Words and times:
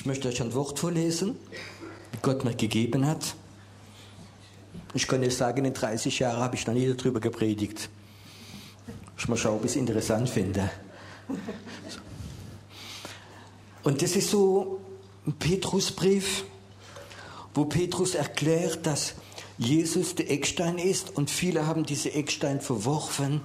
Ich 0.00 0.06
möchte 0.06 0.28
euch 0.28 0.40
ein 0.40 0.54
Wort 0.54 0.78
vorlesen, 0.78 1.36
das 2.12 2.22
Gott 2.22 2.42
mir 2.42 2.54
gegeben 2.54 3.06
hat. 3.06 3.34
Ich 4.94 5.06
kann 5.06 5.22
jetzt 5.22 5.36
sagen, 5.36 5.66
in 5.66 5.74
30 5.74 6.20
Jahren 6.20 6.40
habe 6.40 6.56
ich 6.56 6.66
noch 6.66 6.72
nie 6.72 6.90
darüber 6.90 7.20
gepredigt. 7.20 7.90
Ich 9.18 9.28
mal 9.28 9.36
schauen, 9.36 9.56
ob 9.56 9.66
ich 9.66 9.72
es 9.72 9.76
interessant 9.76 10.30
finde. 10.30 10.70
Und 13.82 14.00
das 14.00 14.16
ist 14.16 14.30
so 14.30 14.80
ein 15.26 15.34
Petrusbrief, 15.34 16.44
wo 17.52 17.66
Petrus 17.66 18.14
erklärt, 18.14 18.86
dass 18.86 19.16
Jesus 19.58 20.14
der 20.14 20.30
Eckstein 20.30 20.78
ist 20.78 21.14
und 21.14 21.28
viele 21.28 21.66
haben 21.66 21.84
diese 21.84 22.14
Eckstein 22.14 22.62
verworfen. 22.62 23.42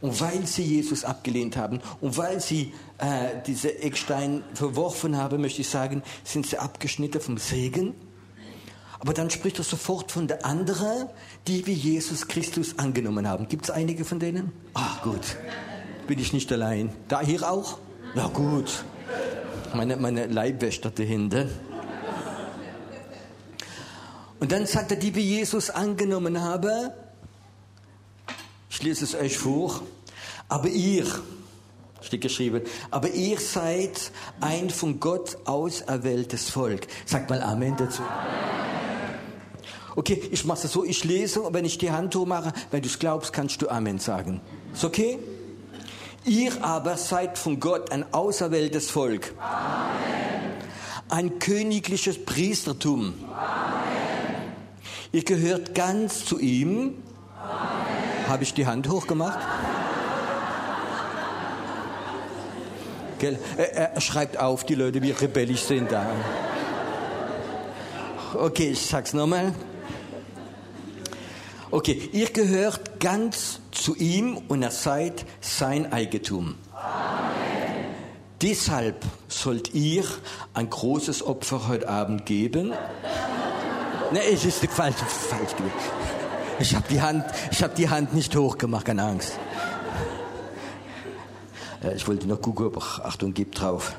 Und 0.00 0.20
weil 0.20 0.46
sie 0.46 0.62
Jesus 0.62 1.04
abgelehnt 1.04 1.56
haben 1.56 1.80
und 2.00 2.16
weil 2.16 2.40
sie 2.40 2.72
äh, 2.98 3.42
diese 3.46 3.82
Eckstein 3.82 4.44
verworfen 4.54 5.16
haben, 5.16 5.40
möchte 5.40 5.60
ich 5.62 5.68
sagen, 5.68 6.02
sind 6.22 6.46
sie 6.46 6.58
abgeschnitten 6.58 7.20
vom 7.20 7.36
Segen. 7.38 7.94
Aber 9.00 9.12
dann 9.12 9.30
spricht 9.30 9.58
er 9.58 9.64
sofort 9.64 10.10
von 10.10 10.26
der 10.26 10.44
anderen, 10.44 11.08
die 11.46 11.66
wir 11.66 11.74
Jesus 11.74 12.26
Christus 12.28 12.78
angenommen 12.78 13.28
haben. 13.28 13.48
Gibt 13.48 13.64
es 13.64 13.70
einige 13.70 14.04
von 14.04 14.18
denen? 14.18 14.52
Ah, 14.74 14.98
gut. 15.02 15.36
Bin 16.06 16.18
ich 16.18 16.32
nicht 16.32 16.50
allein. 16.52 16.92
Da 17.06 17.20
hier 17.20 17.48
auch? 17.48 17.78
Na 18.14 18.28
gut. 18.28 18.84
Meine, 19.74 19.96
meine 19.96 20.26
Leibwächter 20.26 20.90
dahinter. 20.90 21.46
Und 24.40 24.52
dann 24.52 24.66
sagt 24.66 24.92
er, 24.92 24.96
die 24.96 25.14
wir 25.14 25.22
Jesus 25.22 25.70
angenommen 25.70 26.40
haben, 26.40 26.90
ich 28.78 28.84
lese 28.84 29.04
es 29.04 29.16
euch 29.16 29.36
vor, 29.36 29.82
aber 30.48 30.68
ihr, 30.68 31.04
steht 32.00 32.20
geschrieben, 32.20 32.62
aber 32.92 33.10
ihr 33.10 33.40
seid 33.40 34.12
ein 34.40 34.70
von 34.70 35.00
Gott 35.00 35.36
auserwähltes 35.46 36.48
Volk. 36.48 36.86
Sagt 37.04 37.28
mal 37.28 37.42
Amen 37.42 37.76
dazu. 37.76 38.02
Okay, 39.96 40.22
ich 40.30 40.44
mache 40.44 40.64
es 40.64 40.72
so, 40.72 40.84
ich 40.84 41.02
lese 41.02 41.42
und 41.42 41.54
wenn 41.54 41.64
ich 41.64 41.78
die 41.78 41.90
Hand 41.90 42.14
hochmache, 42.14 42.52
wenn 42.70 42.82
du 42.82 42.86
es 42.86 43.00
glaubst, 43.00 43.32
kannst 43.32 43.60
du 43.62 43.68
Amen 43.68 43.98
sagen. 43.98 44.40
Ist 44.72 44.84
okay? 44.84 45.18
Ihr 46.24 46.62
aber 46.62 46.96
seid 46.96 47.36
von 47.36 47.58
Gott 47.58 47.90
ein 47.90 48.14
auserwähltes 48.14 48.90
Volk. 48.90 49.34
Amen. 49.40 50.52
Ein 51.08 51.40
königliches 51.40 52.24
Priestertum. 52.24 53.14
Amen. 53.24 54.52
Ihr 55.10 55.24
gehört 55.24 55.74
ganz 55.74 56.24
zu 56.24 56.38
ihm. 56.38 57.02
Habe 58.28 58.42
ich 58.42 58.52
die 58.52 58.66
Hand 58.66 58.88
hochgemacht? 58.88 59.38
Gell? 63.18 63.38
Er, 63.56 63.94
er, 63.94 64.00
schreibt 64.00 64.38
auf, 64.38 64.64
die 64.64 64.74
Leute, 64.74 65.02
wie 65.02 65.10
rebellisch 65.10 65.62
sind 65.62 65.90
da. 65.90 66.06
Okay, 68.34 68.70
ich 68.70 68.86
sag's 68.86 69.14
nochmal. 69.14 69.52
Okay, 71.70 72.10
ihr 72.12 72.28
gehört 72.28 73.00
ganz 73.00 73.60
zu 73.72 73.96
ihm 73.96 74.36
und 74.48 74.62
er 74.62 74.70
seid 74.70 75.24
sein 75.40 75.92
Eigentum. 75.92 76.56
Amen. 76.72 77.68
Deshalb 78.40 79.04
sollt 79.26 79.74
ihr 79.74 80.04
ein 80.54 80.70
großes 80.70 81.26
Opfer 81.26 81.66
heute 81.66 81.88
Abend 81.88 82.24
geben. 82.24 82.72
Ne, 84.12 84.20
es 84.32 84.44
ist 84.44 84.64
falsch, 84.66 84.96
falsch 84.96 85.56
gewesen. 85.56 85.97
Ich 86.60 86.74
habe 86.74 86.86
die 86.90 87.00
Hand, 87.00 87.24
ich 87.50 87.62
habe 87.62 87.74
die 87.74 87.88
Hand 87.88 88.14
nicht 88.14 88.34
hochgemacht, 88.34 88.86
keine 88.86 89.04
Angst. 89.04 89.38
Ich 91.94 92.06
wollte 92.08 92.26
noch 92.26 92.42
gucken, 92.42 92.66
ob 92.66 92.76
Achtung, 92.76 93.32
gibt 93.32 93.60
drauf. 93.60 93.94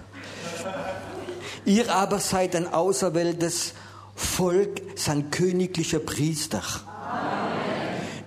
Ihr 1.65 1.93
aber 1.93 2.19
seid 2.19 2.55
ein 2.55 2.71
auserwähltes 2.71 3.73
Volk, 4.15 4.81
sein 4.95 5.31
königlicher 5.31 5.99
Priester. 5.99 6.61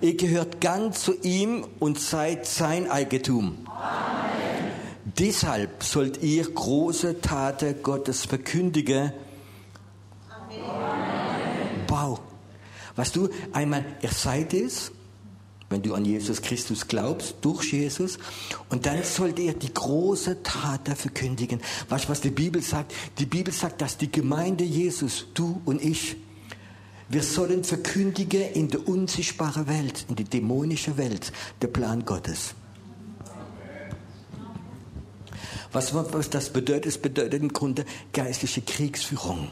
Ihr 0.01 0.17
gehört 0.17 0.61
ganz 0.61 1.03
zu 1.03 1.15
ihm 1.23 1.67
und 1.79 2.01
seid 2.01 2.47
sein 2.47 2.91
Eigentum. 2.91 3.59
Amen. 3.67 4.73
Deshalb 5.05 5.85
sollt 5.85 6.23
ihr 6.23 6.51
große 6.51 7.21
Taten 7.21 7.83
Gottes 7.83 8.25
verkündigen. 8.25 9.13
Amen. 10.29 11.85
Wow. 11.87 12.21
Weißt 12.97 13.17
du, 13.17 13.29
einmal, 13.53 13.85
seid 14.11 14.55
es, 14.55 14.93
wenn 15.71 15.83
du 15.83 15.95
an 15.95 16.05
Jesus 16.05 16.43
Christus 16.43 16.87
glaubst, 16.87 17.37
durch 17.41 17.73
Jesus, 17.73 18.19
und 18.69 18.87
dann 18.87 19.03
sollt 19.03 19.39
ihr 19.39 19.55
die 19.55 19.73
große 19.73 20.43
Taten 20.43 20.95
verkündigen. 20.95 21.61
Weißt 21.89 22.05
du, 22.05 22.09
was 22.11 22.21
die 22.21 22.31
Bibel 22.31 22.63
sagt? 22.63 22.93
Die 23.19 23.27
Bibel 23.27 23.53
sagt, 23.53 23.81
dass 23.81 23.97
die 23.97 24.13
Gemeinde 24.13 24.65
Jesus, 24.65 25.27
du 25.35 25.61
und 25.65 25.83
ich, 25.83 26.17
wir 27.09 27.23
sollen 27.23 27.65
verkündigen 27.65 28.43
in 28.53 28.69
der 28.69 28.87
unsichtbaren 28.87 29.67
Welt, 29.67 30.07
in 30.09 30.17
die 30.17 30.25
dämonische 30.25 30.97
Welt, 30.97 31.33
der 31.61 31.69
Plan 31.69 32.05
Gottes. 32.05 32.55
Was, 35.73 35.95
was 35.95 36.29
das 36.29 36.51
bedeutet? 36.51 36.87
Es 36.87 36.99
bedeutet 36.99 37.41
im 37.41 37.53
Grunde 37.53 37.87
geistliche 38.13 38.61
Kriegsführung. 38.61 39.49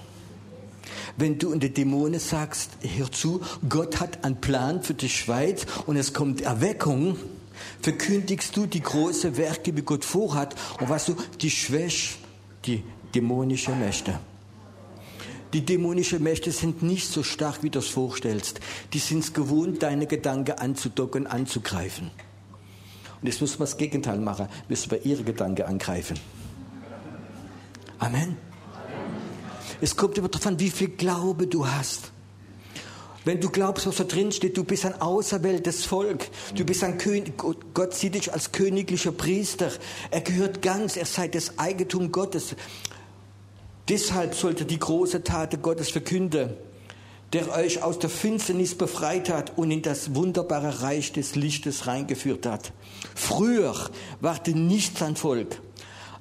Wenn 1.16 1.38
du 1.38 1.52
in 1.52 1.60
die 1.60 1.72
Dämonen 1.72 2.20
sagst, 2.20 2.70
hör 2.82 3.10
zu, 3.10 3.40
Gott 3.68 4.00
hat 4.00 4.24
einen 4.24 4.40
Plan 4.40 4.82
für 4.82 4.94
die 4.94 5.08
Schweiz 5.08 5.66
und 5.86 5.96
es 5.96 6.12
kommt 6.12 6.40
Erweckung, 6.40 7.16
verkündigst 7.82 8.56
du 8.56 8.66
die 8.66 8.82
großen 8.82 9.36
Werke, 9.36 9.76
wie 9.76 9.82
Gott 9.82 10.04
vorhat 10.04 10.54
und 10.80 10.88
was 10.88 11.06
du, 11.06 11.16
die 11.40 11.50
Schwäche, 11.50 12.16
die 12.64 12.82
dämonische 13.14 13.72
Mächte. 13.72 14.18
Die 15.52 15.64
dämonischen 15.64 16.22
Mächte 16.22 16.52
sind 16.52 16.82
nicht 16.82 17.08
so 17.08 17.24
stark, 17.24 17.62
wie 17.62 17.70
du 17.70 17.80
es 17.80 17.88
vorstellst. 17.88 18.60
Die 18.92 19.00
sind 19.00 19.24
es 19.24 19.32
gewohnt, 19.32 19.82
deine 19.82 20.06
Gedanken 20.06 20.52
anzudocken, 20.52 21.26
anzugreifen. 21.26 22.10
Und 23.20 23.26
jetzt 23.26 23.40
müssen 23.40 23.58
wir 23.58 23.64
das 23.64 23.76
Gegenteil 23.76 24.18
machen. 24.18 24.46
Müssen 24.68 24.90
wir 24.92 25.04
ihre 25.04 25.24
Gedanken 25.24 25.62
angreifen. 25.62 26.18
Amen. 27.98 28.49
Es 29.80 29.96
kommt 29.96 30.18
immer 30.18 30.28
darauf 30.28 30.46
an, 30.46 30.60
wie 30.60 30.70
viel 30.70 30.88
Glaube 30.88 31.46
du 31.46 31.66
hast. 31.66 32.12
Wenn 33.24 33.40
du 33.40 33.50
glaubst, 33.50 33.86
was 33.86 33.96
da 33.96 34.04
drin 34.04 34.32
steht, 34.32 34.56
du 34.56 34.64
bist 34.64 34.86
ein 34.86 35.00
auserwähltes 35.00 35.84
Volk. 35.84 36.26
Du 36.54 36.64
bist 36.64 36.82
ein 36.82 36.96
König. 36.96 37.34
Gott 37.74 37.94
sieht 37.94 38.14
dich 38.14 38.32
als 38.32 38.50
königlicher 38.50 39.12
Priester. 39.12 39.70
Er 40.10 40.22
gehört 40.22 40.62
ganz. 40.62 40.96
Er 40.96 41.04
sei 41.04 41.28
das 41.28 41.58
Eigentum 41.58 42.12
Gottes. 42.12 42.56
Deshalb 43.88 44.34
sollt 44.34 44.60
ihr 44.60 44.66
die 44.66 44.78
große 44.78 45.22
Tat 45.24 45.60
Gottes 45.62 45.90
verkünden, 45.90 46.50
der 47.32 47.52
euch 47.52 47.82
aus 47.82 47.98
der 47.98 48.08
Finsternis 48.08 48.76
befreit 48.76 49.28
hat 49.28 49.58
und 49.58 49.70
in 49.70 49.82
das 49.82 50.14
wunderbare 50.14 50.82
Reich 50.82 51.12
des 51.12 51.34
Lichtes 51.34 51.86
reingeführt 51.86 52.46
hat. 52.46 52.72
Früher 53.14 53.74
wart 54.20 54.46
ihr 54.46 54.54
nicht 54.54 54.96
sein 54.96 55.16
Volk, 55.16 55.60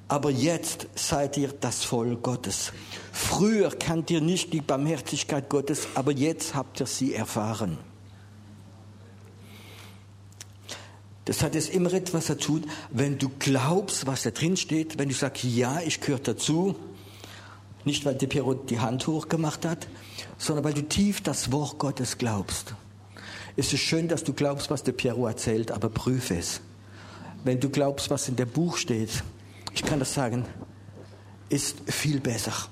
aber 0.08 0.32
jetzt 0.32 0.88
seid 0.96 1.38
ihr 1.38 1.50
das 1.50 1.84
Volk 1.84 2.24
Gottes. 2.24 2.74
Früher 3.22 3.70
kannt 3.72 4.10
ihr 4.12 4.22
nicht 4.22 4.54
die 4.54 4.62
Barmherzigkeit 4.62 5.50
Gottes, 5.50 5.90
aber 5.94 6.14
jetzt 6.14 6.56
habt 6.56 6.80
ihr 6.80 6.86
sie 6.86 7.14
erfahren. 7.14 7.78
Das 11.26 11.44
hat 11.44 11.54
jetzt 11.54 11.70
immer 11.74 11.94
etwas 11.94 12.28
zu 12.28 12.38
tun, 12.38 12.66
wenn 12.92 13.18
du 13.18 13.30
glaubst, 13.38 14.08
was 14.08 14.24
da 14.24 14.32
drin 14.32 14.56
steht, 14.56 14.98
wenn 14.98 15.10
du 15.10 15.16
sagst, 15.16 15.44
ja, 15.44 15.82
ich 15.82 16.00
gehöre 16.00 16.20
dazu, 16.20 16.76
nicht, 17.84 18.06
weil 18.06 18.16
der 18.16 18.28
Piero 18.28 18.54
die 18.54 18.80
Hand 18.80 19.06
hochgemacht 19.06 19.66
hat, 19.66 19.88
sondern 20.38 20.64
weil 20.64 20.74
du 20.74 20.84
tief 20.84 21.22
das 21.22 21.52
Wort 21.52 21.78
Gottes 21.78 22.18
glaubst. 22.18 22.74
Es 23.58 23.74
ist 23.74 23.82
schön, 23.82 24.08
dass 24.08 24.24
du 24.24 24.32
glaubst, 24.34 24.72
was 24.72 24.84
der 24.84 24.94
Piero 24.94 25.28
erzählt, 25.28 25.72
aber 25.72 25.90
prüfe 25.90 26.38
es. 26.38 26.62
Wenn 27.44 27.60
du 27.60 27.70
glaubst, 27.70 28.10
was 28.10 28.30
in 28.30 28.38
dem 28.38 28.50
Buch 28.50 28.78
steht, 28.78 29.24
ich 29.74 29.84
kann 29.84 30.00
das 30.00 30.14
sagen, 30.14 30.46
ist 31.50 31.76
viel 31.86 32.22
besser. 32.22 32.70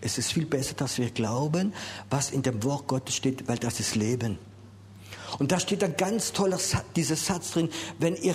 Es 0.00 0.18
ist 0.18 0.32
viel 0.32 0.46
besser, 0.46 0.74
dass 0.74 0.98
wir 0.98 1.10
glauben, 1.10 1.72
was 2.10 2.30
in 2.30 2.42
dem 2.42 2.62
Wort 2.62 2.86
Gottes 2.86 3.16
steht, 3.16 3.48
weil 3.48 3.58
das 3.58 3.80
ist 3.80 3.96
Leben. 3.96 4.38
Und 5.38 5.52
da 5.52 5.60
steht 5.60 5.82
ein 5.82 5.96
ganz 5.96 6.32
toller 6.32 6.58
Satz, 6.58 6.84
dieser 6.94 7.16
Satz 7.16 7.52
drin, 7.52 7.68
wenn 7.98 8.14
ihr 8.16 8.34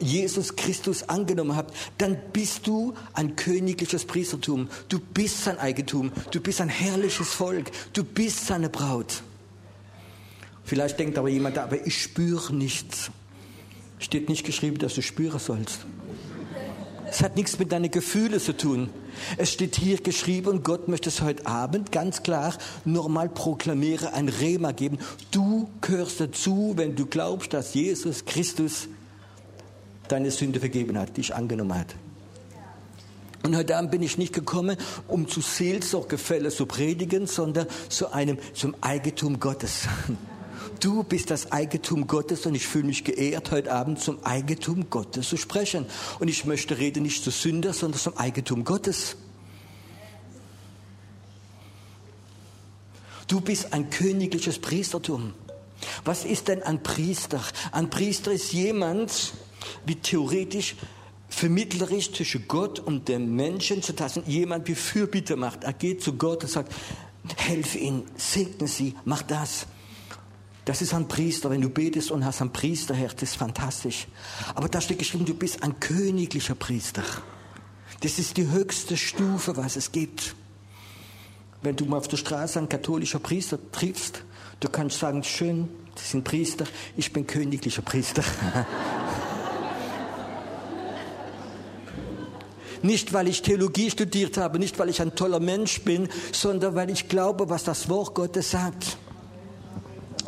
Jesus 0.00 0.54
Christus 0.54 1.08
angenommen 1.08 1.56
habt, 1.56 1.74
dann 1.98 2.16
bist 2.32 2.66
du 2.66 2.94
ein 3.14 3.34
königliches 3.34 4.04
Priestertum. 4.04 4.68
Du 4.88 5.00
bist 5.00 5.42
sein 5.44 5.58
Eigentum. 5.58 6.12
Du 6.30 6.40
bist 6.40 6.60
ein 6.60 6.68
herrliches 6.68 7.28
Volk. 7.28 7.70
Du 7.92 8.04
bist 8.04 8.46
seine 8.46 8.68
Braut. 8.68 9.22
Vielleicht 10.64 10.98
denkt 11.00 11.18
aber 11.18 11.28
jemand, 11.28 11.58
aber 11.58 11.84
ich 11.84 12.00
spüre 12.00 12.54
nichts. 12.54 13.10
Steht 13.98 14.28
nicht 14.28 14.46
geschrieben, 14.46 14.78
dass 14.78 14.94
du 14.94 15.02
spüren 15.02 15.40
sollst. 15.40 15.86
Es 17.10 17.22
hat 17.22 17.36
nichts 17.36 17.58
mit 17.58 17.72
deinen 17.72 17.90
Gefühlen 17.90 18.38
zu 18.38 18.56
tun. 18.56 18.90
Es 19.36 19.52
steht 19.52 19.76
hier 19.76 19.98
geschrieben 19.98 20.48
und 20.48 20.64
Gott 20.64 20.88
möchte 20.88 21.08
es 21.08 21.22
heute 21.22 21.46
Abend 21.46 21.90
ganz 21.92 22.22
klar 22.22 22.54
nochmal 22.84 23.28
proklamieren, 23.28 24.08
ein 24.08 24.28
Rema 24.28 24.72
geben. 24.72 24.98
Du 25.30 25.68
gehörst 25.80 26.20
dazu, 26.20 26.74
wenn 26.76 26.96
du 26.96 27.06
glaubst, 27.06 27.54
dass 27.54 27.74
Jesus 27.74 28.24
Christus 28.24 28.88
deine 30.08 30.30
Sünde 30.30 30.60
vergeben 30.60 30.98
hat, 30.98 31.16
dich 31.16 31.34
angenommen 31.34 31.74
hat. 31.74 31.94
Und 33.42 33.56
heute 33.56 33.76
Abend 33.76 33.90
bin 33.90 34.02
ich 34.02 34.18
nicht 34.18 34.34
gekommen, 34.34 34.76
um 35.06 35.28
zu 35.28 35.40
Seelsorgefälle 35.40 36.50
zu 36.50 36.66
predigen, 36.66 37.26
sondern 37.26 37.66
zu 37.88 38.12
einem, 38.12 38.38
zum 38.52 38.74
Eigentum 38.80 39.40
Gottes. 39.40 39.88
Du 40.80 41.02
bist 41.02 41.30
das 41.30 41.50
Eigentum 41.50 42.06
Gottes 42.06 42.46
und 42.46 42.54
ich 42.54 42.66
fühle 42.66 42.84
mich 42.84 43.02
geehrt, 43.02 43.50
heute 43.50 43.72
Abend 43.72 44.00
zum 44.00 44.24
Eigentum 44.24 44.88
Gottes 44.90 45.28
zu 45.28 45.36
sprechen. 45.36 45.86
Und 46.20 46.28
ich 46.28 46.44
möchte 46.44 46.78
reden 46.78 47.02
nicht 47.02 47.24
zu 47.24 47.30
Sünder, 47.30 47.72
sondern 47.72 48.00
zum 48.00 48.16
Eigentum 48.16 48.64
Gottes. 48.64 49.16
Du 53.26 53.40
bist 53.40 53.72
ein 53.72 53.90
königliches 53.90 54.58
Priestertum. 54.60 55.34
Was 56.04 56.24
ist 56.24 56.48
denn 56.48 56.62
ein 56.62 56.82
Priester? 56.82 57.40
Ein 57.72 57.90
Priester 57.90 58.32
ist 58.32 58.52
jemand, 58.52 59.32
wie 59.84 59.96
theoretisch 59.96 60.76
vermittlerisch 61.28 62.12
zwischen 62.12 62.46
Gott 62.46 62.78
und 62.78 63.08
dem 63.08 63.34
Menschen 63.34 63.82
zu 63.82 63.94
tasten. 63.94 64.22
Jemand, 64.26 64.68
wie 64.68 64.74
Fürbitte 64.74 65.36
macht. 65.36 65.64
Er 65.64 65.72
geht 65.72 66.02
zu 66.02 66.14
Gott 66.14 66.44
und 66.44 66.50
sagt, 66.50 66.72
helf 67.36 67.74
ihnen, 67.74 68.04
segne 68.16 68.68
sie, 68.68 68.94
mach 69.04 69.22
das. 69.22 69.66
Das 70.68 70.82
ist 70.82 70.92
ein 70.92 71.08
Priester. 71.08 71.48
Wenn 71.48 71.62
du 71.62 71.70
betest 71.70 72.10
und 72.10 72.26
hast 72.26 72.42
ein 72.42 72.52
Priesterherz, 72.52 73.14
das 73.14 73.30
ist 73.30 73.36
fantastisch. 73.36 74.06
Aber 74.54 74.68
da 74.68 74.82
steht 74.82 74.98
geschrieben, 74.98 75.24
du 75.24 75.32
bist 75.32 75.62
ein 75.62 75.80
königlicher 75.80 76.54
Priester. 76.54 77.02
Das 78.02 78.18
ist 78.18 78.36
die 78.36 78.50
höchste 78.50 78.98
Stufe, 78.98 79.56
was 79.56 79.76
es 79.76 79.92
gibt. 79.92 80.34
Wenn 81.62 81.74
du 81.74 81.86
mal 81.86 81.96
auf 81.96 82.08
der 82.08 82.18
Straße 82.18 82.58
einen 82.58 82.68
katholischen 82.68 83.22
Priester 83.22 83.58
triffst, 83.72 84.22
du 84.60 84.68
kannst 84.68 84.98
sagen, 84.98 85.24
schön, 85.24 85.70
Sie 85.96 86.04
sind 86.04 86.24
Priester, 86.24 86.66
ich 86.98 87.14
bin 87.14 87.26
königlicher 87.26 87.80
Priester. 87.80 88.22
Nicht, 92.82 93.14
weil 93.14 93.28
ich 93.28 93.40
Theologie 93.40 93.90
studiert 93.90 94.36
habe, 94.36 94.58
nicht, 94.58 94.78
weil 94.78 94.90
ich 94.90 95.00
ein 95.00 95.14
toller 95.14 95.40
Mensch 95.40 95.80
bin, 95.80 96.10
sondern 96.30 96.74
weil 96.74 96.90
ich 96.90 97.08
glaube, 97.08 97.48
was 97.48 97.64
das 97.64 97.88
Wort 97.88 98.14
Gottes 98.14 98.50
sagt. 98.50 98.98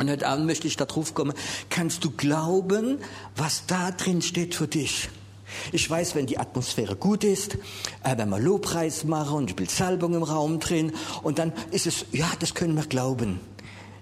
Und 0.00 0.08
heute 0.08 0.26
Abend 0.29 0.47
möchte 0.47 0.67
ich 0.67 0.79
darauf 0.79 1.12
kommen, 1.12 1.35
kannst 1.69 2.06
du 2.06 2.11
glauben, 2.11 3.00
was 3.37 3.67
da 3.67 3.91
drin 3.91 4.23
steht 4.23 4.55
für 4.55 4.67
dich? 4.67 5.11
Ich 5.73 5.91
weiß, 5.91 6.14
wenn 6.14 6.25
die 6.25 6.38
Atmosphäre 6.38 6.97
gut 6.97 7.23
ist, 7.23 7.56
äh, 8.02 8.17
wenn 8.17 8.31
wir 8.31 8.38
Lobpreis 8.38 9.05
machen 9.05 9.35
und 9.35 9.50
ich 9.50 9.58
will 9.58 9.69
Salbung 9.69 10.14
im 10.14 10.23
Raum 10.23 10.58
drin 10.58 10.93
und 11.23 11.38
dann 11.38 11.52
ist 11.70 11.87
es, 11.87 12.06
ja, 12.12 12.26
das 12.38 12.55
können 12.55 12.76
wir 12.76 12.87
glauben. 12.87 13.41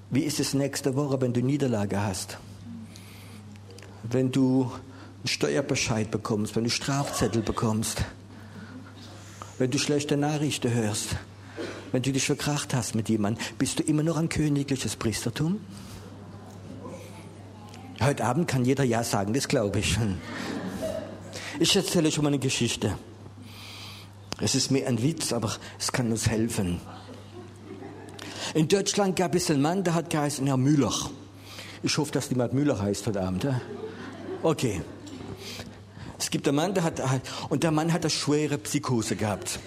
Wie 0.09 0.21
ist 0.21 0.39
es 0.39 0.55
nächste 0.55 0.95
Woche, 0.95 1.21
wenn 1.21 1.33
du 1.33 1.41
Niederlage 1.41 2.01
hast? 2.01 2.39
Wenn 4.05 4.31
du 4.31 4.71
einen 4.71 5.27
Steuerbescheid 5.27 6.13
bekommst, 6.13 6.55
wenn 6.55 6.63
du 6.63 6.71
Strafzettel 6.71 7.43
bekommst? 7.43 8.05
Wenn 9.59 9.73
du 9.73 9.79
schlechte 9.79 10.17
Nachrichten 10.17 10.73
hörst? 10.73 11.17
Wenn 11.91 12.03
du 12.03 12.13
dich 12.13 12.27
verkracht 12.27 12.73
hast 12.73 12.95
mit 12.95 13.09
jemandem, 13.09 13.45
bist 13.59 13.81
du 13.81 13.83
immer 13.83 14.05
noch 14.05 14.17
ein 14.17 14.29
königliches 14.29 14.95
Priestertum? 14.95 15.59
Heute 18.01 18.25
Abend 18.25 18.47
kann 18.47 18.65
jeder 18.65 18.85
Ja 18.85 19.03
sagen, 19.03 19.33
das 19.33 19.49
glaube 19.49 19.81
ich. 19.81 19.99
Ich 21.59 21.75
erzähle 21.75 22.13
schon 22.13 22.23
mal 22.23 22.29
eine 22.29 22.39
Geschichte. 22.39 22.97
Es 24.41 24.55
ist 24.55 24.71
mir 24.71 24.87
ein 24.87 25.03
Witz, 25.03 25.33
aber 25.33 25.53
es 25.81 25.91
kann 25.91 26.11
uns 26.13 26.29
helfen. 26.29 26.81
In 28.55 28.69
Deutschland 28.69 29.17
gab 29.17 29.35
es 29.35 29.51
einen 29.51 29.63
Mann, 29.63 29.83
der 29.83 29.95
hat 29.95 30.11
geheißen 30.11 30.47
Herr 30.47 30.57
Müller. 30.57 30.93
Ich 31.83 31.99
hoffe, 31.99 32.13
dass 32.13 32.31
niemand 32.31 32.53
Müller 32.53 32.81
heißt 32.81 33.07
heute 33.09 33.21
Abend. 33.21 33.49
Okay. 34.45 34.81
Es 36.19 36.31
gibt 36.31 36.47
einen 36.47 36.57
Mann, 36.57 36.75
der 36.75 36.85
hat, 36.85 37.01
und 37.49 37.65
der 37.65 37.73
Mann 37.73 37.93
hat 37.93 38.03
eine 38.03 38.11
schwere 38.11 38.59
Psychose 38.59 39.17
gehabt. 39.17 39.59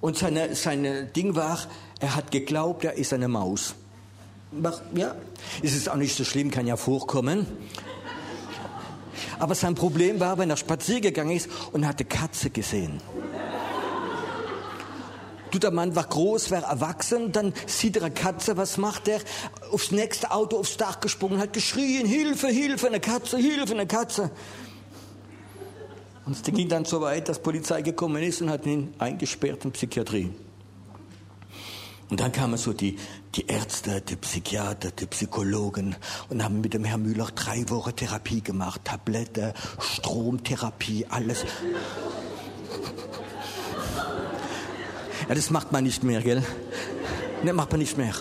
Und 0.00 0.16
seine, 0.16 0.54
seine 0.54 1.06
Ding 1.06 1.34
war, 1.34 1.58
er 1.98 2.14
hat 2.14 2.30
geglaubt, 2.30 2.84
er 2.84 2.94
ist 2.94 3.12
eine 3.12 3.28
Maus. 3.28 3.74
Ja, 4.94 5.14
es 5.62 5.74
ist 5.74 5.88
auch 5.88 5.96
nicht 5.96 6.14
so 6.14 6.24
schlimm, 6.24 6.50
kann 6.50 6.66
ja 6.66 6.76
vorkommen. 6.76 7.46
Aber 9.38 9.54
sein 9.54 9.74
Problem 9.74 10.20
war, 10.20 10.38
wenn 10.38 10.50
er 10.50 10.56
spazieren 10.56 11.02
gegangen 11.02 11.32
ist 11.32 11.48
und 11.72 11.86
hatte 11.86 12.04
Katze 12.04 12.50
gesehen. 12.50 13.00
Du, 15.50 15.58
der 15.58 15.70
Mann 15.70 15.94
war 15.94 16.06
groß, 16.06 16.50
war 16.50 16.62
erwachsen, 16.62 17.30
dann 17.32 17.52
sieht 17.66 17.96
er 17.96 18.04
eine 18.04 18.14
Katze, 18.14 18.56
was 18.56 18.78
macht 18.78 19.08
er? 19.08 19.20
Aufs 19.70 19.90
nächste 19.90 20.30
Auto, 20.30 20.58
aufs 20.58 20.78
Dach 20.78 21.00
gesprungen, 21.00 21.38
hat 21.38 21.52
geschrien, 21.52 22.06
Hilfe, 22.06 22.48
Hilfe, 22.48 22.86
eine 22.86 23.00
Katze, 23.00 23.36
Hilfe, 23.36 23.74
eine 23.74 23.86
Katze. 23.86 24.30
Und 26.24 26.36
es 26.36 26.42
ging 26.42 26.68
dann 26.68 26.84
so 26.84 27.00
weit, 27.00 27.28
dass 27.28 27.38
Polizei 27.38 27.82
gekommen 27.82 28.22
ist 28.22 28.40
und 28.40 28.48
hat 28.48 28.64
ihn 28.64 28.94
eingesperrt 28.98 29.64
in 29.64 29.72
Psychiatrie. 29.72 30.30
Und 32.08 32.20
dann 32.20 32.32
kamen 32.32 32.56
so 32.56 32.72
die, 32.72 32.96
die 33.34 33.46
Ärzte, 33.46 34.00
die 34.00 34.16
Psychiater, 34.16 34.90
die 34.90 35.06
Psychologen 35.06 35.96
und 36.28 36.44
haben 36.44 36.60
mit 36.60 36.74
dem 36.74 36.84
Herrn 36.84 37.02
Müller 37.02 37.28
drei 37.34 37.68
Wochen 37.70 37.96
Therapie 37.96 38.42
gemacht. 38.42 38.82
Tablette, 38.84 39.54
Stromtherapie, 39.78 41.06
alles. 41.08 41.44
Ja, 45.28 45.34
das 45.34 45.50
macht 45.50 45.72
man 45.72 45.84
nicht 45.84 46.02
mehr, 46.02 46.20
gell? 46.20 46.42
Ne, 47.42 47.52
macht 47.52 47.70
man 47.70 47.80
nicht 47.80 47.96
mehr. 47.96 48.14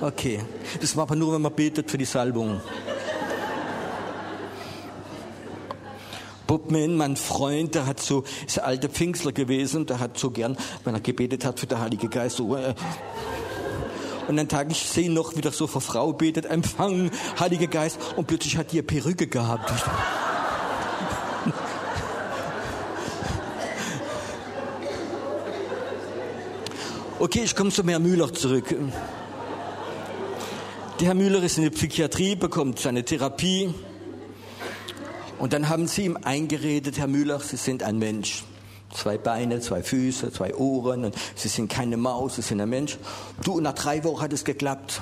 Okay. 0.00 0.40
Das 0.80 0.94
macht 0.94 1.10
man 1.10 1.18
nur, 1.18 1.34
wenn 1.34 1.42
man 1.42 1.52
betet 1.52 1.90
für 1.90 1.98
die 1.98 2.04
Salbung. 2.04 2.60
Bobman, 6.46 6.96
mein 6.96 7.16
Freund, 7.16 7.76
der 7.76 7.86
hat 7.86 8.00
so, 8.00 8.24
ist 8.44 8.58
ein 8.58 8.64
alter 8.64 8.88
Pfingstler 8.88 9.30
gewesen, 9.30 9.86
der 9.86 10.00
hat 10.00 10.18
so 10.18 10.30
gern, 10.30 10.56
wenn 10.82 10.94
er 10.94 11.00
gebetet 11.00 11.44
hat 11.44 11.60
für 11.60 11.66
den 11.66 11.78
Heiligen 11.78 12.10
Geist, 12.10 12.38
so, 12.38 12.56
äh, 12.56 12.74
und 14.30 14.38
einen 14.38 14.48
Tag, 14.48 14.68
ich 14.70 14.78
sehe 14.78 15.10
noch, 15.10 15.34
wie 15.34 15.40
der 15.40 15.50
so 15.50 15.66
vor 15.66 15.80
Frau 15.80 16.12
betet, 16.12 16.46
empfangen, 16.46 17.10
Heiliger 17.40 17.66
Geist, 17.66 17.98
und 18.16 18.28
plötzlich 18.28 18.56
hat 18.56 18.70
die 18.70 18.78
eine 18.78 18.84
Perücke 18.84 19.26
gehabt. 19.26 19.72
Okay, 27.18 27.42
ich 27.44 27.56
komme 27.56 27.70
zu 27.70 27.82
Herrn 27.82 27.98
Müller 27.98 28.32
zurück. 28.32 28.74
Der 31.00 31.06
Herr 31.08 31.14
Müller 31.14 31.42
ist 31.42 31.58
in 31.58 31.64
der 31.64 31.70
Psychiatrie, 31.70 32.36
bekommt 32.36 32.78
seine 32.78 33.04
Therapie. 33.04 33.74
Und 35.38 35.52
dann 35.52 35.68
haben 35.68 35.88
sie 35.88 36.04
ihm 36.04 36.16
eingeredet, 36.22 36.98
Herr 36.98 37.08
Müller, 37.08 37.40
Sie 37.40 37.56
sind 37.56 37.82
ein 37.82 37.98
Mensch. 37.98 38.44
Zwei 38.92 39.18
Beine, 39.18 39.60
zwei 39.60 39.82
Füße, 39.82 40.32
zwei 40.32 40.54
Ohren 40.54 41.04
und 41.04 41.14
Sie 41.36 41.48
sind 41.48 41.70
keine 41.70 41.96
Maus, 41.96 42.36
Sie 42.36 42.42
sind 42.42 42.60
ein 42.60 42.68
Mensch. 42.68 42.98
Du, 43.42 43.60
nach 43.60 43.74
drei 43.74 44.02
Wochen 44.04 44.22
hat 44.22 44.32
es 44.32 44.44
geklappt. 44.44 45.00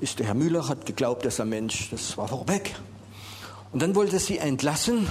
Ist 0.00 0.18
der 0.18 0.26
Herr 0.26 0.34
Müller 0.34 0.68
hat 0.68 0.86
geglaubt, 0.86 1.24
dass 1.24 1.38
er 1.38 1.44
Mensch, 1.44 1.90
das 1.90 2.16
war 2.16 2.48
weg. 2.48 2.74
Und 3.72 3.82
dann 3.82 3.94
wollte 3.94 4.18
sie 4.18 4.38
entlassen 4.38 5.08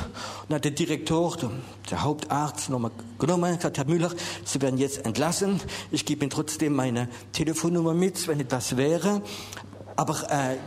und 0.48 0.56
hat 0.56 0.66
der 0.66 0.72
Direktor, 0.72 1.38
der 1.90 2.04
Hauptarzt, 2.04 2.70
nochmal 2.70 2.92
genommen 3.18 3.56
gesagt, 3.56 3.78
Herr 3.78 3.86
Müller, 3.86 4.12
Sie 4.44 4.62
werden 4.62 4.78
jetzt 4.78 5.06
entlassen. 5.06 5.62
Ich 5.92 6.06
gebe 6.06 6.26
Ihnen 6.26 6.30
trotzdem 6.30 6.76
meine 6.76 7.08
Telefonnummer 7.32 7.94
mit, 7.94 8.28
wenn 8.28 8.40
etwas 8.42 8.76
wäre. 8.76 9.22
Aber 9.96 10.16
äh, 10.30 10.58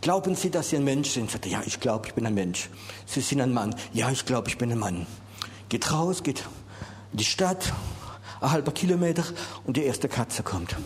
glauben 0.00 0.34
Sie, 0.34 0.50
dass 0.50 0.70
Sie 0.70 0.76
ein 0.76 0.84
Mensch 0.84 1.10
sind? 1.10 1.30
Sagte, 1.30 1.48
ja, 1.48 1.62
ich 1.64 1.78
glaube, 1.78 2.08
ich 2.08 2.14
bin 2.14 2.26
ein 2.26 2.34
Mensch. 2.34 2.68
Sie 3.06 3.20
sind 3.20 3.40
ein 3.40 3.52
Mann. 3.52 3.76
Ja, 3.92 4.10
ich 4.10 4.26
glaube, 4.26 4.48
ich 4.48 4.58
bin 4.58 4.72
ein 4.72 4.78
Mann. 4.78 5.06
Geht 5.68 5.92
raus, 5.92 6.22
geht 6.22 6.44
in 7.12 7.18
die 7.18 7.24
Stadt, 7.24 7.72
ein 8.40 8.50
halber 8.50 8.72
Kilometer 8.72 9.24
und 9.64 9.76
die 9.76 9.84
erste 9.84 10.08
Katze 10.08 10.42
kommt. 10.42 10.76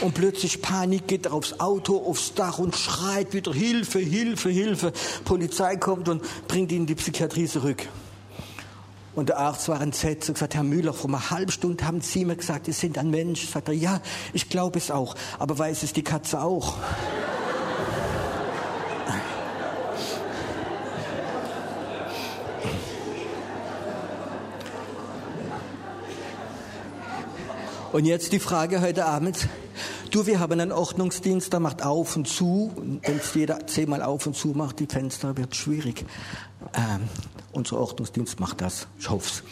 Und 0.00 0.14
plötzlich 0.14 0.62
Panik, 0.62 1.06
geht 1.06 1.28
aufs 1.28 1.60
Auto, 1.60 1.96
aufs 1.98 2.34
Dach 2.34 2.58
und 2.58 2.76
schreit 2.76 3.34
wieder 3.34 3.52
Hilfe, 3.52 3.98
Hilfe, 3.98 4.50
Hilfe. 4.50 4.92
Polizei 5.24 5.76
kommt 5.76 6.08
und 6.08 6.22
bringt 6.48 6.72
ihn 6.72 6.82
in 6.82 6.86
die 6.86 6.94
Psychiatrie 6.94 7.46
zurück. 7.46 7.86
Und 9.14 9.28
der 9.28 9.38
Arzt 9.38 9.68
war 9.68 9.80
entsetzt 9.80 10.28
und 10.28 10.34
gesagt, 10.34 10.54
Herr 10.54 10.62
Müller, 10.62 10.94
vor 10.94 11.10
einer 11.10 11.30
halben 11.30 11.52
Stunde 11.52 11.86
haben 11.86 12.00
Sie 12.00 12.24
mir 12.24 12.36
gesagt, 12.36 12.66
Sie 12.66 12.72
sind 12.72 12.96
ein 12.96 13.10
Mensch. 13.10 13.46
Sagt 13.46 13.68
er, 13.68 13.74
ja, 13.74 14.00
ich 14.32 14.48
glaube 14.48 14.78
es 14.78 14.90
auch. 14.90 15.14
Aber 15.38 15.58
weiß 15.58 15.82
es 15.82 15.92
die 15.92 16.02
Katze 16.02 16.40
auch? 16.40 16.76
Und 27.92 28.06
jetzt 28.06 28.32
die 28.32 28.38
Frage 28.38 28.80
heute 28.80 29.04
Abend. 29.04 29.48
Du, 30.10 30.26
wir 30.26 30.40
haben 30.40 30.58
einen 30.58 30.72
Ordnungsdienst, 30.72 31.52
der 31.52 31.60
macht 31.60 31.82
auf 31.82 32.16
und 32.16 32.26
zu. 32.26 32.72
Wenn 33.02 33.18
es 33.18 33.34
jeder 33.34 33.66
zehnmal 33.66 34.02
auf 34.02 34.26
und 34.26 34.34
zu 34.34 34.48
macht, 34.48 34.80
die 34.80 34.86
Fenster, 34.86 35.36
wird 35.36 35.54
schwierig. 35.54 36.06
Ähm, 36.72 37.02
unser 37.52 37.78
Ordnungsdienst 37.78 38.40
macht 38.40 38.62
das. 38.62 38.86
Ich 38.98 39.10
hoffe 39.10 39.28
es. 39.28 39.42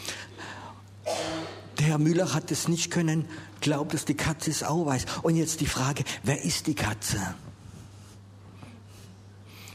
Der 1.77 1.85
Herr 1.85 1.97
Müller 1.99 2.33
hat 2.33 2.49
es 2.49 2.67
nicht 2.67 2.89
können, 2.89 3.25
glaubt, 3.59 3.93
dass 3.93 4.05
die 4.05 4.15
Katze 4.15 4.49
es 4.49 4.63
auch 4.63 4.87
weiß. 4.87 5.05
Und 5.21 5.35
jetzt 5.35 5.61
die 5.61 5.67
Frage, 5.67 6.03
wer 6.23 6.43
ist 6.43 6.65
die 6.65 6.75
Katze? 6.75 7.19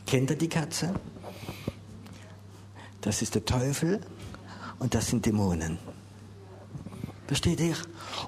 Kennt 0.06 0.30
er 0.30 0.36
die 0.36 0.48
Katze? 0.48 0.92
Das 3.00 3.22
ist 3.22 3.36
der 3.36 3.44
Teufel 3.44 4.00
und 4.80 4.92
das 4.92 5.06
sind 5.06 5.24
Dämonen. 5.24 5.78
Versteht 7.26 7.60
ihr? 7.60 7.76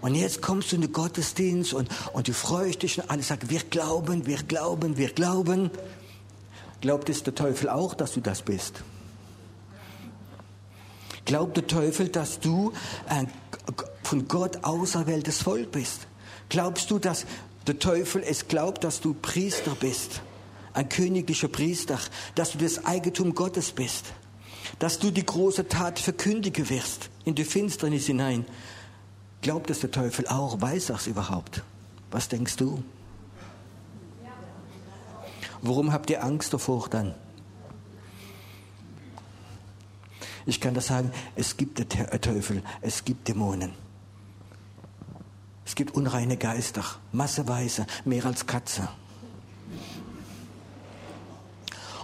Und 0.01 0.15
jetzt 0.15 0.43
kommst 0.43 0.73
du 0.73 0.77
in 0.77 0.83
den 0.83 0.93
Gottesdienst 0.93 1.73
und, 1.73 1.89
und 2.13 2.29
du 2.29 2.33
freust 2.33 2.83
dich 2.83 3.01
und 3.01 3.11
alle 3.11 3.23
sagen, 3.23 3.49
wir 3.49 3.61
glauben, 3.61 4.27
wir 4.27 4.39
glauben, 4.39 4.97
wir 4.97 5.11
glauben. 5.11 5.71
Glaubt 6.81 7.09
es 7.09 7.23
der 7.23 7.35
Teufel 7.35 7.69
auch, 7.69 7.95
dass 7.95 8.13
du 8.13 8.21
das 8.21 8.43
bist? 8.43 8.83
Glaubt 11.25 11.57
der 11.57 11.67
Teufel, 11.67 12.09
dass 12.09 12.41
du 12.41 12.73
ein 13.07 13.31
von 14.03 14.27
Gott 14.27 14.65
auserwähltes 14.65 15.43
Volk 15.43 15.73
bist? 15.73 16.07
Glaubst 16.49 16.91
du, 16.91 16.99
dass 16.99 17.27
der 17.67 17.79
Teufel 17.79 18.23
es 18.23 18.49
glaubt, 18.49 18.83
dass 18.83 19.01
du 19.03 19.13
Priester 19.13 19.77
bist? 19.79 20.23
Ein 20.73 20.89
königlicher 20.89 21.49
Priester, 21.49 21.99
dass 22.35 22.53
du 22.53 22.59
das 22.59 22.87
Eigentum 22.87 23.35
Gottes 23.35 23.73
bist? 23.73 24.07
Dass 24.79 24.99
du 24.99 25.11
die 25.11 25.27
große 25.27 25.69
Tat 25.69 25.99
verkündigen 25.99 26.71
wirst 26.71 27.11
in 27.25 27.35
die 27.35 27.45
Finsternis 27.45 28.07
hinein? 28.07 28.47
Glaubt 29.41 29.71
es 29.71 29.81
der 29.81 29.91
Teufel 29.91 30.27
auch? 30.27 30.61
Weiß 30.61 30.91
es 30.91 31.07
überhaupt? 31.07 31.63
Was 32.11 32.29
denkst 32.29 32.57
du? 32.57 32.83
Warum 35.61 35.93
habt 35.93 36.11
ihr 36.11 36.25
Angst 36.25 36.53
davor 36.53 36.89
dann? 36.89 37.15
Ich 40.47 40.61
kann 40.61 40.73
das 40.73 40.87
sagen, 40.87 41.13
es 41.37 41.57
gibt 41.57 41.79
den 41.79 42.07
äh, 42.07 42.19
Teufel, 42.19 42.63
es 42.81 43.05
gibt 43.05 43.29
Dämonen. 43.29 43.73
Es 45.67 45.75
gibt 45.75 45.95
unreine 45.95 46.39
Geister, 46.39 46.83
masseweise, 47.13 47.87
mehr 48.07 48.25
als 48.25 48.47
Katze. 48.47 48.89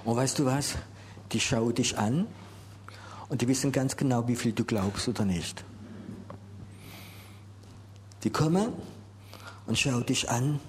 Und 0.04 0.16
weißt 0.16 0.38
du 0.38 0.44
was? 0.44 0.74
Die 1.32 1.40
schauen 1.40 1.74
dich 1.74 1.96
an 1.96 2.26
und 3.30 3.40
die 3.40 3.48
wissen 3.48 3.72
ganz 3.72 3.96
genau, 3.96 4.28
wie 4.28 4.36
viel 4.36 4.52
du 4.52 4.64
glaubst 4.64 5.08
oder 5.08 5.24
nicht. 5.24 5.64
Die 8.24 8.30
kommen 8.30 8.72
und 9.66 9.78
schauen 9.78 10.04
dich 10.06 10.30
an 10.30 10.60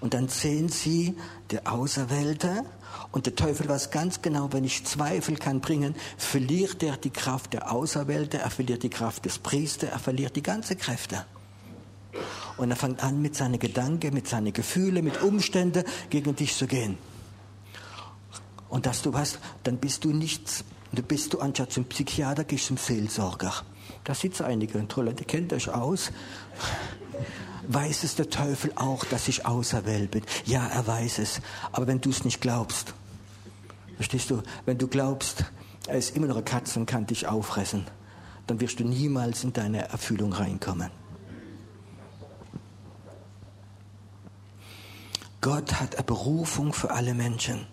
und 0.00 0.14
dann 0.14 0.28
sehen 0.28 0.68
sie 0.68 1.16
der 1.50 1.72
Auserwählte 1.72 2.64
und 3.12 3.26
der 3.26 3.34
Teufel 3.34 3.68
weiß 3.68 3.90
ganz 3.90 4.22
genau, 4.22 4.52
wenn 4.52 4.64
ich 4.64 4.84
Zweifel 4.84 5.36
kann 5.36 5.60
bringen, 5.60 5.94
verliert 6.16 6.82
er 6.82 6.96
die 6.96 7.10
Kraft 7.10 7.52
der 7.52 7.72
Auserwählte, 7.72 8.38
er 8.38 8.50
verliert 8.50 8.82
die 8.82 8.90
Kraft 8.90 9.24
des 9.24 9.38
Priesters, 9.38 9.90
er 9.90 9.98
verliert 9.98 10.36
die 10.36 10.42
ganze 10.42 10.76
Kräfte. 10.76 11.24
Und 12.56 12.70
er 12.70 12.76
fängt 12.76 13.02
an, 13.02 13.20
mit 13.22 13.34
seinen 13.36 13.58
Gedanken, 13.58 14.14
mit 14.14 14.28
seinen 14.28 14.52
Gefühlen, 14.52 15.04
mit 15.04 15.22
Umständen 15.22 15.84
gegen 16.10 16.36
dich 16.36 16.56
zu 16.56 16.66
gehen. 16.66 16.98
Und 18.68 18.86
dass 18.86 19.02
du 19.02 19.12
was, 19.12 19.38
dann 19.64 19.78
bist 19.78 20.04
du 20.04 20.12
nichts, 20.12 20.64
dann 20.92 21.04
bist 21.04 21.32
du 21.32 21.40
anstatt 21.40 21.72
zum 21.72 21.84
Psychiater, 21.86 22.44
gehst 22.44 22.66
zum 22.66 22.76
Seelsorger. 22.76 23.64
Da 24.04 24.14
sitzen 24.14 24.44
einige 24.44 24.78
in 24.78 24.88
Toilette, 24.88 25.24
kennt 25.24 25.52
euch 25.52 25.68
aus 25.68 26.10
weiß 27.72 28.02
es 28.02 28.16
der 28.16 28.28
Teufel 28.28 28.72
auch, 28.74 29.04
dass 29.04 29.28
ich 29.28 29.46
auserwählt 29.46 30.10
bin. 30.10 30.22
Ja, 30.44 30.66
er 30.66 30.86
weiß 30.86 31.18
es. 31.18 31.40
Aber 31.72 31.86
wenn 31.86 32.00
du 32.00 32.10
es 32.10 32.24
nicht 32.24 32.40
glaubst, 32.40 32.94
verstehst 33.96 34.30
du, 34.30 34.42
wenn 34.66 34.78
du 34.78 34.88
glaubst, 34.88 35.44
er 35.86 35.96
ist 35.96 36.16
immer 36.16 36.26
noch 36.26 36.36
eine 36.36 36.44
Katze 36.44 36.80
und 36.80 36.86
kann 36.86 37.06
dich 37.06 37.28
auffressen, 37.28 37.86
dann 38.46 38.60
wirst 38.60 38.80
du 38.80 38.84
niemals 38.84 39.44
in 39.44 39.52
deine 39.52 39.88
Erfüllung 39.88 40.32
reinkommen. 40.32 40.90
Gott 45.40 45.80
hat 45.80 45.94
eine 45.94 46.04
Berufung 46.04 46.72
für 46.72 46.90
alle 46.90 47.14
Menschen. 47.14 47.66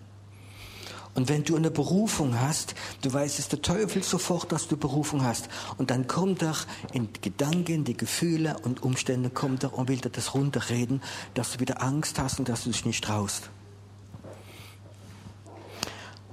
Und 1.18 1.28
wenn 1.28 1.42
du 1.42 1.56
eine 1.56 1.72
Berufung 1.72 2.38
hast, 2.38 2.76
du 3.02 3.12
weißt 3.12 3.40
es 3.40 3.48
der 3.48 3.60
Teufel 3.60 4.04
sofort, 4.04 4.52
dass 4.52 4.68
du 4.68 4.76
Berufung 4.76 5.24
hast. 5.24 5.48
Und 5.76 5.90
dann 5.90 6.06
kommt 6.06 6.44
er 6.44 6.54
in 6.92 7.12
die 7.12 7.20
Gedanken, 7.20 7.82
die 7.82 7.96
Gefühle 7.96 8.56
und 8.62 8.84
Umstände, 8.84 9.28
kommt 9.28 9.64
er 9.64 9.76
und 9.76 9.88
will 9.88 9.96
dir 9.96 10.10
das 10.10 10.34
runterreden, 10.34 11.02
dass 11.34 11.54
du 11.54 11.58
wieder 11.58 11.82
Angst 11.82 12.20
hast 12.20 12.38
und 12.38 12.48
dass 12.48 12.62
du 12.62 12.70
dich 12.70 12.84
nicht 12.84 13.02
traust. 13.02 13.50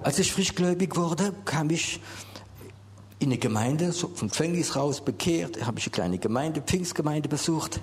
Als 0.03 0.19
ich 0.19 0.31
frischgläubig 0.31 0.95
wurde, 0.95 1.33
kam 1.45 1.71
ich 1.71 1.99
in 3.17 3.29
eine 3.29 3.39
Gemeinde, 3.39 3.91
so 3.91 4.09
vom 4.13 4.29
Gefängnis 4.29 4.75
raus, 4.75 5.03
bekehrt, 5.03 5.65
habe 5.65 5.79
ich 5.79 5.87
eine 5.87 5.93
kleine 5.93 6.17
Gemeinde, 6.19 6.61
Pfingstgemeinde 6.61 7.27
besucht. 7.27 7.79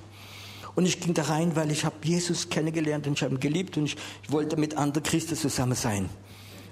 Und 0.76 0.86
ich 0.86 1.00
ging 1.00 1.14
da 1.14 1.24
rein, 1.24 1.56
weil 1.56 1.72
ich 1.72 1.84
habe 1.84 1.96
Jesus 2.04 2.48
kennengelernt 2.48 3.08
und 3.08 3.14
ich 3.14 3.24
habe 3.24 3.34
ihn 3.34 3.40
geliebt 3.40 3.76
und 3.76 3.86
ich, 3.86 3.96
ich 4.22 4.30
wollte 4.30 4.56
mit 4.56 4.76
anderen 4.76 5.02
Christen 5.02 5.34
zusammen 5.34 5.74
sein. 5.74 6.08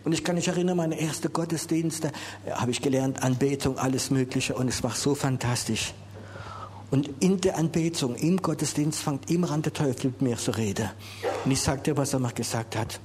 Und 0.04 0.12
ich 0.12 0.24
kann 0.24 0.36
mich 0.36 0.48
erinnern, 0.48 0.76
meine 0.76 0.98
erste 0.98 1.28
Gottesdienste 1.28 2.12
äh, 2.46 2.52
habe 2.52 2.70
ich 2.70 2.80
gelernt, 2.80 3.22
Anbetung, 3.22 3.78
alles 3.78 4.10
Mögliche 4.10 4.54
und 4.54 4.68
es 4.68 4.82
war 4.82 4.92
so 4.92 5.14
fantastisch. 5.14 5.92
Und 6.90 7.08
in 7.20 7.40
der 7.40 7.56
Anbetung, 7.56 8.16
im 8.16 8.42
Gottesdienst 8.42 9.00
fängt 9.00 9.30
immer 9.30 9.50
an 9.50 9.62
der 9.62 9.72
Teufel 9.72 10.06
mit 10.06 10.22
mir 10.22 10.36
zu 10.36 10.50
reden. 10.50 10.90
Und 11.44 11.50
ich 11.50 11.60
sagte, 11.60 11.96
was 11.96 12.12
er 12.12 12.18
mir 12.18 12.32
gesagt 12.32 12.76
hat. 12.76 13.00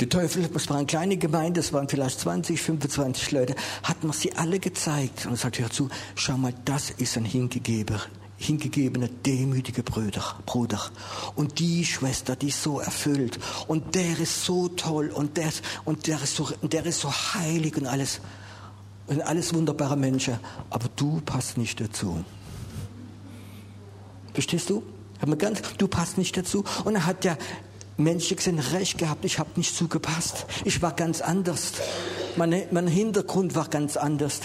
Der 0.00 0.08
Teufel, 0.08 0.48
es 0.52 0.68
war 0.68 0.78
eine 0.78 0.86
kleine 0.86 1.16
Gemeinde, 1.16 1.60
es 1.60 1.72
waren 1.72 1.88
vielleicht 1.88 2.18
20, 2.18 2.60
25 2.60 3.30
Leute, 3.30 3.54
hat 3.84 4.02
mir 4.02 4.12
sie 4.12 4.32
alle 4.32 4.58
gezeigt 4.58 5.26
und 5.26 5.38
sagt, 5.38 5.60
hör 5.60 5.70
zu, 5.70 5.88
schau 6.16 6.36
mal, 6.36 6.52
das 6.64 6.90
ist 6.90 7.16
ein 7.16 7.24
Hingegeber, 7.24 8.00
hingegebene, 8.44 9.08
demütige 9.08 9.82
Bruder, 9.82 10.36
Bruder. 10.46 10.80
Und 11.34 11.58
die 11.58 11.84
Schwester, 11.84 12.36
die 12.36 12.48
ist 12.48 12.62
so 12.62 12.80
erfüllt. 12.80 13.38
Und 13.66 13.94
der 13.94 14.18
ist 14.18 14.44
so 14.44 14.68
toll. 14.68 15.10
Und 15.10 15.36
der, 15.36 15.50
und 15.84 16.06
der, 16.06 16.22
ist, 16.22 16.36
so, 16.36 16.48
der 16.62 16.86
ist 16.86 17.00
so 17.00 17.10
heilig 17.10 17.76
und 17.76 17.86
alles. 17.86 18.20
Und 19.06 19.20
alles 19.22 19.52
wunderbare 19.52 19.96
Menschen. 19.96 20.38
Aber 20.70 20.88
du 20.96 21.20
passt 21.20 21.58
nicht 21.58 21.80
dazu. 21.80 22.24
Verstehst 24.32 24.70
du? 24.70 24.82
Ganz, 25.38 25.62
du 25.78 25.88
passt 25.88 26.18
nicht 26.18 26.36
dazu. 26.36 26.64
Und 26.84 26.96
er 26.96 27.06
hat 27.06 27.24
der 27.24 27.38
Menschen 27.96 28.36
gesehen, 28.36 28.58
recht 28.58 28.98
gehabt, 28.98 29.24
ich 29.24 29.38
habe 29.38 29.50
nicht 29.56 29.74
zugepasst. 29.74 30.46
Ich 30.64 30.82
war 30.82 30.92
ganz 30.92 31.20
anders. 31.20 31.74
Meine, 32.36 32.66
mein 32.72 32.88
Hintergrund 32.88 33.54
war 33.54 33.68
ganz 33.68 33.96
anders. 33.96 34.40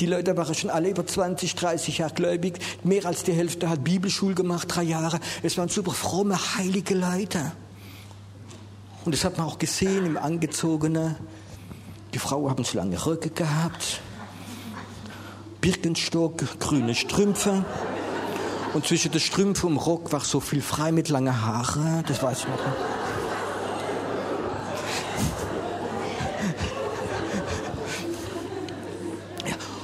Die 0.00 0.06
Leute 0.06 0.34
waren 0.34 0.54
schon 0.54 0.70
alle 0.70 0.88
über 0.88 1.06
20, 1.06 1.54
30 1.54 1.98
Jahre 1.98 2.14
gläubig. 2.14 2.58
Mehr 2.82 3.04
als 3.04 3.22
die 3.22 3.32
Hälfte 3.32 3.68
hat 3.68 3.84
Bibelschule 3.84 4.34
gemacht, 4.34 4.68
drei 4.74 4.82
Jahre. 4.82 5.20
Es 5.42 5.58
waren 5.58 5.68
super 5.68 5.92
fromme, 5.92 6.38
heilige 6.56 6.94
Leute. 6.94 7.52
Und 9.04 9.14
das 9.14 9.24
hat 9.24 9.36
man 9.36 9.46
auch 9.46 9.58
gesehen 9.58 10.06
im 10.06 10.16
Angezogenen. 10.16 11.16
Die 12.14 12.18
Frauen 12.18 12.50
haben 12.50 12.64
zu 12.64 12.78
lange 12.78 13.04
Röcke 13.04 13.28
gehabt. 13.28 14.00
Birkenstock, 15.60 16.58
grüne 16.58 16.94
Strümpfe. 16.94 17.64
Und 18.72 18.86
zwischen 18.86 19.12
den 19.12 19.20
Strümpfen 19.20 19.68
und 19.68 19.74
dem 19.74 19.78
Rock 19.78 20.12
war 20.12 20.20
so 20.20 20.40
viel 20.40 20.62
frei 20.62 20.92
mit 20.92 21.10
langen 21.10 21.44
Haaren. 21.44 22.04
Das 22.06 22.22
weiß 22.22 22.38
ich 22.40 22.48
noch. 22.48 22.99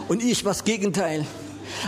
Und 0.09 0.23
ich 0.23 0.45
war 0.45 0.53
das 0.53 0.65
Gegenteil. 0.65 1.27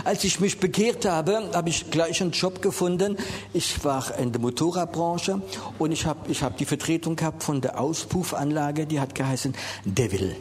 Als 0.03 0.23
ich 0.23 0.39
mich 0.39 0.59
bekehrt 0.59 1.05
habe, 1.05 1.49
habe 1.53 1.69
ich 1.69 1.89
gleich 1.89 2.21
einen 2.21 2.31
Job 2.31 2.61
gefunden. 2.61 3.17
Ich 3.53 3.83
war 3.83 4.17
in 4.17 4.31
der 4.31 4.41
Motorradbranche 4.41 5.41
und 5.77 5.91
ich 5.91 6.05
habe 6.05 6.29
ich 6.29 6.43
hab 6.43 6.57
die 6.57 6.65
Vertretung 6.65 7.15
gehabt 7.15 7.43
von 7.43 7.61
der 7.61 7.79
Auspuffanlage, 7.79 8.85
die 8.85 8.99
hat 8.99 9.15
geheißen 9.15 9.53
Devil. 9.85 10.35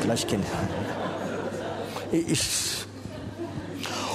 Vielleicht 0.00 0.28
kennt. 0.28 0.44
Ich, 2.10 2.84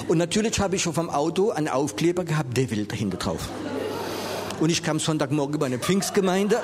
und 0.07 0.17
natürlich 0.17 0.59
habe 0.59 0.75
ich 0.75 0.87
auf 0.87 0.95
dem 0.95 1.09
Auto 1.09 1.51
einen 1.51 1.67
Aufkleber 1.69 2.25
gehabt, 2.25 2.55
Devil 2.55 2.85
dahinter 2.85 3.17
drauf. 3.17 3.49
Und 4.59 4.69
ich 4.69 4.83
kam 4.83 4.99
Sonntagmorgen 4.99 5.55
über 5.55 5.65
eine 5.65 5.79
Pfingstgemeinde. 5.79 6.59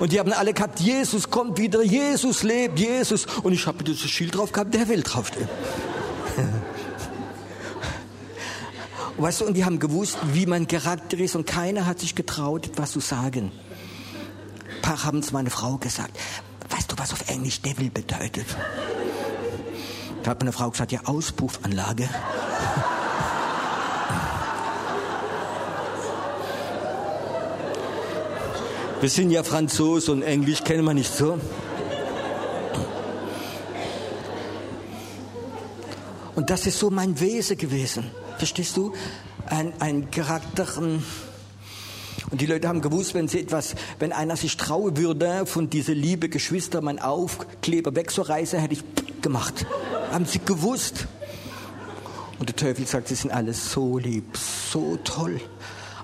Und 0.00 0.12
die 0.12 0.20
haben 0.20 0.32
alle 0.32 0.52
gehabt, 0.52 0.80
Jesus 0.80 1.28
kommt 1.30 1.58
wieder, 1.58 1.82
Jesus 1.82 2.42
lebt, 2.42 2.78
Jesus. 2.78 3.26
Und 3.42 3.52
ich 3.52 3.66
habe 3.66 3.82
dieses 3.82 4.08
Schild 4.08 4.36
drauf 4.36 4.52
gehabt, 4.52 4.72
der 4.74 4.88
will 4.88 5.02
draufstehen. 5.02 5.48
weißt 9.18 9.40
du, 9.40 9.46
und 9.46 9.54
die 9.54 9.64
haben 9.64 9.78
gewusst, 9.78 10.18
wie 10.32 10.46
mein 10.46 10.68
Charakter 10.68 11.18
ist 11.18 11.34
und 11.34 11.46
keiner 11.46 11.86
hat 11.86 11.98
sich 11.98 12.14
getraut, 12.14 12.66
etwas 12.66 12.92
zu 12.92 13.00
sagen. 13.00 13.50
Ein 14.76 14.82
paar 14.82 15.04
haben 15.04 15.18
es 15.18 15.32
meine 15.32 15.50
Frau 15.50 15.76
gesagt. 15.76 16.16
Weißt 16.70 16.92
du, 16.92 16.98
was 16.98 17.12
auf 17.12 17.28
Englisch 17.28 17.60
Devil 17.62 17.90
bedeutet? 17.90 18.46
Da 20.22 20.30
hat 20.30 20.40
meine 20.40 20.52
Frau 20.52 20.70
gesagt, 20.70 20.92
ja, 20.92 21.00
Auspuffanlage. 21.04 22.08
Wir 29.00 29.08
sind 29.08 29.30
ja 29.30 29.44
Franzose 29.44 30.10
und 30.10 30.22
Englisch 30.22 30.64
kennen 30.64 30.84
wir 30.84 30.92
nicht 30.92 31.14
so. 31.14 31.38
Und 36.34 36.50
das 36.50 36.66
ist 36.66 36.80
so 36.80 36.90
mein 36.90 37.20
Wesen 37.20 37.56
gewesen. 37.56 38.10
Verstehst 38.38 38.76
du? 38.76 38.92
Ein, 39.46 39.72
ein 39.78 40.10
Charakter. 40.10 40.66
Ähm, 40.78 41.04
und 42.32 42.40
die 42.40 42.46
Leute 42.46 42.66
haben 42.66 42.80
gewusst, 42.80 43.14
wenn 43.14 43.28
sie 43.28 43.40
etwas, 43.40 43.76
wenn 44.00 44.12
einer 44.12 44.36
sich 44.36 44.56
trauen 44.56 44.96
würde, 44.96 45.46
von 45.46 45.70
dieser 45.70 45.94
liebe 45.94 46.28
Geschwister 46.28 46.80
mein 46.80 46.98
Aufkleber 46.98 47.94
wegzureißen, 47.94 48.58
hätte 48.58 48.74
ich 48.74 49.22
gemacht. 49.22 49.64
Haben 50.10 50.26
sie 50.26 50.40
gewusst. 50.40 51.06
Und 52.40 52.48
der 52.48 52.56
Teufel 52.56 52.84
sagt, 52.84 53.06
sie 53.06 53.14
sind 53.14 53.30
alles 53.30 53.70
so 53.70 53.96
lieb, 53.96 54.36
so 54.36 54.98
toll, 55.04 55.40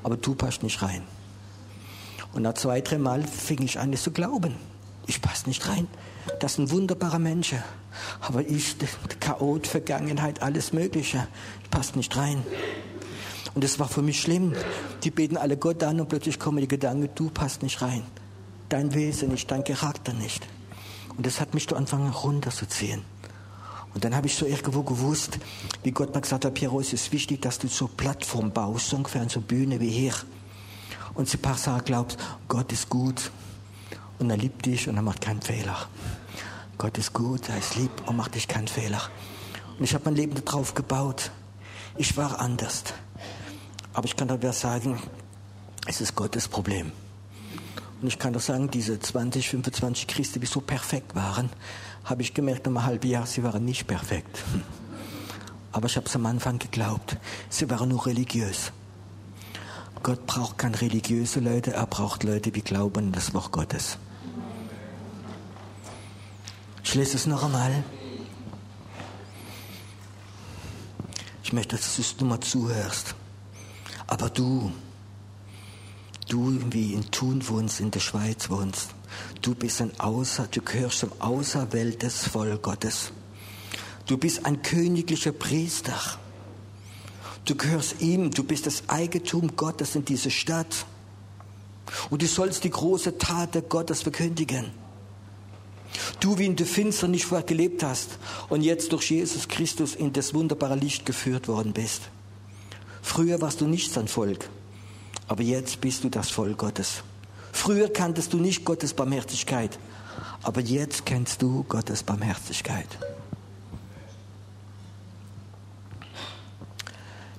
aber 0.04 0.16
du 0.16 0.36
passt 0.36 0.62
nicht 0.62 0.80
rein. 0.80 1.02
Und 2.34 2.42
nach 2.42 2.54
zwei, 2.54 2.80
drei 2.80 2.98
Mal 2.98 3.22
fing 3.22 3.62
ich 3.62 3.78
an, 3.78 3.92
es 3.92 4.02
zu 4.02 4.10
glauben. 4.10 4.56
Ich 5.06 5.22
passe 5.22 5.48
nicht 5.48 5.66
rein. 5.68 5.86
Das 6.40 6.54
sind 6.54 6.70
wunderbare 6.70 7.20
Menschen. 7.20 7.62
Aber 8.20 8.40
ich, 8.40 8.76
Chaot, 9.20 9.66
Vergangenheit, 9.66 10.42
alles 10.42 10.72
Mögliche, 10.72 11.28
passt 11.70 11.94
nicht 11.96 12.16
rein. 12.16 12.42
Und 13.54 13.62
das 13.62 13.78
war 13.78 13.88
für 13.88 14.02
mich 14.02 14.20
schlimm. 14.20 14.52
Die 15.04 15.12
beten 15.12 15.36
alle 15.36 15.56
Gott 15.56 15.82
an 15.84 16.00
und 16.00 16.08
plötzlich 16.08 16.40
kommen 16.40 16.58
die 16.58 16.68
Gedanken, 16.68 17.08
du 17.14 17.30
passt 17.30 17.62
nicht 17.62 17.80
rein. 17.82 18.02
Dein 18.68 18.94
Wesen 18.94 19.28
nicht, 19.28 19.48
dein 19.50 19.62
Charakter 19.62 20.12
nicht. 20.12 20.44
Und 21.16 21.26
das 21.26 21.40
hat 21.40 21.54
mich 21.54 21.68
zu 21.68 21.76
anfangen 21.76 22.10
runterzuziehen. 22.10 23.02
Und 23.94 24.02
dann 24.02 24.16
habe 24.16 24.26
ich 24.26 24.34
so 24.34 24.44
irgendwo 24.44 24.82
gewusst, 24.82 25.38
wie 25.84 25.92
Gott 25.92 26.12
mir 26.12 26.20
gesagt 26.20 26.44
hat, 26.44 26.54
Piero, 26.54 26.80
es 26.80 26.92
ist 26.92 27.12
wichtig, 27.12 27.42
dass 27.42 27.60
du 27.60 27.68
so 27.68 27.86
Plattform 27.86 28.50
baust, 28.50 28.88
so 28.88 28.96
ungefähr 28.96 29.28
so 29.28 29.40
Bühne 29.40 29.78
wie 29.78 29.90
hier. 29.90 30.14
Und 31.14 31.28
sie 31.28 31.38
Sachen 31.56 31.84
glaubst, 31.84 32.18
Gott 32.48 32.72
ist 32.72 32.88
gut 32.88 33.30
und 34.18 34.30
er 34.30 34.36
liebt 34.36 34.66
dich 34.66 34.88
und 34.88 34.96
er 34.96 35.02
macht 35.02 35.20
keinen 35.20 35.42
Fehler. 35.42 35.76
Gott 36.78 36.98
ist 36.98 37.12
gut, 37.12 37.48
er 37.48 37.58
ist 37.58 37.76
lieb 37.76 37.90
und 38.06 38.16
macht 38.16 38.34
dich 38.34 38.48
keinen 38.48 38.68
Fehler. 38.68 39.00
Und 39.78 39.84
ich 39.84 39.94
habe 39.94 40.04
mein 40.06 40.16
Leben 40.16 40.34
darauf 40.44 40.74
gebaut. 40.74 41.30
Ich 41.96 42.16
war 42.16 42.40
anders. 42.40 42.84
Aber 43.92 44.06
ich 44.06 44.16
kann 44.16 44.28
dabei 44.28 44.50
sagen, 44.52 45.00
es 45.86 46.00
ist 46.00 46.14
Gottes 46.16 46.48
Problem. 46.48 46.90
Und 48.00 48.08
ich 48.08 48.18
kann 48.18 48.32
doch 48.32 48.40
sagen, 48.40 48.70
diese 48.70 48.98
20, 48.98 49.48
25 49.48 50.06
Christen, 50.08 50.40
die 50.40 50.46
so 50.46 50.60
perfekt 50.60 51.14
waren, 51.14 51.48
habe 52.04 52.22
ich 52.22 52.34
gemerkt, 52.34 52.66
nach 52.66 52.72
einem 52.72 52.84
halben 52.84 53.08
Jahr, 53.08 53.26
sie 53.26 53.42
waren 53.42 53.64
nicht 53.64 53.86
perfekt. 53.86 54.42
Aber 55.72 55.86
ich 55.86 55.96
habe 55.96 56.06
es 56.06 56.14
am 56.14 56.26
Anfang 56.26 56.58
geglaubt. 56.58 57.16
Sie 57.48 57.68
waren 57.70 57.88
nur 57.88 58.04
religiös. 58.06 58.72
Gott 60.04 60.26
braucht 60.26 60.58
keine 60.58 60.78
religiöse 60.82 61.40
Leute, 61.40 61.72
er 61.72 61.86
braucht 61.86 62.24
Leute, 62.24 62.52
die 62.52 62.60
glauben 62.60 63.06
an 63.06 63.12
das 63.12 63.32
Wort 63.32 63.50
Gottes. 63.52 63.96
Ich 66.84 66.94
lese 66.94 67.16
es 67.16 67.24
noch 67.26 67.42
einmal. 67.42 67.82
Ich 71.42 71.54
möchte, 71.54 71.76
dass 71.76 72.16
du 72.18 72.24
mal 72.26 72.38
zuhörst. 72.40 73.14
Aber 74.06 74.28
du, 74.28 74.72
du 76.28 76.60
wie 76.70 76.92
in 76.92 77.10
Thun 77.10 77.48
wohnst, 77.48 77.80
in 77.80 77.90
der 77.90 78.00
Schweiz 78.00 78.50
wohnst, 78.50 78.90
du 79.40 79.54
bist 79.54 79.80
ein 79.80 79.98
Außer, 79.98 80.48
du 80.50 80.60
gehörst 80.60 80.98
zum 80.98 81.12
Außerwelt 81.18 82.02
des 82.02 82.28
Volk 82.28 82.62
Gottes. 82.62 83.10
Du 84.04 84.18
bist 84.18 84.44
ein 84.44 84.60
königlicher 84.60 85.32
Priester. 85.32 85.98
Du 87.44 87.54
gehörst 87.54 88.00
ihm, 88.00 88.30
du 88.30 88.42
bist 88.42 88.66
das 88.66 88.88
Eigentum 88.88 89.54
Gottes 89.56 89.94
in 89.94 90.04
dieser 90.04 90.30
Stadt. 90.30 90.86
Und 92.10 92.22
du 92.22 92.26
sollst 92.26 92.64
die 92.64 92.70
große 92.70 93.18
Tat 93.18 93.68
Gottes 93.68 94.02
verkündigen. 94.02 94.70
Du, 96.20 96.38
wie 96.38 96.46
in 96.46 96.56
der 96.56 96.66
Finster 96.66 97.06
nicht 97.06 97.26
vorher 97.26 97.46
gelebt 97.46 97.82
hast 97.82 98.18
und 98.48 98.62
jetzt 98.62 98.92
durch 98.92 99.10
Jesus 99.10 99.46
Christus 99.46 99.94
in 99.94 100.12
das 100.12 100.34
wunderbare 100.34 100.76
Licht 100.76 101.06
geführt 101.06 101.46
worden 101.46 101.72
bist. 101.72 102.02
Früher 103.02 103.40
warst 103.40 103.60
du 103.60 103.66
nicht 103.66 103.92
sein 103.92 104.08
Volk, 104.08 104.48
aber 105.28 105.42
jetzt 105.42 105.80
bist 105.80 106.02
du 106.02 106.08
das 106.08 106.30
Volk 106.30 106.58
Gottes. 106.58 107.02
Früher 107.52 107.92
kanntest 107.92 108.32
du 108.32 108.38
nicht 108.38 108.64
Gottes 108.64 108.94
Barmherzigkeit, 108.94 109.78
aber 110.42 110.60
jetzt 110.60 111.06
kennst 111.06 111.42
du 111.42 111.64
Gottes 111.64 112.02
Barmherzigkeit. 112.02 112.88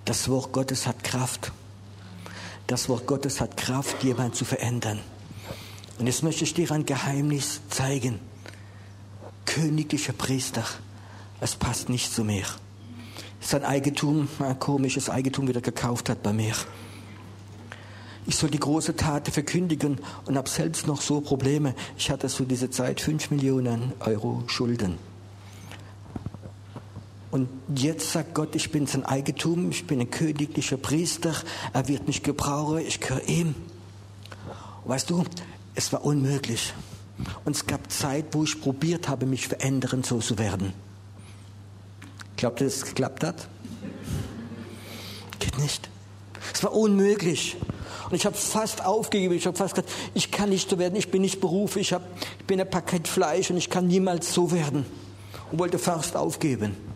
Das 0.06 0.30
Wort 0.30 0.52
Gottes 0.54 0.88
hat 0.88 1.04
Kraft. 1.04 1.52
Das 2.68 2.90
Wort 2.90 3.06
Gottes 3.06 3.42
hat 3.42 3.58
Kraft, 3.58 4.04
jemanden 4.04 4.34
zu 4.34 4.46
verändern. 4.46 5.00
Und 6.00 6.08
jetzt 6.08 6.24
möchte 6.24 6.44
ich 6.44 6.54
dir 6.54 6.72
ein 6.72 6.86
Geheimnis 6.86 7.62
zeigen. 7.70 8.20
Königlicher 9.46 10.14
Priester, 10.14 10.64
es 11.40 11.56
passt 11.56 11.90
nicht 11.90 12.12
zu 12.12 12.24
mir 12.24 12.46
sein 13.46 13.64
Eigentum, 13.64 14.28
ein 14.40 14.60
komisches 14.60 15.10
Eigentum 15.10 15.48
wieder 15.48 15.62
gekauft 15.62 16.10
hat 16.10 16.24
bei 16.24 16.34
mir. 16.34 16.54
Ich 18.28 18.36
soll 18.38 18.50
die 18.50 18.60
große 18.60 18.96
Tat 18.96 19.28
verkündigen 19.28 20.00
und 20.26 20.36
habe 20.36 20.50
selbst 20.50 20.88
noch 20.88 21.02
so 21.02 21.22
Probleme. 21.22 21.76
Ich 21.96 22.10
hatte 22.10 22.28
zu 22.28 22.46
dieser 22.46 22.72
Zeit 22.72 23.00
5 23.00 23.30
Millionen 23.30 23.94
Euro 24.00 24.44
Schulden. 24.48 24.98
Und 27.36 27.50
jetzt 27.76 28.14
sagt 28.14 28.34
Gott, 28.34 28.56
ich 28.56 28.72
bin 28.72 28.88
sein 28.88 29.04
Eigentum, 29.04 29.70
ich 29.70 29.86
bin 29.86 30.00
ein 30.00 30.10
königlicher 30.10 30.78
Priester, 30.78 31.36
er 31.74 31.86
wird 31.90 32.08
mich 32.08 32.24
gebrauchen, 32.24 32.78
ich 32.78 33.02
gehöre 33.02 33.28
ihm. 33.28 33.56
Weißt 34.86 35.10
du, 35.10 35.22
es 35.76 35.92
war 35.92 36.06
unmöglich. 36.06 36.74
Und 37.44 37.54
es 37.58 37.68
gab 37.68 37.92
Zeit, 37.92 38.28
wo 38.32 38.46
ich 38.46 38.62
probiert 38.62 39.10
habe, 39.10 39.26
mich 39.26 39.50
verändern, 39.50 40.02
so 40.02 40.20
zu 40.20 40.38
werden. 40.38 40.72
Glaubt 42.38 42.62
ihr, 42.62 42.68
dass 42.68 42.78
es 42.78 42.86
geklappt 42.86 43.26
hat? 43.26 43.50
Geht 45.40 45.58
nicht. 45.58 45.90
Es 46.54 46.64
war 46.64 46.74
unmöglich. 46.74 47.58
Und 48.10 48.16
ich 48.16 48.26
habe 48.26 48.38
fast 48.38 48.86
aufgegeben. 48.86 49.34
Ich 49.34 49.46
habe 49.46 49.58
fast 49.58 49.76
gesagt, 49.76 49.92
ich 50.14 50.32
kann 50.32 50.52
nicht 50.52 50.70
so 50.70 50.80
werden. 50.80 50.96
Ich 50.96 51.12
bin 51.12 51.22
nicht 51.22 51.42
berufen. 51.42 51.80
Ich, 51.80 51.92
ich 51.92 52.46
bin 52.48 52.62
ein 52.62 52.70
Paket 52.70 53.10
Fleisch 53.10 53.52
und 53.52 53.58
ich 53.58 53.70
kann 53.70 53.88
niemals 53.88 54.34
so 54.34 54.54
werden. 54.54 54.86
Und 55.52 55.60
wollte 55.60 55.80
fast 55.80 56.16
aufgeben. 56.16 56.95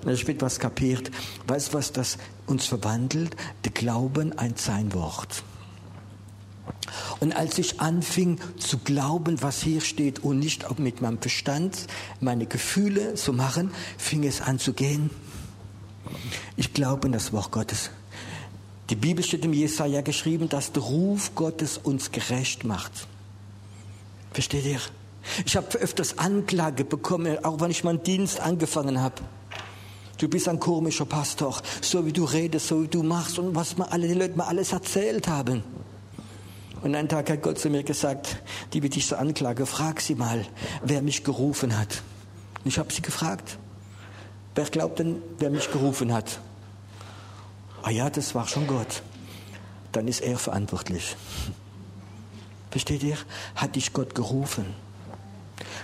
Und 0.00 0.06
dann 0.08 0.26
wird 0.26 0.42
was 0.42 0.58
kapiert. 0.58 1.10
Weißt 1.46 1.68
du, 1.68 1.78
was 1.78 1.92
das 1.92 2.18
uns 2.46 2.66
verwandelt? 2.66 3.36
Der 3.64 3.72
Glauben 3.72 4.36
ein 4.38 4.54
sein 4.56 4.92
Wort. 4.94 5.42
Und 7.20 7.34
als 7.34 7.58
ich 7.58 7.80
anfing 7.80 8.38
zu 8.58 8.78
glauben, 8.78 9.42
was 9.42 9.62
hier 9.62 9.80
steht 9.80 10.20
und 10.20 10.38
nicht 10.38 10.64
auch 10.66 10.78
mit 10.78 11.00
meinem 11.00 11.18
Verstand 11.18 11.86
meine 12.20 12.46
Gefühle 12.46 13.14
zu 13.14 13.32
machen, 13.32 13.70
fing 13.96 14.24
es 14.24 14.40
an 14.40 14.58
zu 14.58 14.72
gehen. 14.72 15.10
Ich 16.56 16.72
glaube 16.72 17.06
in 17.06 17.12
das 17.12 17.32
Wort 17.32 17.50
Gottes. 17.50 17.90
Die 18.90 18.96
Bibel 18.96 19.22
steht 19.22 19.44
im 19.44 19.52
Jesaja 19.52 20.00
geschrieben, 20.00 20.48
dass 20.48 20.72
der 20.72 20.82
Ruf 20.82 21.34
Gottes 21.34 21.76
uns 21.76 22.10
gerecht 22.10 22.64
macht. 22.64 23.06
Versteht 24.32 24.64
ihr? 24.64 24.80
Ich 25.44 25.56
habe 25.56 25.76
öfters 25.78 26.18
Anklage 26.18 26.84
bekommen, 26.84 27.44
auch 27.44 27.60
wenn 27.60 27.70
ich 27.70 27.84
meinen 27.84 28.02
Dienst 28.02 28.40
angefangen 28.40 29.00
habe. 29.00 29.16
Du 30.18 30.28
bist 30.28 30.48
ein 30.48 30.58
komischer 30.58 31.06
Pastor, 31.06 31.56
so 31.80 32.04
wie 32.04 32.12
du 32.12 32.24
redest, 32.24 32.66
so 32.66 32.82
wie 32.82 32.88
du 32.88 33.04
machst 33.04 33.38
und 33.38 33.54
was 33.54 33.78
mir 33.78 33.90
alle 33.90 34.08
die 34.08 34.14
Leute 34.14 34.36
mir 34.36 34.46
alles 34.46 34.72
erzählt 34.72 35.28
haben. 35.28 35.62
Und 36.82 36.94
einen 36.94 37.08
Tag 37.08 37.30
hat 37.30 37.42
Gott 37.42 37.58
zu 37.58 37.70
mir 37.70 37.84
gesagt, 37.84 38.42
die 38.72 38.82
wird 38.82 38.96
dich 38.96 39.06
so 39.06 39.14
anklage, 39.14 39.64
frag 39.64 40.00
sie 40.00 40.16
mal, 40.16 40.44
wer 40.82 41.02
mich 41.02 41.22
gerufen 41.22 41.78
hat. 41.78 42.02
Und 42.64 42.68
ich 42.68 42.78
habe 42.78 42.92
sie 42.92 43.02
gefragt, 43.02 43.58
wer 44.56 44.64
glaubt 44.64 44.98
denn, 44.98 45.22
wer 45.38 45.50
mich 45.50 45.70
gerufen 45.70 46.12
hat? 46.12 46.40
Ah 47.82 47.90
ja, 47.90 48.10
das 48.10 48.34
war 48.34 48.46
schon 48.48 48.66
Gott. 48.66 49.02
Dann 49.92 50.08
ist 50.08 50.20
er 50.20 50.36
verantwortlich. 50.36 51.16
Versteht 52.70 53.04
ihr? 53.04 53.16
Hat 53.54 53.76
dich 53.76 53.92
Gott 53.92 54.14
gerufen? 54.16 54.66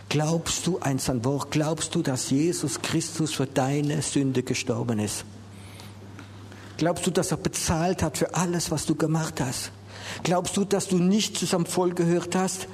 Glaubst 0.09 0.67
du 0.67 0.79
ein 0.79 0.99
sein 0.99 1.25
Wort? 1.25 1.51
Glaubst 1.51 1.95
du, 1.95 2.03
dass 2.03 2.31
Jesus 2.31 2.81
Christus 2.83 3.33
für 3.35 3.47
deine 3.47 4.01
Sünde 4.03 4.43
gestorben 4.43 4.99
ist? 4.99 5.25
Glaubst 6.77 7.07
du, 7.07 7.11
dass 7.11 7.31
er 7.31 7.37
bezahlt 7.37 8.03
hat 8.03 8.19
für 8.19 8.35
alles, 8.35 8.71
was 8.71 8.87
du 8.87 8.95
gemacht 8.95 9.41
hast? 9.41 9.71
Glaubst 10.23 10.57
du, 10.57 10.65
dass 10.65 10.89
du 10.89 10.99
nicht 10.99 11.37
zu 11.37 11.47
seinem 11.47 11.67
Volk 11.67 11.97
gehört 11.97 12.35
hast? 12.35 12.69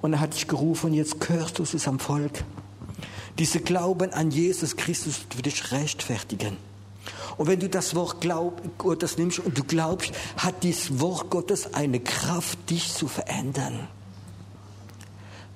Und 0.00 0.14
er 0.14 0.20
hat 0.20 0.34
dich 0.34 0.46
gerufen, 0.46 0.94
jetzt 0.94 1.20
gehörst 1.20 1.58
du 1.58 1.64
zu 1.64 1.78
seinem 1.78 1.98
Volk. 1.98 2.44
Diese 3.38 3.60
Glauben 3.60 4.12
an 4.12 4.30
Jesus 4.30 4.76
Christus 4.76 5.20
wird 5.34 5.46
dich 5.46 5.72
rechtfertigen. 5.72 6.56
Und 7.36 7.46
wenn 7.46 7.60
du 7.60 7.68
das 7.68 7.94
Wort 7.94 8.20
glaub, 8.20 8.60
Gottes 8.76 9.16
nimmst 9.16 9.38
und 9.38 9.56
du 9.56 9.64
glaubst, 9.64 10.12
hat 10.36 10.62
dieses 10.62 11.00
Wort 11.00 11.30
Gottes 11.30 11.72
eine 11.72 12.00
Kraft, 12.00 12.68
dich 12.68 12.92
zu 12.92 13.08
verändern. 13.08 13.88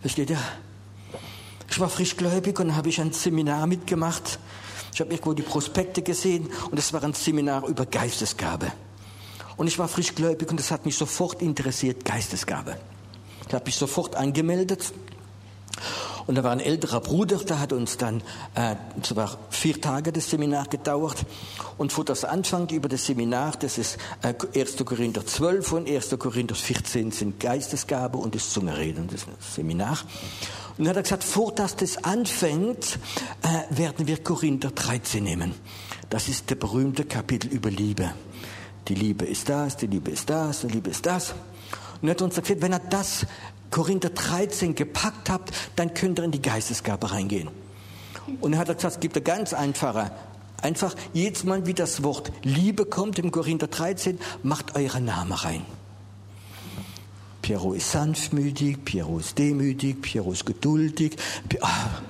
Versteht 0.00 0.30
ihr? 0.30 0.38
Ich 1.74 1.80
war 1.80 1.88
frischgläubig 1.88 2.60
und 2.60 2.76
habe 2.76 2.88
ich 2.88 3.00
ein 3.00 3.12
Seminar 3.12 3.66
mitgemacht. 3.66 4.38
Ich 4.92 5.00
habe 5.00 5.10
irgendwo 5.10 5.32
die 5.32 5.42
Prospekte 5.42 6.02
gesehen 6.02 6.48
und 6.70 6.78
es 6.78 6.92
war 6.92 7.02
ein 7.02 7.14
Seminar 7.14 7.66
über 7.66 7.84
Geistesgabe. 7.84 8.70
Und 9.56 9.66
ich 9.66 9.76
war 9.76 9.88
frischgläubig 9.88 10.48
und 10.50 10.60
das 10.60 10.70
hat 10.70 10.86
mich 10.86 10.96
sofort 10.96 11.42
interessiert, 11.42 12.04
Geistesgabe. 12.04 12.76
Ich 13.48 13.52
habe 13.52 13.64
mich 13.64 13.74
sofort 13.74 14.14
angemeldet. 14.14 14.92
Und 16.28 16.36
da 16.36 16.44
war 16.44 16.52
ein 16.52 16.60
älterer 16.60 17.00
Bruder, 17.00 17.38
der 17.38 17.58
hat 17.58 17.72
uns 17.72 17.96
dann, 17.96 18.22
äh, 18.54 18.76
es 19.02 19.14
war 19.16 19.36
vier 19.50 19.80
Tage 19.80 20.12
das 20.12 20.30
Seminar 20.30 20.68
gedauert. 20.68 21.26
Und 21.76 21.92
vor 21.92 22.04
das 22.04 22.24
Anfang 22.24 22.68
über 22.70 22.88
das 22.88 23.04
Seminar, 23.06 23.54
das 23.58 23.78
ist 23.78 23.98
äh, 24.22 24.32
1. 24.58 24.76
Korinther 24.84 25.26
12 25.26 25.72
und 25.72 25.90
1. 25.90 26.16
Korinther 26.20 26.54
14 26.54 27.10
sind 27.10 27.40
Geistesgabe 27.40 28.16
und 28.16 28.36
das 28.36 28.50
Zungereden, 28.50 29.08
das 29.10 29.26
Seminar. 29.54 29.98
Und 30.76 30.84
dann 30.84 30.88
hat 30.88 30.96
er 30.96 31.02
gesagt, 31.02 31.24
vor 31.24 31.52
dass 31.52 31.76
das 31.76 32.02
anfängt, 32.02 32.98
äh, 33.42 33.76
werden 33.76 34.06
wir 34.06 34.22
Korinther 34.22 34.70
13 34.70 35.22
nehmen. 35.22 35.54
Das 36.10 36.28
ist 36.28 36.50
der 36.50 36.56
berühmte 36.56 37.04
Kapitel 37.04 37.48
über 37.48 37.70
Liebe. 37.70 38.12
Die 38.88 38.94
Liebe 38.94 39.24
ist 39.24 39.48
das, 39.48 39.76
die 39.76 39.86
Liebe 39.86 40.10
ist 40.10 40.28
das, 40.28 40.62
die 40.62 40.68
Liebe 40.68 40.90
ist 40.90 41.06
das. 41.06 41.34
Und 42.02 42.08
er 42.08 42.10
hat 42.10 42.22
uns 42.22 42.34
gesagt, 42.34 42.60
wenn 42.60 42.72
er 42.72 42.80
das 42.80 43.24
Korinther 43.70 44.10
13 44.10 44.74
gepackt 44.74 45.30
habt, 45.30 45.52
dann 45.76 45.94
könnt 45.94 46.18
ihr 46.18 46.24
in 46.24 46.32
die 46.32 46.42
Geistesgabe 46.42 47.12
reingehen. 47.12 47.48
Und 48.40 48.52
er 48.52 48.58
hat 48.58 48.66
gesagt, 48.66 48.94
es 48.94 49.00
gibt 49.00 49.16
eine 49.16 49.24
ganz 49.24 49.52
einfache. 49.52 50.10
Einfach 50.60 50.94
jedes 51.12 51.44
Mal, 51.44 51.66
wie 51.66 51.74
das 51.74 52.02
Wort 52.02 52.32
Liebe 52.42 52.84
kommt 52.84 53.18
im 53.18 53.30
Korinther 53.30 53.68
13, 53.68 54.18
macht 54.42 54.74
euren 54.76 55.04
Namen 55.04 55.32
rein. 55.32 55.66
Piero 57.44 57.74
ist 57.74 57.92
sanftmütig, 57.92 58.86
Piero 58.86 59.18
ist 59.18 59.36
demütig, 59.36 60.00
Piero 60.00 60.32
ist 60.32 60.46
geduldig. 60.46 61.14
Ah, 61.60 62.00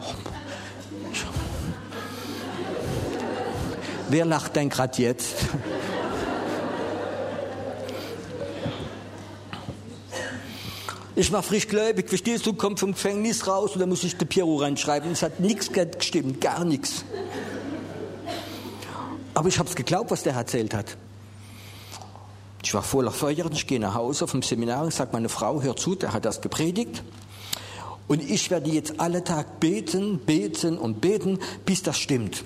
Wer 4.10 4.26
lacht 4.26 4.54
denn 4.54 4.68
gerade 4.68 5.02
jetzt? 5.02 5.34
Ich 11.16 11.32
war 11.32 11.42
frisch 11.42 11.66
gläubig, 11.66 12.08
verstehst 12.08 12.46
du, 12.46 12.52
komm 12.52 12.76
vom 12.76 12.92
Gefängnis 12.92 13.48
raus 13.48 13.72
und 13.74 13.80
da 13.80 13.86
muss 13.86 14.04
ich 14.04 14.16
den 14.16 14.28
Piero 14.28 14.58
reinschreiben. 14.58 15.10
Es 15.10 15.22
hat 15.24 15.40
nichts 15.40 15.68
gestimmt, 15.72 16.40
gar 16.40 16.64
nichts. 16.64 17.04
Aber 19.34 19.48
ich 19.48 19.58
habe 19.58 19.68
es 19.68 19.74
geglaubt, 19.74 20.12
was 20.12 20.22
der 20.22 20.34
erzählt 20.34 20.74
hat. 20.74 20.96
Ich 22.64 22.72
war 22.72 22.82
voller 22.82 23.10
Feuer 23.10 23.44
und 23.44 23.52
ich 23.52 23.66
gehe 23.66 23.78
nach 23.78 23.94
Hause 23.94 24.26
vom 24.26 24.40
Seminar 24.40 24.84
und 24.84 24.92
sage, 24.92 25.10
meine 25.12 25.28
Frau, 25.28 25.60
hör 25.60 25.76
zu, 25.76 25.94
der 25.94 26.14
hat 26.14 26.24
das 26.24 26.40
gepredigt. 26.40 27.02
Und 28.08 28.22
ich 28.22 28.50
werde 28.50 28.70
jetzt 28.70 28.98
alle 29.00 29.22
Tag 29.22 29.60
beten, 29.60 30.18
beten 30.18 30.78
und 30.78 31.02
beten, 31.02 31.38
bis 31.66 31.82
das 31.82 31.98
stimmt. 31.98 32.42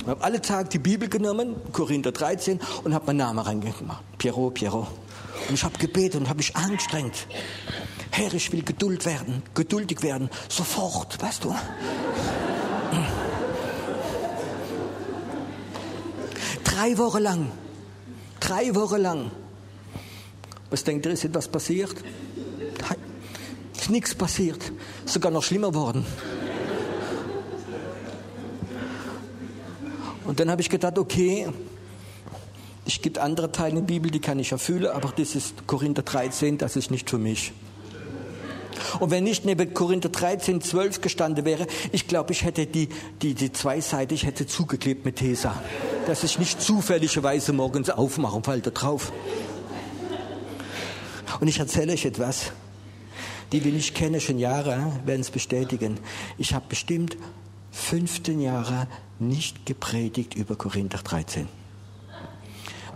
Ich 0.00 0.06
habe 0.06 0.22
alle 0.22 0.40
Tag 0.40 0.70
die 0.70 0.78
Bibel 0.78 1.08
genommen, 1.08 1.56
Korinther 1.72 2.12
13, 2.12 2.60
und 2.84 2.94
habe 2.94 3.06
meinen 3.06 3.16
Namen 3.16 3.40
reingemacht. 3.40 4.04
Pierrot, 4.16 4.54
Pierrot. 4.54 4.86
Und 5.48 5.54
ich 5.54 5.64
habe 5.64 5.76
gebetet 5.78 6.20
und 6.20 6.28
habe 6.28 6.36
mich 6.36 6.54
angestrengt. 6.54 7.26
Herr, 8.12 8.32
ich 8.32 8.52
will 8.52 8.62
Geduld 8.62 9.06
werden, 9.06 9.42
geduldig 9.54 10.04
werden, 10.04 10.30
sofort, 10.48 11.20
weißt 11.20 11.42
du. 11.42 11.54
Drei 16.62 16.96
Wochen 16.96 17.22
lang 17.22 17.50
Drei 18.40 18.74
Wochen 18.74 19.00
lang. 19.00 19.30
Was 20.70 20.84
denkt 20.84 21.06
ihr, 21.06 21.12
ist 21.12 21.24
etwas 21.24 21.48
passiert? 21.48 21.94
Ist 23.74 23.90
nichts 23.90 24.14
passiert. 24.14 24.72
Sogar 25.04 25.30
noch 25.30 25.42
schlimmer 25.42 25.74
worden. 25.74 26.04
Und 30.24 30.40
dann 30.40 30.50
habe 30.50 30.60
ich 30.60 30.68
gedacht, 30.68 30.98
okay, 30.98 31.46
es 32.84 33.00
gibt 33.00 33.18
andere 33.18 33.52
Teile 33.52 33.70
in 33.70 33.76
der 33.76 33.82
Bibel, 33.82 34.10
die 34.10 34.20
kann 34.20 34.38
ich 34.38 34.52
erfüllen, 34.52 34.86
aber 34.86 35.12
das 35.16 35.34
ist 35.34 35.66
Korinther 35.66 36.02
13, 36.02 36.58
das 36.58 36.76
ist 36.76 36.90
nicht 36.90 37.10
für 37.10 37.18
mich. 37.18 37.52
Und 39.00 39.10
wenn 39.10 39.24
nicht 39.24 39.44
neben 39.44 39.72
Korinther 39.74 40.08
13, 40.08 40.60
12 40.60 41.00
gestanden 41.00 41.44
wäre, 41.44 41.66
ich 41.92 42.08
glaube, 42.08 42.32
ich 42.32 42.44
hätte 42.44 42.66
die, 42.66 42.88
die, 43.22 43.34
die 43.34 43.52
zwei 43.52 43.80
Seiten, 43.80 44.14
ich 44.14 44.24
hätte 44.24 44.46
zugeklebt 44.46 45.04
mit 45.04 45.16
Tesa. 45.16 45.54
Dass 46.06 46.22
ich 46.22 46.38
nicht 46.38 46.60
zufälligerweise 46.62 47.52
morgens 47.52 47.90
aufmache 47.90 48.36
und 48.36 48.46
falle 48.46 48.60
da 48.60 48.70
drauf. 48.70 49.12
Und 51.40 51.48
ich 51.48 51.58
erzähle 51.58 51.92
euch 51.92 52.04
etwas. 52.04 52.52
Die, 53.52 53.60
die 53.60 53.70
ich 53.70 53.94
kenne, 53.94 54.20
schon 54.20 54.38
Jahre, 54.38 54.92
werden 55.04 55.20
es 55.20 55.30
bestätigen. 55.30 55.98
Ich 56.38 56.54
habe 56.54 56.66
bestimmt 56.68 57.16
15 57.72 58.40
Jahre 58.40 58.88
nicht 59.18 59.66
gepredigt 59.66 60.34
über 60.34 60.56
Korinther 60.56 60.98
13. 60.98 61.48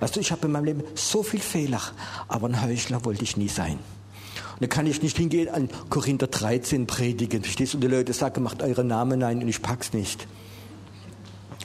Weißt 0.01 0.17
du, 0.17 0.21
ich 0.21 0.33
habe 0.33 0.47
in 0.47 0.53
meinem 0.53 0.65
Leben 0.65 0.85
so 0.95 1.23
viel 1.23 1.41
Fehler, 1.41 1.83
aber 2.29 2.49
ein 2.49 2.63
Heuchler 2.63 3.05
wollte 3.05 3.23
ich 3.23 3.37
nie 3.37 3.49
sein. 3.49 3.75
Und 3.75 4.61
dann 4.61 4.69
kann 4.69 4.87
ich 4.87 5.03
nicht 5.03 5.17
hingehen 5.17 5.49
an 5.49 5.69
Korinther 5.91 6.27
13 6.27 6.87
predigen. 6.87 7.43
Verstehst 7.43 7.75
du? 7.75 7.77
Und 7.77 7.83
die 7.83 7.89
Leute 7.89 8.13
sagen, 8.13 8.43
macht 8.43 8.63
eure 8.63 8.85
Namen 8.85 9.23
ein 9.23 9.43
und 9.43 9.49
ich 9.49 9.63
pack's 9.63 9.93
nicht. 9.93 10.27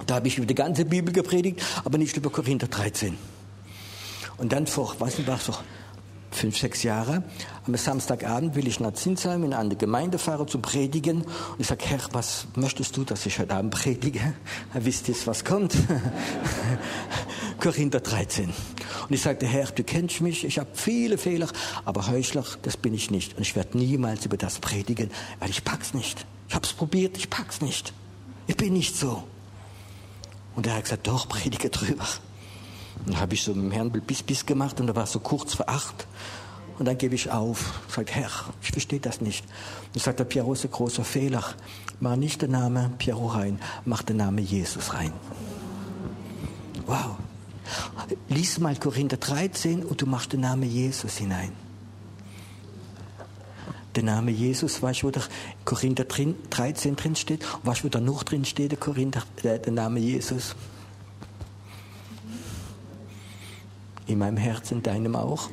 Da 0.05 0.15
habe 0.15 0.27
ich 0.27 0.37
über 0.37 0.45
die 0.45 0.55
ganze 0.55 0.85
Bibel 0.85 1.13
gepredigt, 1.13 1.61
aber 1.83 1.97
nicht 1.97 2.15
über 2.17 2.29
Korinther 2.29 2.67
13. 2.67 3.17
Und 4.37 4.51
dann 4.51 4.67
vor, 4.67 4.95
was 4.99 5.25
war 5.25 5.37
vor 5.37 5.63
fünf, 6.35 6.57
sechs 6.57 6.83
Jahren, 6.83 7.23
am 7.65 7.75
Samstagabend 7.75 8.55
will 8.55 8.67
ich 8.67 8.79
nach 8.79 8.93
Zinsheim 8.93 9.43
in 9.43 9.53
eine 9.53 9.75
Gemeinde 9.75 10.19
fahren 10.19 10.47
zum 10.47 10.61
Predigen. 10.61 11.21
Und 11.21 11.59
ich 11.59 11.67
sage, 11.67 11.85
Herr, 11.85 11.99
was 12.11 12.47
möchtest 12.55 12.97
du, 12.97 13.05
dass 13.05 13.25
ich 13.25 13.39
heute 13.39 13.55
Abend 13.55 13.73
predige? 13.73 14.33
Wisst 14.73 15.07
jetzt, 15.07 15.25
was 15.27 15.45
kommt. 15.45 15.73
Korinther 17.59 18.01
13. 18.01 18.45
Und 18.49 19.11
ich 19.11 19.21
sagte, 19.21 19.47
Herr, 19.47 19.67
du 19.67 19.83
kennst 19.83 20.21
mich, 20.21 20.43
ich 20.43 20.59
habe 20.59 20.69
viele 20.73 21.17
Fehler, 21.17 21.47
aber 21.85 22.07
Heuchler, 22.07 22.43
das 22.63 22.75
bin 22.75 22.93
ich 22.93 23.09
nicht. 23.11 23.37
Und 23.37 23.41
ich 23.41 23.55
werde 23.55 23.77
niemals 23.77 24.25
über 24.25 24.37
das 24.37 24.59
predigen, 24.59 25.09
weil 25.39 25.49
ich 25.49 25.63
pack's 25.63 25.93
nicht. 25.93 26.25
Ich 26.49 26.55
habe 26.55 26.65
es 26.65 26.73
probiert, 26.73 27.17
ich 27.17 27.29
pack's 27.29 27.61
nicht. 27.61 27.93
Ich 28.47 28.57
bin 28.57 28.73
nicht 28.73 28.95
so. 28.95 29.23
Und 30.55 30.67
er 30.67 30.75
hat 30.75 30.83
gesagt, 30.83 31.07
doch, 31.07 31.27
predige 31.27 31.69
drüber. 31.69 32.05
Dann 33.05 33.19
habe 33.19 33.33
ich 33.33 33.43
so 33.43 33.53
mit 33.53 33.65
dem 33.65 33.71
Herrn 33.71 33.91
bis 33.91 34.23
bis 34.23 34.45
gemacht 34.45 34.79
und 34.79 34.87
da 34.87 34.95
war 34.95 35.05
so 35.05 35.19
kurz 35.19 35.53
vor 35.53 35.69
acht. 35.69 36.07
Und 36.77 36.85
dann 36.85 36.97
gebe 36.97 37.15
ich 37.15 37.31
auf. 37.31 37.81
Sagt, 37.87 38.11
Herr, 38.11 38.29
ich 38.61 38.71
verstehe 38.71 38.99
das 38.99 39.21
nicht. 39.21 39.45
Und 39.93 40.01
sagt 40.01 40.19
der 40.19 40.25
Piero, 40.25 40.53
ist 40.53 40.65
ein 40.65 40.71
großer 40.71 41.03
Fehler. 41.03 41.43
Mach 41.99 42.15
nicht 42.15 42.41
den 42.41 42.51
Namen 42.51 42.97
Piero 42.97 43.27
rein, 43.27 43.59
mach 43.85 44.03
den 44.03 44.17
Namen 44.17 44.43
Jesus 44.43 44.93
rein. 44.93 45.13
Wow. 46.85 47.17
Lies 48.29 48.59
mal 48.59 48.75
Korinther 48.75 49.17
13 49.17 49.83
und 49.83 50.01
du 50.01 50.05
machst 50.05 50.33
den 50.33 50.41
Namen 50.41 50.69
Jesus 50.69 51.17
hinein. 51.17 51.64
Der 53.95 54.03
Name 54.03 54.31
Jesus, 54.31 54.81
weißt 54.81 55.03
du, 55.03 55.07
wo 55.07 55.11
der 55.11 55.23
Korinther 55.63 56.03
13 56.03 56.95
drin 56.97 57.15
steht? 57.15 57.45
Weißt 57.63 57.81
du, 57.81 57.85
wo 57.85 57.89
da 57.89 58.01
noch 58.01 58.23
drin 58.23 58.43
steht, 58.43 58.71
der, 58.71 58.77
Korinther, 58.77 59.23
der, 59.41 59.57
der 59.59 59.71
Name 59.71 59.99
Jesus? 59.99 60.55
In 64.07 64.19
meinem 64.19 64.37
Herzen, 64.37 64.83
deinem 64.83 65.15
auch. 65.15 65.49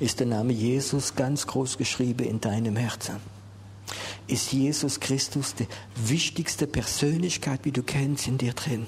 Ist 0.00 0.18
der 0.20 0.26
Name 0.26 0.54
Jesus 0.54 1.14
ganz 1.14 1.46
groß 1.46 1.76
geschrieben 1.76 2.26
in 2.26 2.40
deinem 2.40 2.76
Herzen? 2.76 3.16
Ist 4.26 4.52
Jesus 4.52 4.98
Christus 5.00 5.54
die 5.54 5.66
wichtigste 5.96 6.66
Persönlichkeit, 6.66 7.60
wie 7.64 7.72
du 7.72 7.82
kennst, 7.82 8.26
in 8.26 8.38
dir 8.38 8.54
drin? 8.54 8.86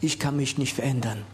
Ich 0.00 0.18
kann 0.18 0.36
mich 0.36 0.56
nicht 0.56 0.74
verändern. 0.74 1.24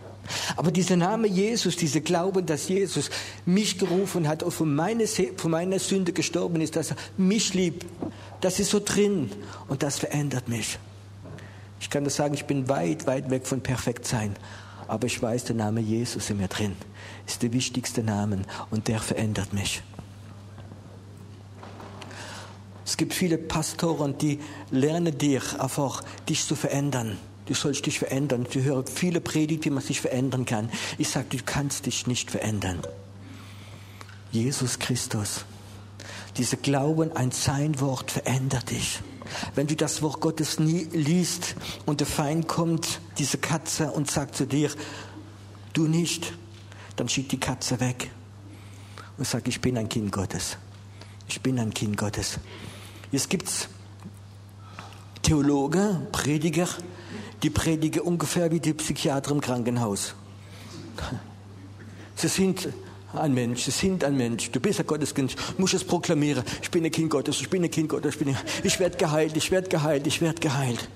Aber 0.56 0.70
dieser 0.70 0.96
Name 0.96 1.28
Jesus, 1.28 1.76
dieser 1.76 2.00
Glauben, 2.00 2.46
dass 2.46 2.68
Jesus 2.68 3.10
mich 3.46 3.78
gerufen 3.78 4.28
hat 4.28 4.42
und 4.42 4.52
von 4.52 4.74
meiner, 4.74 5.06
von 5.06 5.78
Sünde 5.78 6.12
gestorben 6.12 6.60
ist, 6.60 6.76
dass 6.76 6.90
er 6.90 6.96
mich 7.16 7.54
liebt, 7.54 7.86
das 8.40 8.60
ist 8.60 8.70
so 8.70 8.80
drin 8.84 9.30
und 9.68 9.82
das 9.82 9.98
verändert 9.98 10.48
mich. 10.48 10.78
Ich 11.80 11.90
kann 11.90 12.04
das 12.04 12.16
sagen, 12.16 12.34
ich 12.34 12.44
bin 12.44 12.68
weit, 12.68 13.06
weit 13.06 13.30
weg 13.30 13.46
von 13.46 13.60
perfekt 13.60 14.06
sein. 14.06 14.34
Aber 14.86 15.06
ich 15.06 15.20
weiß, 15.20 15.44
der 15.44 15.56
Name 15.56 15.80
Jesus 15.80 16.30
in 16.30 16.38
mir 16.38 16.48
drin 16.48 16.74
ist 17.26 17.42
der 17.42 17.52
wichtigste 17.52 18.02
Name 18.02 18.42
und 18.70 18.88
der 18.88 19.00
verändert 19.00 19.52
mich. 19.52 19.82
Es 22.86 22.96
gibt 22.96 23.12
viele 23.12 23.36
Pastoren, 23.36 24.16
die 24.16 24.40
lernen 24.70 25.16
dir 25.18 25.42
einfach, 25.58 26.02
dich 26.26 26.46
zu 26.46 26.54
verändern. 26.54 27.18
Du 27.48 27.54
sollst 27.54 27.86
dich 27.86 27.98
verändern. 27.98 28.46
Ich 28.48 28.62
höre 28.62 28.86
viele 28.86 29.22
Predigt, 29.22 29.64
wie 29.64 29.70
man 29.70 29.82
sich 29.82 30.02
verändern 30.02 30.44
kann. 30.44 30.70
Ich 30.98 31.08
sage, 31.08 31.28
du 31.30 31.38
kannst 31.42 31.86
dich 31.86 32.06
nicht 32.06 32.30
verändern. 32.30 32.82
Jesus 34.30 34.78
Christus, 34.78 35.46
dieser 36.36 36.58
Glauben 36.58 37.10
an 37.16 37.30
sein 37.30 37.80
Wort 37.80 38.10
verändert 38.10 38.70
dich. 38.70 39.00
Wenn 39.54 39.66
du 39.66 39.76
das 39.76 40.02
Wort 40.02 40.20
Gottes 40.20 40.60
nie 40.60 40.88
liest 40.92 41.54
und 41.86 42.00
der 42.00 42.06
Feind 42.06 42.48
kommt, 42.48 43.00
diese 43.16 43.38
Katze, 43.38 43.92
und 43.92 44.10
sagt 44.10 44.36
zu 44.36 44.46
dir, 44.46 44.70
du 45.72 45.86
nicht, 45.86 46.34
dann 46.96 47.08
schickt 47.08 47.32
die 47.32 47.40
Katze 47.40 47.80
weg 47.80 48.10
und 49.16 49.26
sagt, 49.26 49.48
ich 49.48 49.62
bin 49.62 49.78
ein 49.78 49.88
Kind 49.88 50.12
Gottes. 50.12 50.58
Ich 51.28 51.40
bin 51.40 51.58
ein 51.58 51.72
Kind 51.72 51.96
Gottes. 51.96 52.38
Jetzt 53.10 53.30
gibt 53.30 53.48
es 53.48 53.68
Theologen, 55.22 56.08
Prediger, 56.12 56.68
die 57.42 57.50
predigen 57.50 58.02
ungefähr 58.02 58.50
wie 58.50 58.60
die 58.60 58.74
Psychiater 58.74 59.30
im 59.30 59.40
Krankenhaus. 59.40 60.14
Sie 62.16 62.28
sind 62.28 62.68
ein 63.14 63.32
Mensch, 63.32 63.62
sie 63.62 63.70
sind 63.70 64.04
ein 64.04 64.16
Mensch. 64.16 64.50
Du 64.50 64.60
bist 64.60 64.80
ein 64.80 64.86
Gotteskind, 64.86 65.34
musst 65.56 65.74
es 65.74 65.84
proklamieren. 65.84 66.44
Ich 66.62 66.70
bin 66.70 66.84
ein 66.84 66.90
Kind 66.90 67.10
Gottes, 67.10 67.40
ich 67.40 67.48
bin 67.48 67.62
ein 67.64 67.70
Kind 67.70 67.88
Gottes, 67.88 68.16
ich, 68.20 68.36
ich 68.64 68.80
werde 68.80 68.96
geheilt, 68.96 69.36
ich 69.36 69.50
werde 69.50 69.68
geheilt, 69.68 70.06
ich 70.06 70.20
werde 70.20 70.40
geheilt. 70.40 70.88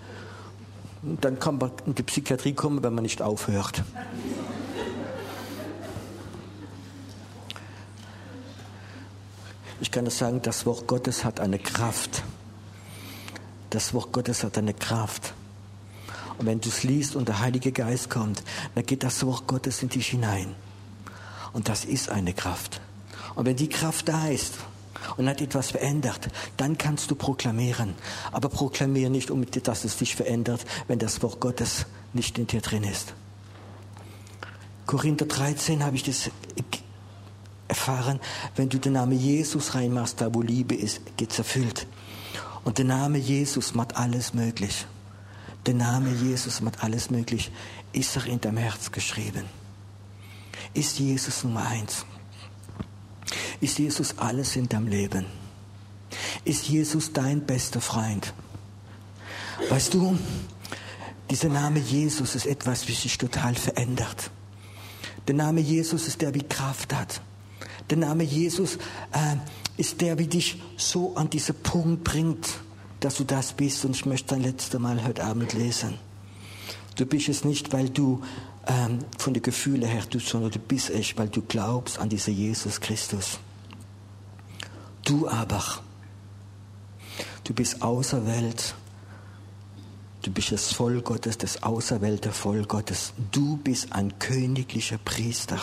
Und 1.02 1.24
dann 1.24 1.38
kann 1.38 1.58
man 1.58 1.72
in 1.86 1.94
die 1.94 2.02
Psychiatrie 2.02 2.52
kommen, 2.52 2.82
wenn 2.82 2.94
man 2.94 3.02
nicht 3.02 3.22
aufhört. 3.22 3.82
Ich 9.80 9.90
kann 9.90 10.04
das 10.04 10.18
sagen, 10.18 10.40
das 10.42 10.64
Wort 10.64 10.86
Gottes 10.86 11.24
hat 11.24 11.40
eine 11.40 11.58
Kraft. 11.58 12.22
Das 13.70 13.94
Wort 13.94 14.12
Gottes 14.12 14.44
hat 14.44 14.56
eine 14.58 14.74
Kraft. 14.74 15.34
Und 16.42 16.48
wenn 16.48 16.60
du 16.60 16.70
es 16.70 16.82
liest 16.82 17.14
und 17.14 17.28
der 17.28 17.38
Heilige 17.38 17.70
Geist 17.70 18.10
kommt, 18.10 18.42
dann 18.74 18.84
geht 18.84 19.04
das 19.04 19.24
Wort 19.24 19.46
Gottes 19.46 19.80
in 19.80 19.90
dich 19.90 20.08
hinein. 20.08 20.56
Und 21.52 21.68
das 21.68 21.84
ist 21.84 22.08
eine 22.08 22.34
Kraft. 22.34 22.80
Und 23.36 23.46
wenn 23.46 23.54
die 23.54 23.68
Kraft 23.68 24.08
da 24.08 24.26
ist 24.26 24.54
und 25.16 25.28
hat 25.28 25.40
etwas 25.40 25.70
verändert, 25.70 26.30
dann 26.56 26.76
kannst 26.76 27.12
du 27.12 27.14
proklamieren. 27.14 27.94
Aber 28.32 28.48
proklamiere 28.48 29.08
nicht, 29.08 29.30
dass 29.68 29.84
es 29.84 29.98
dich 29.98 30.16
verändert, 30.16 30.64
wenn 30.88 30.98
das 30.98 31.22
Wort 31.22 31.38
Gottes 31.38 31.86
nicht 32.12 32.36
in 32.38 32.48
dir 32.48 32.60
drin 32.60 32.82
ist. 32.82 33.14
Korinther 34.86 35.26
13 35.26 35.84
habe 35.84 35.94
ich 35.94 36.02
das 36.02 36.28
erfahren, 37.68 38.18
wenn 38.56 38.68
du 38.68 38.80
den 38.80 38.94
Namen 38.94 39.16
Jesus 39.16 39.76
reinmachst, 39.76 40.20
da 40.20 40.34
wo 40.34 40.42
Liebe 40.42 40.74
ist, 40.74 41.02
geht 41.16 41.30
es 41.30 41.38
erfüllt. 41.38 41.86
Und 42.64 42.78
der 42.78 42.84
Name 42.84 43.18
Jesus 43.18 43.76
macht 43.76 43.96
alles 43.96 44.34
möglich. 44.34 44.86
Der 45.66 45.74
Name 45.74 46.10
Jesus 46.10 46.60
macht 46.60 46.82
alles 46.82 47.10
möglich. 47.10 47.50
Ist 47.92 48.16
er 48.16 48.26
in 48.26 48.40
deinem 48.40 48.56
Herz 48.56 48.90
geschrieben? 48.90 49.44
Ist 50.74 50.98
Jesus 50.98 51.44
Nummer 51.44 51.66
eins? 51.66 52.04
Ist 53.60 53.78
Jesus 53.78 54.18
alles 54.18 54.56
in 54.56 54.68
deinem 54.68 54.88
Leben? 54.88 55.26
Ist 56.44 56.68
Jesus 56.68 57.12
dein 57.12 57.46
bester 57.46 57.80
Freund? 57.80 58.32
Weißt 59.68 59.94
du, 59.94 60.18
dieser 61.30 61.48
Name 61.48 61.78
Jesus 61.78 62.34
ist 62.34 62.46
etwas, 62.46 62.88
was 62.88 63.02
sich 63.02 63.16
total 63.16 63.54
verändert. 63.54 64.30
Der 65.28 65.34
Name 65.34 65.60
Jesus 65.60 66.08
ist 66.08 66.20
der, 66.20 66.34
wie 66.34 66.42
Kraft 66.42 66.92
hat. 66.92 67.20
Der 67.88 67.98
Name 67.98 68.24
Jesus 68.24 68.76
äh, 69.12 69.36
ist 69.76 70.00
der, 70.00 70.18
wie 70.18 70.26
dich 70.26 70.60
so 70.76 71.14
an 71.14 71.30
diesen 71.30 71.54
Punkt 71.54 72.04
bringt, 72.04 72.48
dass 73.04 73.16
du 73.16 73.24
das 73.24 73.52
bist. 73.52 73.84
Und 73.84 73.96
ich 73.96 74.06
möchte 74.06 74.34
ein 74.34 74.42
letztes 74.42 74.78
Mal 74.80 75.04
heute 75.04 75.24
Abend 75.24 75.52
lesen. 75.52 75.98
Du 76.96 77.06
bist 77.06 77.28
es 77.28 77.44
nicht, 77.44 77.72
weil 77.72 77.88
du 77.90 78.22
ähm, 78.66 79.00
von 79.18 79.34
den 79.34 79.42
Gefühlen 79.42 79.88
her 79.88 80.08
tust, 80.08 80.28
sondern 80.28 80.50
du 80.50 80.58
bist 80.58 80.90
es, 80.90 81.16
weil 81.16 81.28
du 81.28 81.42
glaubst 81.42 81.98
an 81.98 82.08
diesen 82.08 82.34
Jesus 82.34 82.80
Christus. 82.80 83.38
Du 85.04 85.28
aber, 85.28 85.62
du 87.44 87.54
bist 87.54 87.82
auserwählt. 87.82 88.74
Du 90.22 90.30
bist 90.30 90.52
das 90.52 90.72
Volk 90.72 91.06
Gottes, 91.06 91.36
das 91.36 91.64
auserwählte 91.64 92.30
Volk 92.30 92.68
Gottes. 92.68 93.12
Du 93.32 93.56
bist 93.56 93.92
ein 93.92 94.20
königlicher 94.20 94.98
Priester. 94.98 95.58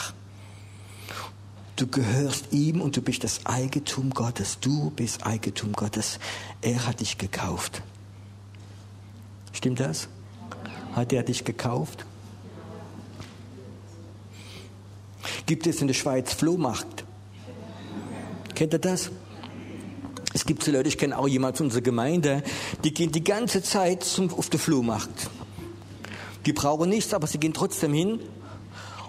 Du 1.79 1.87
gehörst 1.87 2.51
ihm 2.51 2.81
und 2.81 2.97
du 2.97 3.01
bist 3.01 3.23
das 3.23 3.45
Eigentum 3.45 4.09
Gottes. 4.09 4.57
Du 4.59 4.89
bist 4.89 5.25
Eigentum 5.25 5.71
Gottes. 5.71 6.19
Er 6.61 6.85
hat 6.85 6.99
dich 6.99 7.17
gekauft. 7.17 7.81
Stimmt 9.53 9.79
das? 9.79 10.09
Hat 10.93 11.13
er 11.13 11.23
dich 11.23 11.45
gekauft? 11.45 12.05
Gibt 15.45 15.67
es 15.67 15.79
in 15.79 15.87
der 15.87 15.93
Schweiz 15.93 16.33
Flohmarkt? 16.33 17.05
Kennt 18.55 18.73
ihr 18.73 18.79
das? 18.79 19.09
Es 20.33 20.45
gibt 20.45 20.63
so 20.63 20.73
Leute, 20.73 20.89
ich 20.89 20.97
kenne 20.97 21.17
auch 21.17 21.29
jemanden 21.29 21.55
aus 21.55 21.61
unserer 21.61 21.81
Gemeinde, 21.81 22.43
die 22.83 22.93
gehen 22.93 23.13
die 23.13 23.23
ganze 23.23 23.63
Zeit 23.63 24.03
zum, 24.03 24.33
auf 24.33 24.49
den 24.49 24.59
Flohmarkt. 24.59 25.29
Die 26.45 26.51
brauchen 26.51 26.89
nichts, 26.89 27.13
aber 27.13 27.25
sie 27.25 27.37
gehen 27.37 27.53
trotzdem 27.53 27.93
hin. 27.93 28.19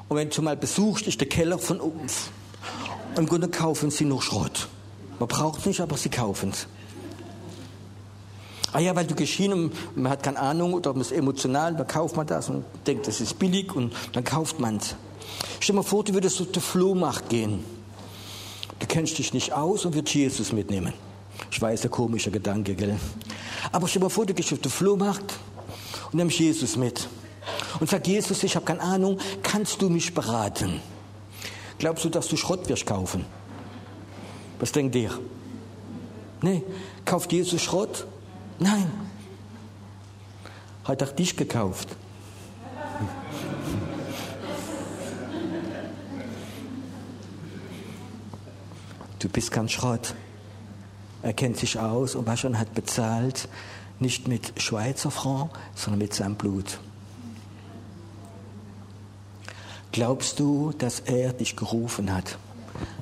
Und 0.09 0.17
wenn 0.17 0.31
du 0.31 0.41
mal 0.41 0.57
besuchst, 0.57 1.09
ist 1.09 1.21
der 1.21 1.29
Keller 1.29 1.59
von 1.59 1.81
oben. 1.81 2.07
Im 3.17 3.27
Grunde 3.27 3.49
kaufen 3.49 3.91
sie 3.91 4.05
nur 4.05 4.23
Schrott. 4.23 4.69
Man 5.19 5.29
braucht 5.29 5.61
es 5.61 5.67
nicht, 5.67 5.81
aber 5.81 5.97
sie 5.97 6.09
kaufen 6.09 6.51
es. 6.51 6.67
Ah 8.73 8.79
ja, 8.79 8.95
weil 8.95 9.07
du 9.07 9.17
geschienen, 9.17 9.73
man 9.97 10.13
hat 10.13 10.23
keine 10.23 10.39
Ahnung 10.39 10.75
oder 10.75 10.93
man 10.93 11.03
ist 11.03 11.11
emotional, 11.11 11.75
dann 11.75 11.87
kauft 11.87 12.17
man 12.17 12.27
das 12.27 12.49
und 12.49 12.65
denkt, 12.87 13.09
das 13.09 13.21
ist 13.21 13.39
billig 13.39 13.75
und 13.75 13.93
dann 14.13 14.23
kauft 14.23 14.61
man 14.61 14.77
es. 14.77 14.95
Stell 15.59 15.75
dir 15.75 15.83
mal 15.83 15.83
vor, 15.83 16.05
du 16.05 16.15
würdest 16.15 16.41
auf 16.41 16.53
den 16.53 16.63
Flohmarkt 16.63 17.29
gehen. 17.29 17.65
Du 18.79 18.87
kennst 18.87 19.19
dich 19.19 19.35
nicht 19.35 19.53
aus 19.53 19.85
und 19.85 19.95
würdest 19.95 20.15
Jesus 20.15 20.53
mitnehmen. 20.53 20.93
Ich 21.51 21.61
weiß, 21.61 21.81
der 21.81 21.91
komische 21.91 22.31
Gedanke, 22.31 22.75
gell? 22.75 22.97
Aber 23.73 23.89
stell 23.89 24.01
dir 24.01 24.07
mal 24.07 24.11
vor, 24.11 24.25
du 24.25 24.35
gehst 24.35 24.53
auf 24.53 24.61
den 24.61 24.71
Flohmarkt 24.71 25.35
und 26.13 26.15
nimmst 26.15 26.39
Jesus 26.39 26.77
mit. 26.77 27.09
Und 27.81 27.91
sag, 27.91 28.07
Jesus, 28.07 28.43
ich 28.45 28.55
habe 28.55 28.65
keine 28.65 28.81
Ahnung, 28.81 29.19
kannst 29.43 29.83
du 29.83 29.89
mich 29.91 30.15
beraten? 30.15 30.81
Glaubst 31.81 32.05
du, 32.05 32.11
dass 32.11 32.29
du 32.29 32.37
Schrott 32.37 32.69
wirst 32.69 32.85
kaufen? 32.85 33.25
Was 34.59 34.71
denkt 34.71 34.95
ihr? 34.95 35.19
Nee, 36.43 36.63
kauft 37.07 37.33
Jesus 37.33 37.63
Schrott? 37.63 38.07
Nein. 38.59 38.87
Hat 40.85 41.01
er 41.01 41.09
dich 41.09 41.35
gekauft? 41.37 41.89
Du 49.19 49.31
bist 49.31 49.51
kein 49.51 49.69
Schrott. 49.71 50.15
Er 51.23 51.33
kennt 51.33 51.57
sich 51.57 51.79
aus 51.79 52.15
und 52.15 52.27
was 52.27 52.41
schon 52.41 52.59
hat 52.59 52.75
bezahlt, 52.75 53.49
nicht 53.99 54.29
mit 54.29 54.53
Schweizer 54.61 55.11
Franc, 55.11 55.51
sondern 55.75 56.01
mit 56.01 56.13
seinem 56.13 56.35
Blut. 56.35 56.79
Glaubst 59.93 60.39
du, 60.39 60.73
dass 60.79 61.01
er 61.01 61.33
dich 61.33 61.57
gerufen 61.57 62.13
hat, 62.13 62.39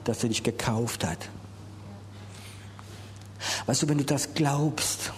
dass 0.04 0.22
er 0.22 0.30
dich 0.30 0.42
gekauft 0.42 1.04
hat? 1.04 1.28
Weißt 3.66 3.82
du, 3.82 3.88
wenn 3.88 3.98
du 3.98 4.04
das 4.04 4.34
glaubst, 4.34 5.12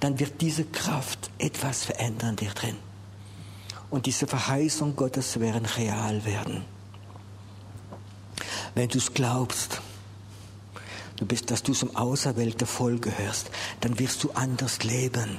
dann 0.00 0.18
wird 0.18 0.40
diese 0.40 0.64
Kraft 0.64 1.30
etwas 1.38 1.84
verändern 1.84 2.36
dir 2.36 2.50
drin. 2.50 2.76
Und 3.90 4.06
diese 4.06 4.26
Verheißung 4.26 4.96
Gottes 4.96 5.38
werden 5.40 5.66
real 5.66 6.24
werden. 6.24 6.64
Wenn 8.74 8.88
du 8.88 8.98
es 8.98 9.12
glaubst, 9.12 9.82
du 11.16 11.26
bist, 11.26 11.50
dass 11.50 11.62
du 11.62 11.72
zum 11.72 11.94
auserwählten 11.94 12.66
Volk 12.66 13.02
gehörst, 13.02 13.50
dann 13.80 13.98
wirst 13.98 14.22
du 14.24 14.30
anders 14.30 14.82
leben 14.82 15.38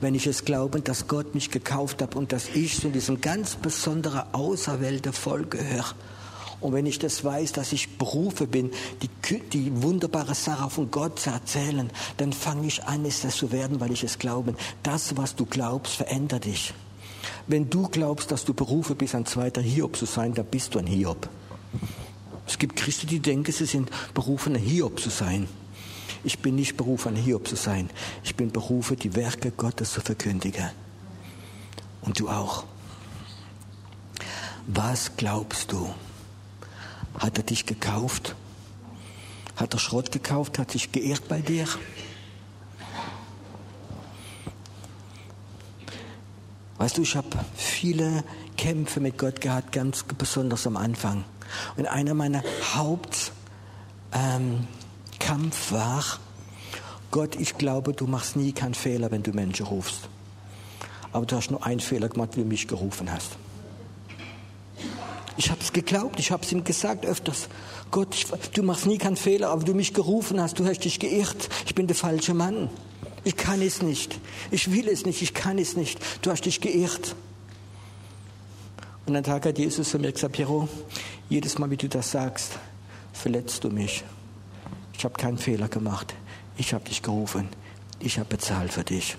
wenn 0.00 0.14
ich 0.14 0.26
es 0.26 0.44
glaube, 0.44 0.80
dass 0.80 1.08
Gott 1.08 1.34
mich 1.34 1.50
gekauft 1.50 2.02
hat 2.02 2.14
und 2.14 2.32
dass 2.32 2.48
ich 2.54 2.80
zu 2.80 2.90
diesem 2.90 3.20
ganz 3.20 3.56
besonderen 3.56 4.22
auserwählten 4.32 5.12
Volk 5.12 5.52
gehöre. 5.52 5.94
Und 6.60 6.72
wenn 6.72 6.86
ich 6.86 6.98
das 6.98 7.24
weiß, 7.24 7.52
dass 7.52 7.72
ich 7.72 7.98
berufen 7.98 8.48
bin, 8.48 8.70
die, 9.02 9.40
die 9.52 9.82
wunderbare 9.82 10.34
Sache 10.34 10.70
von 10.70 10.90
Gott 10.90 11.20
zu 11.20 11.30
erzählen, 11.30 11.90
dann 12.16 12.32
fange 12.32 12.66
ich 12.66 12.84
an, 12.84 13.04
es 13.04 13.20
zu 13.20 13.52
werden, 13.52 13.80
weil 13.80 13.92
ich 13.92 14.02
es 14.02 14.18
glaube. 14.18 14.54
Das, 14.82 15.16
was 15.16 15.36
du 15.36 15.46
glaubst, 15.46 15.94
verändert 15.94 16.46
dich. 16.46 16.74
Wenn 17.46 17.70
du 17.70 17.88
glaubst, 17.88 18.30
dass 18.32 18.44
du 18.44 18.54
berufen 18.54 18.96
bist, 18.96 19.14
ein 19.14 19.26
zweiter 19.26 19.60
Hiob 19.60 19.96
zu 19.96 20.04
sein, 20.04 20.34
dann 20.34 20.46
bist 20.46 20.74
du 20.74 20.80
ein 20.80 20.86
Hiob. 20.86 21.28
Es 22.46 22.58
gibt 22.58 22.76
Christen, 22.76 23.06
die 23.06 23.20
denken, 23.20 23.52
sie 23.52 23.66
sind 23.66 23.90
berufen, 24.14 24.56
ein 24.56 24.62
Hiob 24.62 24.98
zu 24.98 25.10
sein. 25.10 25.48
Ich 26.24 26.40
bin 26.40 26.56
nicht 26.56 26.76
berufen, 26.76 27.16
Hiob 27.16 27.46
zu 27.46 27.56
sein. 27.56 27.90
Ich 28.24 28.34
bin 28.36 28.50
berufen, 28.50 28.96
die 28.96 29.14
Werke 29.14 29.50
Gottes 29.50 29.92
zu 29.92 30.00
verkündigen. 30.00 30.70
Und 32.02 32.18
du 32.18 32.28
auch. 32.28 32.64
Was 34.66 35.16
glaubst 35.16 35.72
du? 35.72 35.94
Hat 37.18 37.38
er 37.38 37.44
dich 37.44 37.66
gekauft? 37.66 38.34
Hat 39.56 39.74
er 39.74 39.78
Schrott 39.78 40.12
gekauft? 40.12 40.58
Hat 40.58 40.70
sich 40.70 40.92
geehrt 40.92 41.28
bei 41.28 41.40
dir? 41.40 41.66
Weißt 46.78 46.96
du, 46.96 47.02
ich 47.02 47.16
habe 47.16 47.28
viele 47.56 48.22
Kämpfe 48.56 49.00
mit 49.00 49.18
Gott 49.18 49.40
gehabt, 49.40 49.72
ganz 49.72 50.04
besonders 50.04 50.66
am 50.66 50.76
Anfang. 50.76 51.24
Und 51.76 51.86
einer 51.86 52.14
meiner 52.14 52.42
Haupt 52.74 53.32
ähm, 54.12 54.68
Kampf 55.18 55.72
war, 55.72 56.04
Gott, 57.10 57.36
ich 57.36 57.56
glaube, 57.56 57.94
du 57.94 58.06
machst 58.06 58.36
nie 58.36 58.52
keinen 58.52 58.74
Fehler, 58.74 59.10
wenn 59.10 59.22
du 59.22 59.32
Menschen 59.32 59.66
rufst. 59.66 60.08
Aber 61.12 61.24
du 61.24 61.36
hast 61.36 61.50
nur 61.50 61.64
einen 61.64 61.80
Fehler 61.80 62.08
gemacht, 62.08 62.36
wie 62.36 62.42
du 62.42 62.46
mich 62.46 62.68
gerufen 62.68 63.10
hast. 63.10 63.36
Ich 65.38 65.50
habe 65.50 65.60
es 65.62 65.72
geglaubt, 65.72 66.18
ich 66.18 66.32
habe 66.32 66.44
es 66.44 66.52
ihm 66.52 66.64
gesagt 66.64 67.06
öfters. 67.06 67.48
Gott, 67.90 68.14
ich, 68.14 68.26
du 68.26 68.62
machst 68.62 68.86
nie 68.86 68.98
keinen 68.98 69.16
Fehler, 69.16 69.50
aber 69.50 69.64
du 69.64 69.72
mich 69.72 69.94
gerufen 69.94 70.40
hast, 70.40 70.58
du 70.58 70.66
hast 70.66 70.80
dich 70.80 70.98
geirrt. 70.98 71.48
Ich 71.64 71.74
bin 71.74 71.86
der 71.86 71.96
falsche 71.96 72.34
Mann. 72.34 72.68
Ich 73.24 73.36
kann 73.36 73.62
es 73.62 73.80
nicht. 73.80 74.18
Ich 74.50 74.72
will 74.72 74.88
es 74.88 75.06
nicht. 75.06 75.22
Ich 75.22 75.34
kann 75.34 75.58
es 75.58 75.76
nicht. 75.76 75.98
Du 76.22 76.30
hast 76.30 76.44
dich 76.44 76.60
geirrt. 76.60 77.14
Und 79.06 79.16
einen 79.16 79.24
Tag 79.24 79.46
hat 79.46 79.58
Jesus 79.58 79.90
zu 79.90 79.98
mir 79.98 80.12
gesagt, 80.12 80.34
Piero, 80.34 80.68
jedes 81.30 81.58
Mal, 81.58 81.70
wie 81.70 81.76
du 81.76 81.88
das 81.88 82.10
sagst, 82.10 82.58
verletzt 83.12 83.64
du 83.64 83.70
mich. 83.70 84.04
Ich 84.98 85.04
habe 85.04 85.14
keinen 85.14 85.38
Fehler 85.38 85.68
gemacht. 85.68 86.12
Ich 86.56 86.74
habe 86.74 86.84
dich 86.84 87.02
gerufen. 87.02 87.48
Ich 88.00 88.18
habe 88.18 88.28
bezahlt 88.28 88.72
für 88.72 88.82
dich. 88.82 89.16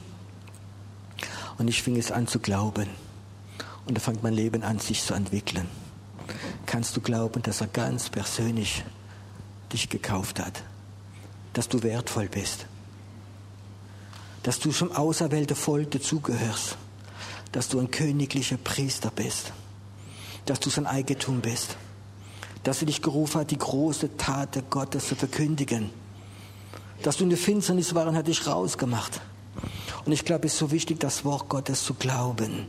Und 1.57 1.69
ich 1.69 1.81
fing 1.81 1.95
es 1.95 2.11
an 2.11 2.27
zu 2.27 2.39
glauben. 2.39 2.89
Und 3.85 3.95
da 3.95 4.01
fängt 4.01 4.21
mein 4.21 4.33
Leben 4.33 4.63
an, 4.63 4.79
sich 4.79 5.01
zu 5.01 5.13
entwickeln. 5.13 5.69
Kannst 6.65 6.97
du 6.97 7.01
glauben, 7.01 7.41
dass 7.43 7.61
er 7.61 7.67
ganz 7.67 8.09
persönlich 8.09 8.83
dich 9.71 9.87
gekauft 9.87 10.41
hat. 10.41 10.63
Dass 11.53 11.69
du 11.69 11.81
wertvoll 11.81 12.27
bist. 12.27 12.65
Dass 14.43 14.59
du 14.59 14.71
zum 14.71 14.91
auserwählten 14.91 15.55
Volk 15.55 15.91
dazugehörst. 15.91 16.75
Dass 17.53 17.69
du 17.69 17.79
ein 17.79 17.89
königlicher 17.89 18.57
Priester 18.57 19.11
bist. 19.15 19.53
Dass 20.45 20.59
du 20.59 20.69
sein 20.69 20.87
Eigentum 20.87 21.39
bist. 21.39 21.77
Dass 22.63 22.81
er 22.81 22.87
dich 22.87 23.01
gerufen 23.01 23.41
hat, 23.41 23.51
die 23.51 23.57
große 23.57 24.17
Tat 24.17 24.69
Gottes 24.69 25.07
zu 25.07 25.15
verkündigen. 25.15 25.89
Dass 27.03 27.17
du 27.17 27.23
in 27.23 27.29
der 27.29 27.39
Finsternis 27.39 27.95
war 27.95 28.07
und 28.07 28.15
hat 28.15 28.27
dich 28.27 28.45
rausgemacht. 28.45 29.21
Und 30.05 30.11
ich 30.11 30.25
glaube, 30.25 30.47
es 30.47 30.53
ist 30.53 30.59
so 30.59 30.71
wichtig, 30.71 30.99
das 30.99 31.25
Wort 31.25 31.49
Gottes 31.49 31.83
zu 31.83 31.93
glauben. 31.93 32.67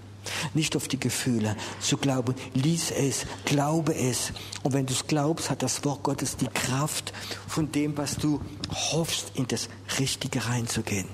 Nicht 0.55 0.77
auf 0.77 0.89
die 0.89 1.01
Gefühle 1.01 1.57
zu 1.81 1.97
glauben. 1.97 2.35
Lies 2.55 2.91
es, 2.91 3.27
glaube 3.45 3.95
es. 3.95 4.33
Und 4.63 4.75
wenn 4.75 4.87
du 4.87 4.93
es 4.93 5.07
glaubst, 5.07 5.51
hat 5.51 5.63
das 5.63 5.85
Wort 5.85 6.03
Gottes 6.03 6.37
die 6.37 6.47
Kraft, 6.47 7.13
von 7.49 7.73
dem, 7.73 7.97
was 7.97 8.17
du 8.17 8.41
hoffst, 8.93 9.33
in 9.35 9.47
das 9.49 9.69
Richtige 9.99 10.47
reinzugehen. 10.47 11.09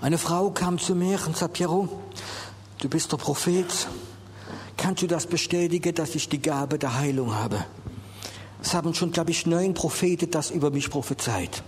Eine 0.00 0.18
Frau 0.18 0.50
kam 0.50 0.78
zu 0.78 0.94
mir 0.94 1.18
und 1.26 1.36
sagte, 1.36 1.54
Piero, 1.54 1.88
du 2.78 2.88
bist 2.88 3.12
der 3.12 3.18
Prophet. 3.18 3.66
Kannst 4.82 5.00
du 5.00 5.06
das 5.06 5.28
bestätigen, 5.28 5.94
dass 5.94 6.16
ich 6.16 6.28
die 6.28 6.42
Gabe 6.42 6.76
der 6.76 6.98
Heilung 6.98 7.32
habe? 7.32 7.64
Es 8.60 8.74
haben 8.74 8.92
schon, 8.94 9.12
glaube 9.12 9.30
ich, 9.30 9.46
neun 9.46 9.74
Propheten 9.74 10.28
das 10.28 10.50
über 10.50 10.72
mich 10.72 10.90
prophezeit. 10.90 11.62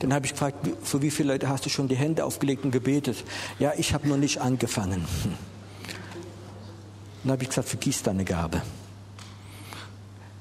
Dann 0.00 0.12
habe 0.12 0.26
ich 0.26 0.32
gefragt, 0.32 0.68
für 0.82 1.00
wie 1.00 1.12
viele 1.12 1.34
Leute 1.34 1.48
hast 1.48 1.64
du 1.64 1.70
schon 1.70 1.86
die 1.86 1.94
Hände 1.94 2.24
aufgelegt 2.24 2.64
und 2.64 2.72
gebetet? 2.72 3.22
Ja, 3.60 3.72
ich 3.76 3.94
habe 3.94 4.08
noch 4.08 4.16
nicht 4.16 4.40
angefangen. 4.40 5.06
Dann 7.22 7.30
habe 7.30 7.44
ich 7.44 7.50
gesagt, 7.50 7.68
vergiss 7.68 8.02
deine 8.02 8.24
Gabe. 8.24 8.60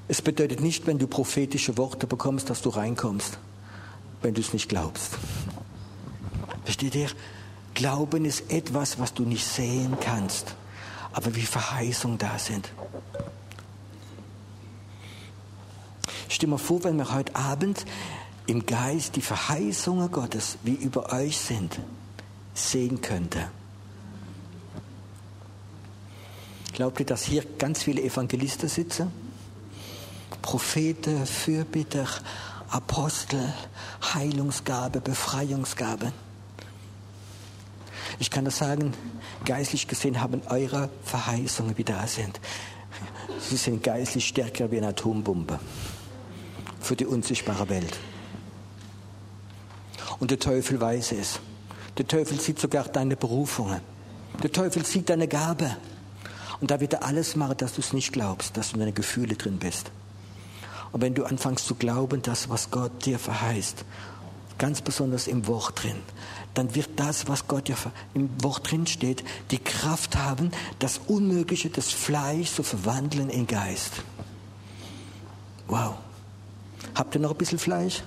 Es 0.08 0.24
bedeutet 0.24 0.60
nicht, 0.60 0.88
wenn 0.88 0.98
du 0.98 1.06
prophetische 1.06 1.78
Worte 1.78 2.08
bekommst, 2.08 2.50
dass 2.50 2.64
du 2.64 2.70
reinkommst, 2.70 3.38
wenn 4.24 4.34
du 4.34 4.42
es 4.42 4.54
nicht 4.54 4.70
glaubst. 4.70 5.20
Versteht 6.64 6.96
ihr? 6.96 7.10
Glauben 7.74 8.26
ist 8.26 8.52
etwas, 8.52 9.00
was 9.00 9.14
du 9.14 9.24
nicht 9.24 9.46
sehen 9.46 9.98
kannst, 10.00 10.56
aber 11.14 11.36
wie 11.36 11.46
Verheißungen 11.46 12.18
da 12.18 12.38
sind. 12.38 12.72
Stell 16.28 16.50
mal 16.50 16.58
vor, 16.58 16.84
wenn 16.84 16.98
wir 16.98 17.14
heute 17.14 17.36
Abend 17.36 17.86
im 18.48 18.66
Geist 18.66 19.16
die 19.16 19.22
Verheißungen 19.22 20.12
Gottes, 20.12 20.58
wie 20.64 20.74
über 20.74 21.12
euch 21.14 21.38
sind, 21.38 21.80
sehen 22.54 23.02
könnte. 23.02 23.50
Glaubt 26.74 27.00
ihr, 27.00 27.06
dass 27.06 27.24
hier 27.24 27.44
ganz 27.58 27.84
viele 27.84 28.02
Evangelisten 28.02 28.70
sitzen? 28.70 29.12
Propheten, 30.42 31.26
Fürbitter, 31.26 32.08
Apostel, 32.70 33.54
Heilungsgabe, 34.14 35.02
Befreiungsgabe. 35.02 36.12
Ich 38.20 38.30
kann 38.30 38.46
das 38.46 38.58
sagen, 38.58 38.94
geistlich 39.46 39.88
gesehen 39.88 40.22
haben 40.22 40.42
eure 40.50 40.90
Verheißungen, 41.04 41.78
wie 41.78 41.84
da 41.84 42.08
sind. 42.08 42.40
Sie 43.40 43.58
sind 43.58 43.84
geistlich 43.84 44.28
stärker 44.28 44.72
wie 44.72 44.78
eine 44.78 44.90
Atombombe 44.90 45.60
für 46.80 46.96
die 46.96 47.06
unsichtbare 47.06 47.70
Welt. 47.70 47.98
Und 50.20 50.32
der 50.32 50.40
Teufel 50.40 50.80
weiß 50.80 51.14
es. 51.14 51.40
Der 51.98 52.08
Teufel 52.08 52.40
sieht 52.40 52.60
sogar 52.60 52.86
deine 52.86 53.16
Berufungen. 53.16 53.82
Der 54.44 54.52
Teufel 54.52 54.86
sieht 54.86 55.10
deine 55.10 55.28
Gabe. 55.28 55.78
Und 56.60 56.70
da 56.70 56.80
wird 56.80 56.94
er 56.94 57.04
alles 57.04 57.36
machen, 57.36 57.58
dass 57.58 57.74
du 57.74 57.82
es 57.82 57.92
nicht 57.92 58.14
glaubst, 58.14 58.56
dass 58.56 58.70
du 58.70 58.74
in 58.76 58.82
deine 58.82 58.94
Gefühle 58.94 59.36
drin 59.36 59.58
bist. 59.58 59.92
Und 60.92 61.02
wenn 61.02 61.16
du 61.16 61.26
anfängst 61.26 61.66
zu 61.66 61.76
glauben, 61.76 62.22
das, 62.22 62.50
was 62.50 62.70
Gott 62.70 63.06
dir 63.06 63.18
verheißt, 63.18 63.86
ganz 64.62 64.82
besonders 64.82 65.26
im 65.26 65.47
Wort 65.47 65.82
drin, 65.84 65.95
dann 66.54 66.76
wird 66.76 66.91
das, 66.97 67.28
was 67.28 67.47
Gott 67.47 67.67
dir 67.67 67.76
im 68.13 68.30
Wort 68.43 68.69
drin 68.69 68.86
steht, 68.86 69.24
die 69.50 69.58
Kraft 69.58 70.15
haben, 70.15 70.52
das 70.78 71.00
Unmögliche, 71.08 71.71
das 71.71 71.89
Fleisch 71.89 72.52
zu 72.52 72.62
verwandeln 72.62 73.32
in 73.32 73.47
Geist. 73.47 74.04
Wow. 75.67 75.95
Habt 76.93 77.15
ihr 77.15 77.21
noch 77.21 77.32
ein 77.32 77.38
bisschen 77.38 77.58
Fleisch? 77.58 78.04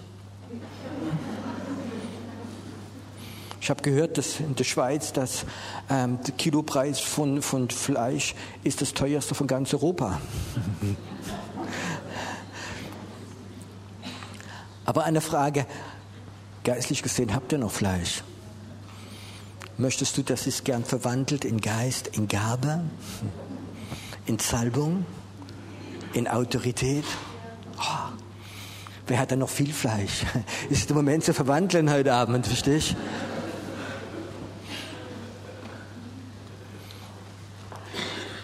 Ich 3.60 3.68
habe 3.68 3.82
gehört, 3.82 4.16
dass 4.16 4.38
in 4.38 4.54
der 4.54 4.62
Schweiz 4.62 5.12
das, 5.12 5.46
ähm, 5.90 6.20
der 6.24 6.34
Kilopreis 6.34 7.00
von, 7.00 7.42
von 7.42 7.68
Fleisch 7.68 8.36
ist 8.62 8.80
das 8.80 8.94
teuerste 8.94 9.34
von 9.34 9.48
ganz 9.48 9.74
Europa. 9.74 10.20
Aber 14.84 15.02
eine 15.04 15.20
Frage, 15.20 15.66
geistlich 16.64 17.02
gesehen, 17.02 17.34
habt 17.34 17.52
ihr 17.52 17.58
noch 17.58 17.70
Fleisch? 17.70 18.22
Möchtest 19.76 20.16
du, 20.16 20.22
dass 20.22 20.46
es 20.46 20.64
gern 20.64 20.84
verwandelt 20.84 21.44
in 21.44 21.60
Geist, 21.60 22.08
in 22.08 22.28
Gabe, 22.28 22.80
in 24.26 24.38
Salbung, 24.38 25.04
in 26.12 26.26
Autorität? 26.28 27.04
Oh, 27.78 28.12
wer 29.06 29.18
hat 29.18 29.32
da 29.32 29.36
noch 29.36 29.48
viel 29.48 29.72
Fleisch? 29.72 30.24
Ist 30.70 30.88
der 30.88 30.96
Moment 30.96 31.24
zu 31.24 31.34
verwandeln 31.34 31.90
heute 31.90 32.12
Abend, 32.14 32.46
verstehst 32.46 32.92
du? 32.92 32.96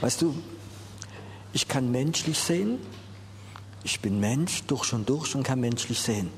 Weißt 0.01 0.23
du, 0.23 0.35
ich 1.53 1.69
kann 1.69 1.91
menschlich 1.91 2.39
sehen. 2.39 2.79
Ich 3.83 4.01
bin 4.01 4.19
Mensch 4.19 4.63
durch 4.65 4.93
und 4.93 5.09
durch 5.09 5.35
und 5.35 5.43
kann 5.43 5.61
menschlich 5.61 6.01
sehen. 6.01 6.31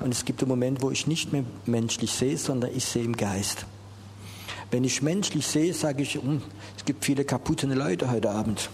Und 0.00 0.12
es 0.12 0.24
gibt 0.24 0.42
einen 0.42 0.48
Moment, 0.48 0.82
wo 0.82 0.90
ich 0.90 1.06
nicht 1.06 1.32
mehr 1.32 1.44
menschlich 1.64 2.12
sehe, 2.12 2.36
sondern 2.36 2.70
ich 2.74 2.84
sehe 2.84 3.04
im 3.04 3.16
Geist. 3.16 3.66
Wenn 4.70 4.84
ich 4.84 5.02
menschlich 5.02 5.46
sehe, 5.46 5.72
sage 5.72 6.02
ich, 6.02 6.14
hm, 6.14 6.42
es 6.76 6.84
gibt 6.84 7.04
viele 7.04 7.24
kaputte 7.24 7.66
Leute 7.66 8.10
heute 8.10 8.30
Abend. 8.30 8.68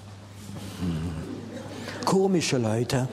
Hm. 0.80 2.04
Komische 2.04 2.58
Leute. 2.58 3.08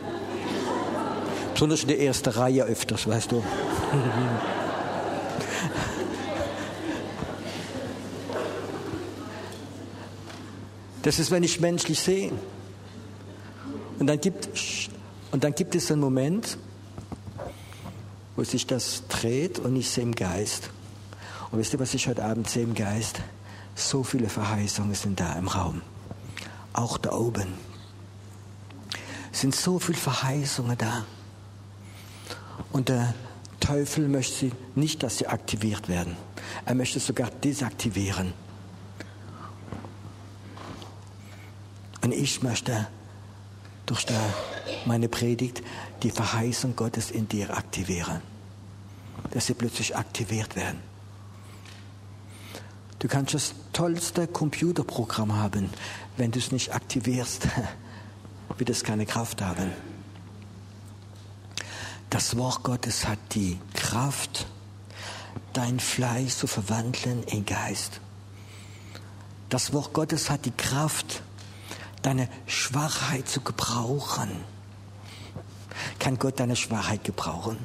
Besonders 1.54 1.82
in 1.82 1.90
der 1.90 2.00
ersten 2.00 2.30
Reihe 2.30 2.64
öfters, 2.64 3.08
weißt 3.08 3.32
du. 3.32 3.44
Das 11.02 11.18
ist, 11.18 11.32
wenn 11.32 11.44
ich 11.44 11.62
menschlich 11.62 12.00
sehe. 12.00 12.32
Und 14.00 14.08
dann 14.08 14.20
gibt, 14.20 14.50
und 15.32 15.44
dann 15.44 15.56
gibt 15.56 15.74
es 15.76 15.90
einen 15.92 16.02
Moment, 16.02 16.58
wo 18.40 18.44
sich 18.46 18.66
das 18.66 19.04
dreht 19.10 19.60
und 19.60 19.76
ich 19.76 19.90
sehe 19.90 20.02
im 20.02 20.16
Geist. 20.16 20.70
Und 21.52 21.60
wisst 21.60 21.74
ihr, 21.74 21.80
was 21.82 21.94
ich 21.94 22.08
heute 22.08 22.24
Abend 22.24 22.50
sehe 22.50 22.64
im 22.64 22.74
Geist? 22.74 23.20
So 23.76 24.02
viele 24.02 24.30
Verheißungen 24.30 24.96
sind 24.96 25.20
da 25.20 25.34
im 25.34 25.50
Raum. 25.50 25.82
Auch 26.72 26.98
da 26.98 27.12
oben. 27.12 27.50
Sind 29.34 29.54
so 29.54 29.78
viele 29.78 29.98
Verheißungen 29.98 30.78
da. 30.78 31.06
Und 32.72 32.88
der 32.88 33.14
Teufel 33.60 34.08
möchte 34.08 34.54
nicht, 34.74 35.04
dass 35.04 35.18
sie 35.18 35.28
aktiviert 35.28 35.90
werden. 35.90 36.16
Er 36.66 36.76
möchte 36.76 37.02
sogar 37.02 37.30
desaktivieren. 37.44 38.32
Und 42.02 42.14
ich 42.14 42.42
möchte 42.42 42.88
durch 43.86 44.06
meine 44.86 45.10
Predigt 45.10 45.62
die 46.04 46.12
Verheißung 46.12 46.76
Gottes 46.76 47.12
in 47.12 47.28
dir 47.28 47.56
aktivieren. 47.56 48.22
Dass 49.32 49.48
sie 49.48 49.54
plötzlich 49.54 49.96
aktiviert 49.96 50.56
werden. 50.56 50.80
Du 53.00 53.08
kannst 53.08 53.34
das 53.34 53.54
tollste 53.72 54.28
Computerprogramm 54.28 55.36
haben. 55.36 55.70
Wenn 56.18 56.32
du 56.32 56.40
es 56.40 56.52
nicht 56.52 56.74
aktivierst, 56.74 57.48
wird 58.58 58.70
es 58.70 58.84
keine 58.84 59.06
Kraft 59.06 59.42
haben. 59.42 59.72
Das 62.10 62.36
Wort 62.38 62.64
Gottes 62.64 63.08
hat 63.08 63.20
die 63.36 63.58
Kraft, 63.74 64.48
dein 65.54 65.80
Fleisch 65.80 66.34
zu 66.34 66.48
verwandeln 66.48 67.24
in 67.24 67.46
Geist. 67.46 68.02
Das 69.50 69.74
Wort 69.74 69.94
Gottes 69.94 70.30
hat 70.30 70.46
die 70.46 70.52
Kraft, 70.52 71.22
deine 72.02 72.28
Schwachheit 72.48 73.30
zu 73.30 73.42
gebrauchen. 73.42 74.30
Kann 76.00 76.18
Gott 76.18 76.40
deine 76.40 76.56
Schwachheit 76.56 77.04
gebrauchen? 77.04 77.58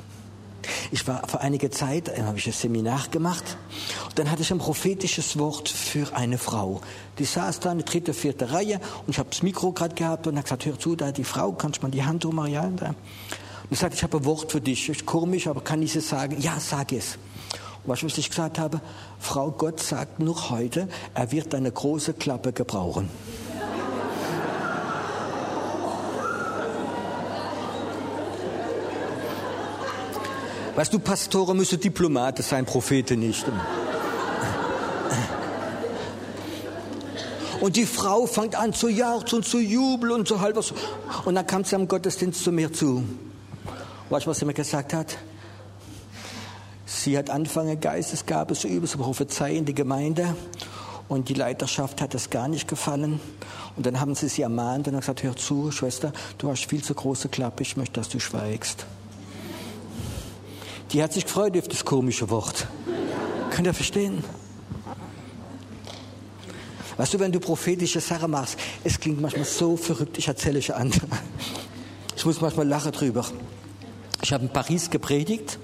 Ich 0.90 1.06
war 1.06 1.26
vor 1.28 1.40
einiger 1.40 1.70
Zeit, 1.70 2.10
habe 2.18 2.38
ich 2.38 2.46
ein 2.46 2.52
Seminar 2.52 3.08
gemacht 3.10 3.58
und 4.06 4.18
dann 4.18 4.30
hatte 4.30 4.42
ich 4.42 4.50
ein 4.50 4.58
prophetisches 4.58 5.38
Wort 5.38 5.68
für 5.68 6.14
eine 6.16 6.38
Frau. 6.38 6.80
Die 7.18 7.24
saß 7.24 7.60
da 7.60 7.72
in 7.72 7.78
der 7.78 7.86
dritten, 7.86 8.14
vierten 8.14 8.48
Reihe 8.48 8.80
und 9.06 9.10
ich 9.10 9.18
habe 9.18 9.28
das 9.30 9.42
Mikro 9.42 9.72
gerade 9.72 9.94
gehabt 9.94 10.26
und 10.26 10.36
habe 10.36 10.44
gesagt, 10.44 10.64
hör 10.64 10.78
zu, 10.78 10.96
da 10.96 11.12
die 11.12 11.24
Frau, 11.24 11.52
kannst 11.52 11.82
du 11.82 11.86
mal 11.86 11.90
die 11.90 12.04
Hand 12.04 12.24
drüber, 12.24 12.46
ja? 12.46 12.62
Und 12.62 12.94
ich 13.70 13.78
sagte, 13.78 13.96
ich 13.96 14.02
habe 14.02 14.18
ein 14.18 14.24
Wort 14.24 14.52
für 14.52 14.60
dich. 14.60 14.88
Ist 14.88 15.06
komisch, 15.06 15.46
aber 15.46 15.62
kann 15.62 15.82
ich 15.82 15.96
es 15.96 16.08
sagen? 16.08 16.36
Ja, 16.40 16.58
sag 16.60 16.92
es. 16.92 17.18
Und 17.84 18.02
was 18.02 18.18
ich 18.18 18.28
gesagt 18.28 18.58
habe? 18.58 18.80
Frau 19.18 19.50
Gott 19.50 19.80
sagt 19.80 20.20
noch 20.20 20.50
heute, 20.50 20.88
er 21.14 21.32
wird 21.32 21.54
eine 21.54 21.70
große 21.70 22.14
Klappe 22.14 22.52
gebrauchen. 22.52 23.08
Weißt 30.74 30.92
du, 30.92 30.98
Pastoren 30.98 31.56
müssen 31.56 31.78
Diplomate 31.78 32.42
sein, 32.42 32.64
Propheten 32.64 33.20
nicht. 33.20 33.46
Und 37.60 37.76
die 37.76 37.86
Frau 37.86 38.26
fängt 38.26 38.56
an 38.56 38.74
zu 38.74 38.88
jauchzen 38.88 39.36
und 39.36 39.46
zu 39.46 39.58
jubeln 39.58 40.12
und 40.12 40.28
so 40.28 40.40
halb 40.40 40.56
was. 40.56 40.74
Und 41.24 41.36
dann 41.36 41.46
kam 41.46 41.64
sie 41.64 41.76
am 41.76 41.88
Gottesdienst 41.88 42.42
zu 42.42 42.52
mir 42.52 42.72
zu. 42.72 43.04
Weißt 44.10 44.26
du, 44.26 44.30
was 44.30 44.38
sie 44.40 44.44
mir 44.44 44.52
gesagt 44.52 44.92
hat? 44.92 45.16
Sie 46.84 47.16
hat 47.16 47.30
angefangen, 47.30 47.80
Geistesgabe 47.80 48.54
zu 48.54 48.68
üben, 48.68 48.86
zu 48.86 48.98
prophezeien 48.98 49.58
in 49.58 49.64
die 49.64 49.74
Gemeinde. 49.74 50.36
Und 51.08 51.28
die 51.28 51.34
Leiterschaft 51.34 52.00
hat 52.02 52.14
das 52.14 52.30
gar 52.30 52.48
nicht 52.48 52.68
gefallen. 52.68 53.20
Und 53.76 53.86
dann 53.86 54.00
haben 54.00 54.14
sie 54.14 54.28
sie 54.28 54.42
ermahnt 54.42 54.88
und 54.88 54.96
gesagt, 54.98 55.22
hör 55.22 55.36
zu, 55.36 55.70
Schwester, 55.70 56.12
du 56.38 56.50
hast 56.50 56.66
viel 56.66 56.82
zu 56.82 56.94
große 56.94 57.28
Klappe, 57.28 57.62
ich 57.62 57.76
möchte, 57.76 57.94
dass 57.94 58.08
du 58.08 58.20
schweigst. 58.20 58.86
Die 60.92 61.02
hat 61.02 61.12
sich 61.12 61.24
gefreut 61.24 61.56
auf 61.58 61.68
das 61.68 61.84
komische 61.84 62.30
Wort. 62.30 62.66
Könnt 63.50 63.66
ihr 63.66 63.74
verstehen? 63.74 64.22
Weißt 66.96 67.14
du, 67.14 67.18
wenn 67.18 67.32
du 67.32 67.40
prophetische 67.40 68.00
Sachen 68.00 68.30
machst, 68.30 68.56
es 68.84 69.00
klingt 69.00 69.20
manchmal 69.20 69.44
so 69.44 69.76
verrückt, 69.76 70.16
ich 70.18 70.28
erzähle 70.28 70.60
es 70.60 70.70
an. 70.70 70.92
Ich 72.16 72.24
muss 72.24 72.40
manchmal 72.40 72.68
lachen 72.68 72.92
drüber. 72.92 73.24
Ich 74.22 74.32
habe 74.32 74.44
in 74.44 74.50
Paris 74.50 74.88
gepredigt 74.88 75.58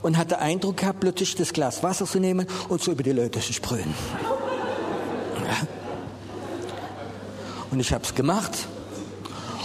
und 0.00 0.16
hatte 0.16 0.38
Eindruck 0.38 0.78
gehabt, 0.78 1.00
plötzlich 1.00 1.34
das 1.36 1.52
Glas 1.52 1.82
Wasser 1.82 2.06
zu 2.06 2.18
nehmen 2.18 2.46
und 2.68 2.82
so 2.82 2.92
über 2.92 3.02
die 3.02 3.12
Leute 3.12 3.40
zu 3.40 3.52
sprühen. 3.52 3.94
Und 7.70 7.80
ich 7.80 7.92
habe 7.92 8.04
es 8.04 8.14
gemacht 8.14 8.66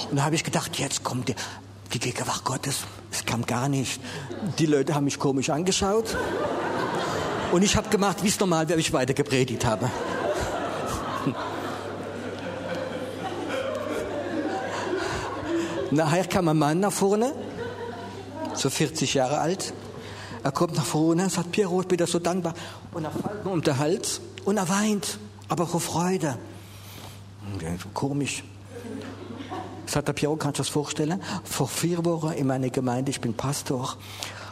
und 0.10 0.18
da 0.18 0.24
habe 0.24 0.36
ich 0.36 0.44
gedacht, 0.44 0.78
jetzt 0.78 1.04
kommt 1.04 1.30
die, 1.30 1.36
die 1.94 2.00
Gegenwart 2.00 2.44
Gottes. 2.44 2.84
Kam 3.28 3.46
gar 3.46 3.70
nicht. 3.70 4.02
Die 4.58 4.66
Leute 4.66 4.96
haben 4.96 5.04
mich 5.04 5.20
komisch 5.20 5.52
angeschaut 5.52 6.18
und 7.52 7.62
ich 7.62 7.76
habe 7.76 7.90
gemacht, 7.90 8.24
wie 8.24 8.30
es 8.30 8.40
normal 8.40 8.68
wäre, 8.70 8.80
ich 8.80 8.94
weiter 8.94 9.14
gepredigt 9.14 9.66
habe. 9.66 9.92
Nachher 15.92 16.26
kam 16.26 16.48
ein 16.48 16.58
Mann 16.58 16.80
nach 16.80 16.92
vorne, 16.92 17.34
so 18.54 18.70
40 18.70 19.14
Jahre 19.14 19.40
alt. 19.40 19.74
Er 20.44 20.52
kommt 20.52 20.76
nach 20.76 20.86
vorne 20.86 21.24
und 21.24 21.32
sagt, 21.32 21.52
Piero, 21.52 21.82
ich 21.82 21.88
bin 21.88 21.98
dir 21.98 22.08
so 22.08 22.20
dankbar. 22.20 22.54
Und 22.94 23.04
er 23.04 23.12
fällt 23.12 23.44
mir 23.44 23.52
um 23.52 23.62
den 23.62 23.78
Hals 23.78 24.22
und 24.46 24.58
er 24.58 24.70
weint, 24.70 25.20
aber 25.50 25.68
vor 25.68 25.82
Freude. 25.82 26.38
Komisch. 27.94 28.44
Sagt 29.88 30.10
der 30.10 30.14
Piero, 30.14 30.36
kannst 30.36 30.60
du 30.60 30.64
das 30.64 30.70
vorstellen? 30.70 31.24
Vor 31.46 31.68
vier 31.68 32.04
Wochen 32.06 32.34
in 32.34 32.46
meiner 32.46 32.70
Gemeinde, 32.70 33.10
ich 33.10 33.22
bin 33.22 33.34
Pastor, 33.34 33.96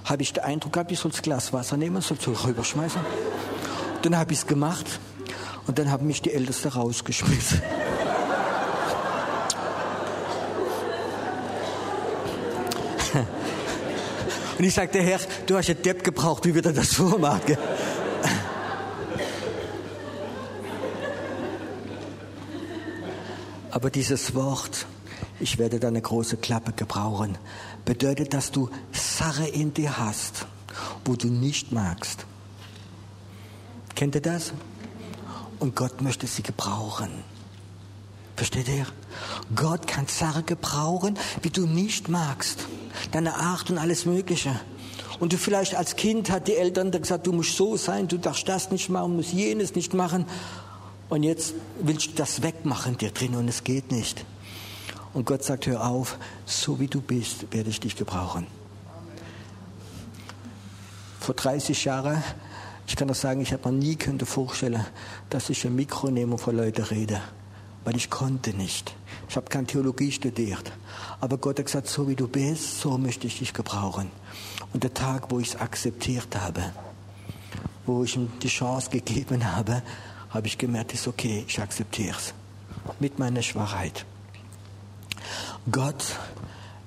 habe 0.05 0.23
ich 0.23 0.33
den 0.33 0.43
Eindruck 0.43 0.73
gehabt, 0.73 0.91
ich 0.91 0.99
soll 0.99 1.11
das 1.11 1.21
Glas 1.21 1.51
Wasser 1.51 1.77
nehmen, 1.77 2.01
soll 2.01 2.17
es 2.17 2.45
rüberschmeißen. 2.45 3.01
Dann 4.01 4.17
habe 4.17 4.31
ich 4.31 4.39
es 4.39 4.47
gemacht 4.47 4.85
und 5.67 5.77
dann 5.77 5.91
haben 5.91 6.07
mich 6.07 6.21
die 6.21 6.33
Ältesten 6.33 6.69
rausgeschmissen. 6.69 7.61
Und 14.57 14.63
ich 14.63 14.73
sagte, 14.73 15.01
Herr, 15.01 15.19
du 15.47 15.57
hast 15.57 15.67
ja 15.67 15.73
Depp 15.73 16.01
gebraucht, 16.01 16.45
wie 16.45 16.55
wir 16.55 16.61
das 16.61 16.93
vormachen. 16.93 17.57
Aber 23.69 23.89
dieses 23.89 24.33
Wort, 24.33 24.85
ich 25.39 25.57
werde 25.57 25.79
deine 25.79 26.01
große 26.01 26.37
Klappe 26.37 26.71
gebrauchen, 26.71 27.37
bedeutet, 27.83 28.33
dass 28.33 28.51
du 28.51 28.69
Sache 28.91 29.47
in 29.47 29.73
dir 29.73 29.97
hast, 29.97 30.45
wo 31.03 31.15
du 31.15 31.27
nicht 31.27 31.71
magst. 31.71 32.25
Kennt 33.95 34.15
ihr 34.15 34.21
das? 34.21 34.53
Und 35.59 35.75
Gott 35.75 36.01
möchte 36.01 36.27
sie 36.27 36.43
gebrauchen. 36.43 37.09
Versteht 38.35 38.67
ihr? 38.67 38.85
Gott 39.55 39.87
kann 39.87 40.07
Sachen 40.07 40.45
gebrauchen, 40.45 41.17
wie 41.41 41.49
du 41.49 41.65
nicht 41.65 42.09
magst. 42.09 42.67
Deine 43.11 43.35
Art 43.35 43.69
und 43.69 43.77
alles 43.77 44.05
Mögliche. 44.05 44.59
Und 45.19 45.31
du 45.31 45.37
vielleicht 45.37 45.75
als 45.75 45.95
Kind 45.95 46.29
hat 46.29 46.49
die 46.49 46.55
Eltern 46.55 46.91
gesagt, 46.91 47.25
du 47.25 47.31
musst 47.31 47.55
so 47.55 47.77
sein, 47.77 48.09
du 48.09 48.17
darfst 48.17 48.49
das 48.49 48.71
nicht 48.71 48.89
machen, 48.89 49.15
musst 49.15 49.31
jenes 49.31 49.75
nicht 49.75 49.93
machen. 49.93 50.25
Und 51.07 51.23
jetzt 51.23 51.53
willst 51.79 52.07
du 52.07 52.11
das 52.15 52.41
wegmachen 52.41 52.97
dir 52.97 53.11
drin 53.11 53.35
und 53.35 53.47
es 53.47 53.63
geht 53.63 53.91
nicht. 53.91 54.25
Und 55.15 55.25
Gott 55.25 55.43
sagt, 55.43 55.65
hör 55.65 55.87
auf, 55.87 56.19
so 56.45 56.79
wie 56.79 56.87
du 56.87 57.01
bist, 57.01 57.51
werde 57.51 57.71
ich 57.71 57.79
dich 57.79 57.95
gebrauchen. 57.95 58.45
Vor 61.19 61.33
30 61.33 61.85
Jahren, 61.85 62.23
ich 62.85 62.95
kann 62.95 63.07
das 63.07 63.21
sagen, 63.21 63.41
ich 63.41 63.51
habe 63.51 63.71
mir 63.71 63.79
nie 63.79 63.95
könnte 63.95 64.27
vorstellen, 64.27 64.85
dass 65.31 65.49
ich 65.49 65.65
ein 65.65 65.75
Mikro 65.75 66.11
nehme 66.11 66.33
und 66.33 66.37
vor 66.37 66.53
Leute 66.53 66.91
rede 66.91 67.19
weil 67.85 67.95
ich 67.95 68.09
konnte 68.09 68.49
nicht. 68.51 68.93
Ich 69.29 69.37
habe 69.37 69.47
keine 69.47 69.67
Theologie 69.67 70.11
studiert. 70.11 70.71
Aber 71.21 71.37
Gott 71.37 71.59
hat 71.59 71.67
gesagt, 71.67 71.87
so 71.87 72.07
wie 72.07 72.15
du 72.15 72.27
bist, 72.27 72.81
so 72.81 72.97
möchte 72.97 73.27
ich 73.27 73.39
dich 73.39 73.53
gebrauchen. 73.53 74.11
Und 74.73 74.83
der 74.83 74.93
Tag, 74.93 75.31
wo 75.31 75.39
ich 75.39 75.49
es 75.49 75.55
akzeptiert 75.55 76.35
habe, 76.35 76.63
wo 77.85 78.03
ich 78.03 78.15
ihm 78.15 78.29
die 78.41 78.47
Chance 78.47 78.89
gegeben 78.89 79.55
habe, 79.55 79.83
habe 80.31 80.47
ich 80.47 80.57
gemerkt, 80.57 80.93
ist 80.93 81.07
okay, 81.07 81.45
ich 81.47 81.61
akzeptiere 81.61 82.17
es. 82.17 82.33
Mit 82.99 83.19
meiner 83.19 83.41
Schwachheit. 83.41 84.05
Gott 85.71 86.19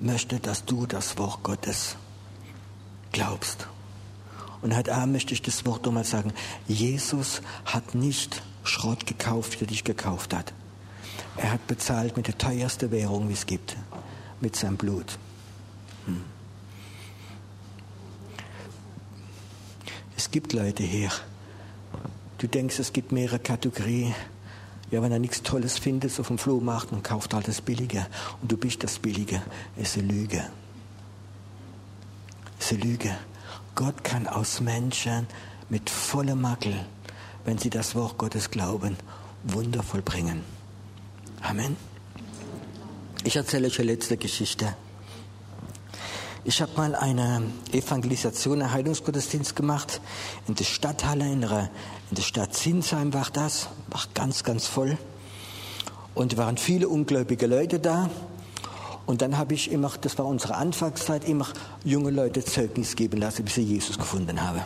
möchte, 0.00 0.38
dass 0.38 0.64
du 0.64 0.86
das 0.86 1.18
Wort 1.18 1.42
Gottes 1.42 1.96
glaubst. 3.12 3.66
Und 4.62 4.76
heute 4.76 4.94
Abend 4.94 5.12
möchte 5.12 5.34
ich 5.34 5.42
das 5.42 5.66
Wort 5.66 5.84
nochmal 5.84 6.04
sagen. 6.04 6.32
Jesus 6.66 7.42
hat 7.64 7.94
nicht 7.94 8.42
Schrott 8.64 9.06
gekauft, 9.06 9.60
der 9.60 9.66
dich 9.66 9.84
gekauft 9.84 10.34
hat. 10.34 10.52
Er 11.36 11.52
hat 11.52 11.66
bezahlt 11.66 12.16
mit 12.16 12.26
der 12.26 12.38
teuersten 12.38 12.90
Währung, 12.90 13.28
wie 13.28 13.32
es 13.32 13.46
gibt, 13.46 13.76
mit 14.40 14.56
seinem 14.56 14.76
Blut. 14.76 15.18
Hm. 16.06 16.24
Es 20.16 20.30
gibt 20.30 20.52
Leute 20.52 20.82
hier, 20.82 21.10
du 22.38 22.48
denkst, 22.48 22.78
es 22.80 22.92
gibt 22.92 23.12
mehrere 23.12 23.38
Kategorien. 23.38 24.14
Ja, 24.90 25.02
wenn 25.02 25.12
er 25.12 25.18
nichts 25.18 25.42
Tolles 25.42 25.78
findet 25.78 26.18
auf 26.18 26.28
dem 26.28 26.38
Flohmarkt 26.38 26.92
und 26.92 27.04
kauft 27.04 27.34
halt 27.34 27.46
das 27.46 27.60
Billige 27.60 28.06
und 28.40 28.50
du 28.50 28.56
bist 28.56 28.82
das 28.82 28.98
Billige, 28.98 29.42
ist 29.76 29.98
eine 29.98 30.06
Lüge. 30.06 30.44
Ist 32.58 32.72
eine 32.72 32.82
Lüge. 32.82 33.14
Gott 33.74 34.02
kann 34.02 34.26
aus 34.26 34.60
Menschen 34.60 35.26
mit 35.68 35.90
vollem 35.90 36.40
Makel, 36.40 36.74
wenn 37.44 37.58
sie 37.58 37.70
das 37.70 37.94
Wort 37.94 38.18
Gottes 38.18 38.50
glauben, 38.50 38.96
Wunder 39.44 39.82
vollbringen. 39.82 40.42
Amen. 41.42 41.76
Ich 43.24 43.36
erzähle 43.36 43.66
euch 43.66 43.78
eine 43.78 43.92
letzte 43.92 44.16
Geschichte. 44.16 44.74
Ich 46.48 46.62
habe 46.62 46.72
mal 46.78 46.94
eine 46.94 47.42
Evangelisation, 47.72 48.62
einen 48.62 48.72
Heilungsgottesdienst 48.72 49.54
gemacht 49.54 50.00
in 50.46 50.54
der 50.54 50.64
Stadthalle, 50.64 51.30
in 51.30 51.42
der, 51.42 51.68
in 52.08 52.16
der 52.16 52.22
Stadt 52.22 52.54
Zinsheim 52.54 53.12
war 53.12 53.26
das, 53.30 53.68
war 53.88 54.00
ganz, 54.14 54.44
ganz 54.44 54.66
voll. 54.66 54.96
Und 56.14 56.38
waren 56.38 56.56
viele 56.56 56.88
ungläubige 56.88 57.46
Leute 57.46 57.78
da. 57.78 58.08
Und 59.04 59.20
dann 59.20 59.36
habe 59.36 59.52
ich 59.52 59.70
immer, 59.70 59.92
das 60.00 60.16
war 60.16 60.24
unsere 60.24 60.54
Anfangszeit, 60.54 61.28
immer 61.28 61.48
junge 61.84 62.12
Leute 62.12 62.42
Zeugnis 62.42 62.96
geben 62.96 63.20
lassen, 63.20 63.44
bis 63.44 63.56
sie 63.56 63.62
Jesus 63.64 63.98
gefunden 63.98 64.40
haben. 64.40 64.62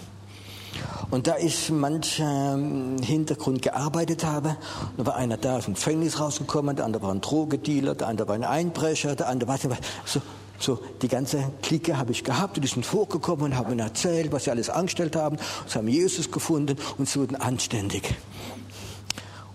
Und 1.11 1.27
da 1.27 1.37
ich 1.37 1.69
mancher 1.69 2.61
Hintergrund 3.03 3.61
gearbeitet 3.61 4.25
habe, 4.25 4.57
da 4.97 5.07
war 5.07 5.17
einer 5.17 5.37
da 5.37 5.57
aus 5.57 5.65
dem 5.65 5.75
Gefängnis 5.75 6.21
rausgekommen, 6.21 6.77
der 6.77 6.85
andere 6.85 7.03
war 7.03 7.13
ein 7.13 7.21
Drogedealer, 7.21 7.97
der 7.97 8.07
andere 8.07 8.29
war 8.29 8.37
ein 8.37 8.45
Einbrecher, 8.45 9.17
der 9.17 9.29
andere 9.29 9.49
war 9.49 9.59
so, 10.05 10.23
so 10.63 10.81
die 11.01 11.09
ganze 11.09 11.53
Clique 11.63 11.97
habe 11.97 12.13
ich 12.13 12.25
gehabt 12.25 12.57
und 12.57 12.63
die 12.63 12.69
sind 12.69 12.87
vorgekommen 12.87 13.47
und 13.47 13.57
haben 13.57 13.79
erzählt, 13.79 14.33
was 14.33 14.45
sie 14.45 14.51
alles 14.51 14.71
angestellt 14.71 15.17
haben. 15.17 15.37
Sie 15.67 15.79
haben 15.79 15.89
Jesus 15.89 16.31
gefunden 16.31 16.77
und 16.99 17.09
sie 17.09 17.21
wurden 17.21 17.37
anständig. 17.37 18.15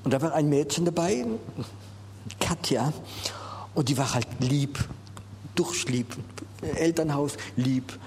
Und 0.03 0.11
da 0.11 0.21
war 0.21 0.33
ein 0.33 0.49
Mädchen 0.49 0.85
dabei, 0.85 1.25
Katja, 2.39 2.93
und 3.75 3.89
die 3.89 3.97
war 3.97 4.13
halt 4.13 4.27
lieb, 4.39 4.79
durchlieb, 5.55 6.15
Elternhaus 6.75 7.37
lieb, 7.55 7.97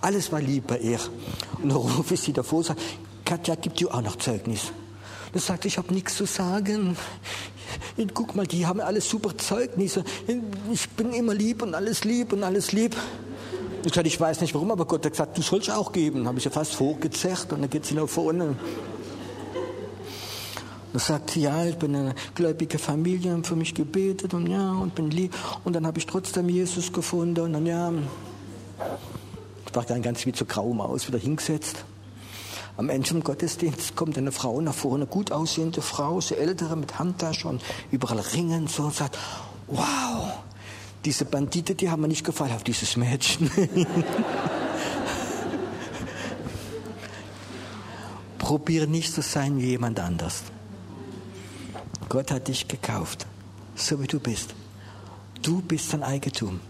alles 0.00 0.32
war 0.32 0.40
lieb 0.40 0.66
bei 0.66 0.78
ihr. 0.78 0.98
Und 1.62 1.68
dann 1.68 1.76
rufe 1.76 2.14
ich 2.14 2.20
sie 2.20 2.32
davor 2.32 2.58
und 2.58 2.64
sage, 2.64 2.80
Katja, 3.24 3.54
gibt 3.54 3.78
dir 3.80 3.94
auch 3.94 4.02
noch 4.02 4.16
Zeugnis? 4.16 4.72
Dann 5.32 5.42
sagt 5.42 5.64
ich 5.64 5.78
habe 5.78 5.92
nichts 5.94 6.16
zu 6.16 6.26
sagen. 6.26 6.96
Guck 8.14 8.34
mal, 8.34 8.46
die 8.46 8.66
haben 8.66 8.80
alles 8.80 9.08
super 9.08 9.36
Zeugnisse. 9.36 10.04
Ich 10.72 10.88
bin 10.90 11.12
immer 11.12 11.34
lieb 11.34 11.62
und 11.62 11.74
alles 11.74 12.04
lieb 12.04 12.32
und 12.32 12.42
alles 12.42 12.72
lieb. 12.72 12.96
Ich 13.84 13.94
sagte, 13.94 14.08
ich 14.08 14.20
weiß 14.20 14.40
nicht 14.42 14.54
warum, 14.54 14.70
aber 14.70 14.84
Gott 14.84 15.04
hat 15.06 15.12
gesagt, 15.12 15.38
du 15.38 15.42
sollst 15.42 15.70
auch 15.70 15.92
geben. 15.92 16.26
Habe 16.26 16.38
ich 16.38 16.44
ja 16.44 16.50
fast 16.50 16.74
vorgezerrt 16.74 17.52
und 17.52 17.62
dann 17.62 17.70
geht 17.70 17.86
sie 17.86 17.94
nach 17.94 18.08
vorne. 18.08 18.56
Dann 20.92 21.00
sagt 21.00 21.30
sie, 21.30 21.42
ja, 21.42 21.64
ich 21.64 21.76
bin 21.76 21.94
eine 21.94 22.14
gläubige 22.34 22.78
Familie, 22.78 23.32
haben 23.32 23.44
für 23.44 23.56
mich 23.56 23.74
gebetet 23.74 24.34
und 24.34 24.48
ja, 24.48 24.72
und 24.72 24.94
bin 24.94 25.10
lieb. 25.10 25.34
Und 25.64 25.74
dann 25.74 25.86
habe 25.86 25.98
ich 25.98 26.06
trotzdem 26.06 26.48
Jesus 26.48 26.92
gefunden 26.92 27.40
und 27.40 27.52
dann 27.52 27.64
ja, 27.64 27.92
Ich 29.66 29.74
war 29.76 29.84
dann 29.84 30.02
ganz 30.02 30.26
wie 30.26 30.32
zur 30.32 30.48
grau 30.48 30.72
Maus 30.72 31.06
wieder 31.06 31.18
hingesetzt. 31.18 31.84
Am 32.80 32.88
Ende 32.88 33.10
vom 33.10 33.22
Gottesdienst 33.22 33.94
kommt 33.94 34.16
eine 34.16 34.32
Frau 34.32 34.58
nach 34.62 34.72
vorne, 34.72 35.04
gut 35.04 35.32
aussehende 35.32 35.82
Frau, 35.82 36.18
so 36.22 36.34
ältere 36.34 36.76
mit 36.76 36.98
Handtasche 36.98 37.46
und 37.46 37.62
überall 37.90 38.20
Ringen 38.20 38.68
so 38.68 38.84
und 38.84 38.94
sagt, 38.94 39.18
wow, 39.66 40.32
diese 41.04 41.26
Bandite, 41.26 41.74
die 41.74 41.90
haben 41.90 42.00
mir 42.00 42.08
nicht 42.08 42.24
gefallen, 42.24 42.52
auf 42.52 42.64
dieses 42.64 42.96
Mädchen. 42.96 43.50
Probiere 48.38 48.86
nicht 48.86 49.12
zu 49.12 49.20
sein 49.20 49.60
wie 49.60 49.66
jemand 49.66 50.00
anders. 50.00 50.44
Gott 52.08 52.30
hat 52.30 52.48
dich 52.48 52.66
gekauft, 52.66 53.26
so 53.74 54.00
wie 54.00 54.06
du 54.06 54.18
bist. 54.18 54.54
Du 55.42 55.60
bist 55.60 55.90
sein 55.90 56.02
Eigentum. 56.02 56.60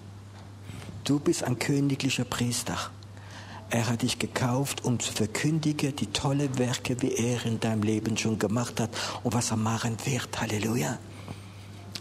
Du 1.04 1.20
bist 1.20 1.44
ein 1.44 1.56
königlicher 1.56 2.24
Priester. 2.24 2.90
Er 3.70 3.88
hat 3.88 4.02
dich 4.02 4.18
gekauft, 4.18 4.84
um 4.84 4.98
zu 4.98 5.12
verkündigen 5.12 5.94
die 5.94 6.08
tolle 6.08 6.58
Werke, 6.58 7.00
wie 7.02 7.12
er 7.12 7.46
in 7.46 7.60
deinem 7.60 7.82
Leben 7.82 8.16
schon 8.16 8.38
gemacht 8.38 8.80
hat 8.80 8.90
und 9.22 9.32
was 9.32 9.52
er 9.52 9.56
machen 9.56 9.96
wird. 10.04 10.40
Halleluja. 10.40 10.98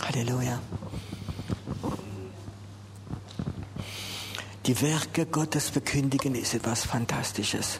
Halleluja. 0.01 0.59
Die 4.65 4.81
Werke 4.81 5.27
Gottes 5.27 5.69
verkündigen 5.69 6.33
ist 6.33 6.55
etwas 6.55 6.83
Fantastisches. 6.83 7.79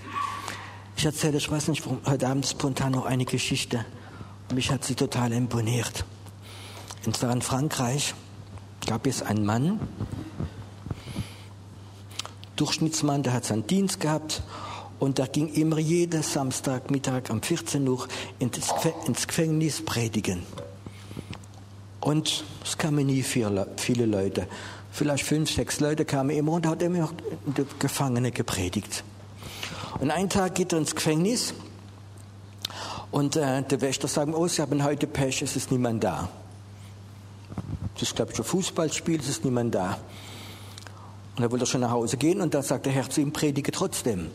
Ich 0.96 1.06
erzähle, 1.06 1.38
ich 1.38 1.50
weiß 1.50 1.70
nicht, 1.70 1.84
heute 2.06 2.28
Abend 2.28 2.46
spontan 2.46 2.92
noch 2.92 3.06
eine 3.06 3.26
Geschichte. 3.26 3.86
Mich 4.54 4.70
hat 4.70 4.84
sie 4.84 4.96
total 4.96 5.32
imponiert. 5.34 6.06
Und 7.06 7.18
zwar 7.18 7.32
in 7.32 7.42
Frankreich 7.42 8.14
gab 8.86 9.08
es 9.08 9.22
einen 9.24 9.46
Mann, 9.46 9.80
Durchschnittsmann, 12.60 13.24
der 13.24 13.34
hat 13.34 13.46
seinen 13.46 13.66
Dienst 13.68 14.00
gehabt 14.00 14.44
und 15.00 15.18
der 15.18 15.28
ging 15.28 15.48
immer 15.54 15.80
jeden 15.80 16.22
Samstagmittag 16.22 17.30
um 17.30 17.42
14 17.42 17.88
Uhr 17.88 18.08
ins 18.40 19.28
Gefängnis 19.28 19.84
predigen. 19.84 20.44
Und 22.02 22.44
es 22.64 22.78
kamen 22.78 23.06
nie 23.06 23.24
viele, 23.24 23.66
Leute. 24.06 24.48
Vielleicht 24.92 25.24
fünf, 25.24 25.52
sechs 25.52 25.80
Leute 25.80 26.06
kamen 26.06 26.32
immer 26.32 26.54
und 26.54 26.66
hat 26.66 26.82
immer 26.82 27.10
die 27.46 27.66
Gefangene 27.78 28.32
gepredigt. 28.32 29.04
Und 30.00 30.12
einen 30.12 30.30
Tag 30.30 30.56
geht 30.56 30.74
er 30.74 30.80
ins 30.80 30.96
Gefängnis 30.96 31.54
und 33.12 33.36
äh, 33.36 33.64
der 33.64 33.82
Wächter 33.82 34.08
sagt, 34.08 34.34
oh, 34.34 34.48
Sie 34.48 34.62
haben 34.62 34.84
heute 34.84 35.08
Pech, 35.08 35.42
es 35.42 35.56
ist 35.56 35.72
niemand 35.72 36.04
da. 36.04 36.30
Das 37.94 38.04
ist, 38.04 38.16
glaube 38.16 38.32
ich, 38.32 38.40
ein 38.40 38.46
Fußballspiel, 38.46 39.20
es 39.20 39.30
ist 39.30 39.44
niemand 39.44 39.76
da. 39.76 39.98
Und 41.40 41.46
er 41.46 41.52
wollte 41.54 41.66
schon 41.66 41.80
nach 41.80 41.92
Hause 41.92 42.18
gehen 42.18 42.42
und 42.42 42.54
da 42.54 42.62
sagt 42.62 42.86
der 42.86 42.92
Herr 42.92 43.10
zu 43.10 43.22
ihm, 43.22 43.32
predige 43.32 43.72
trotzdem. 43.72 44.28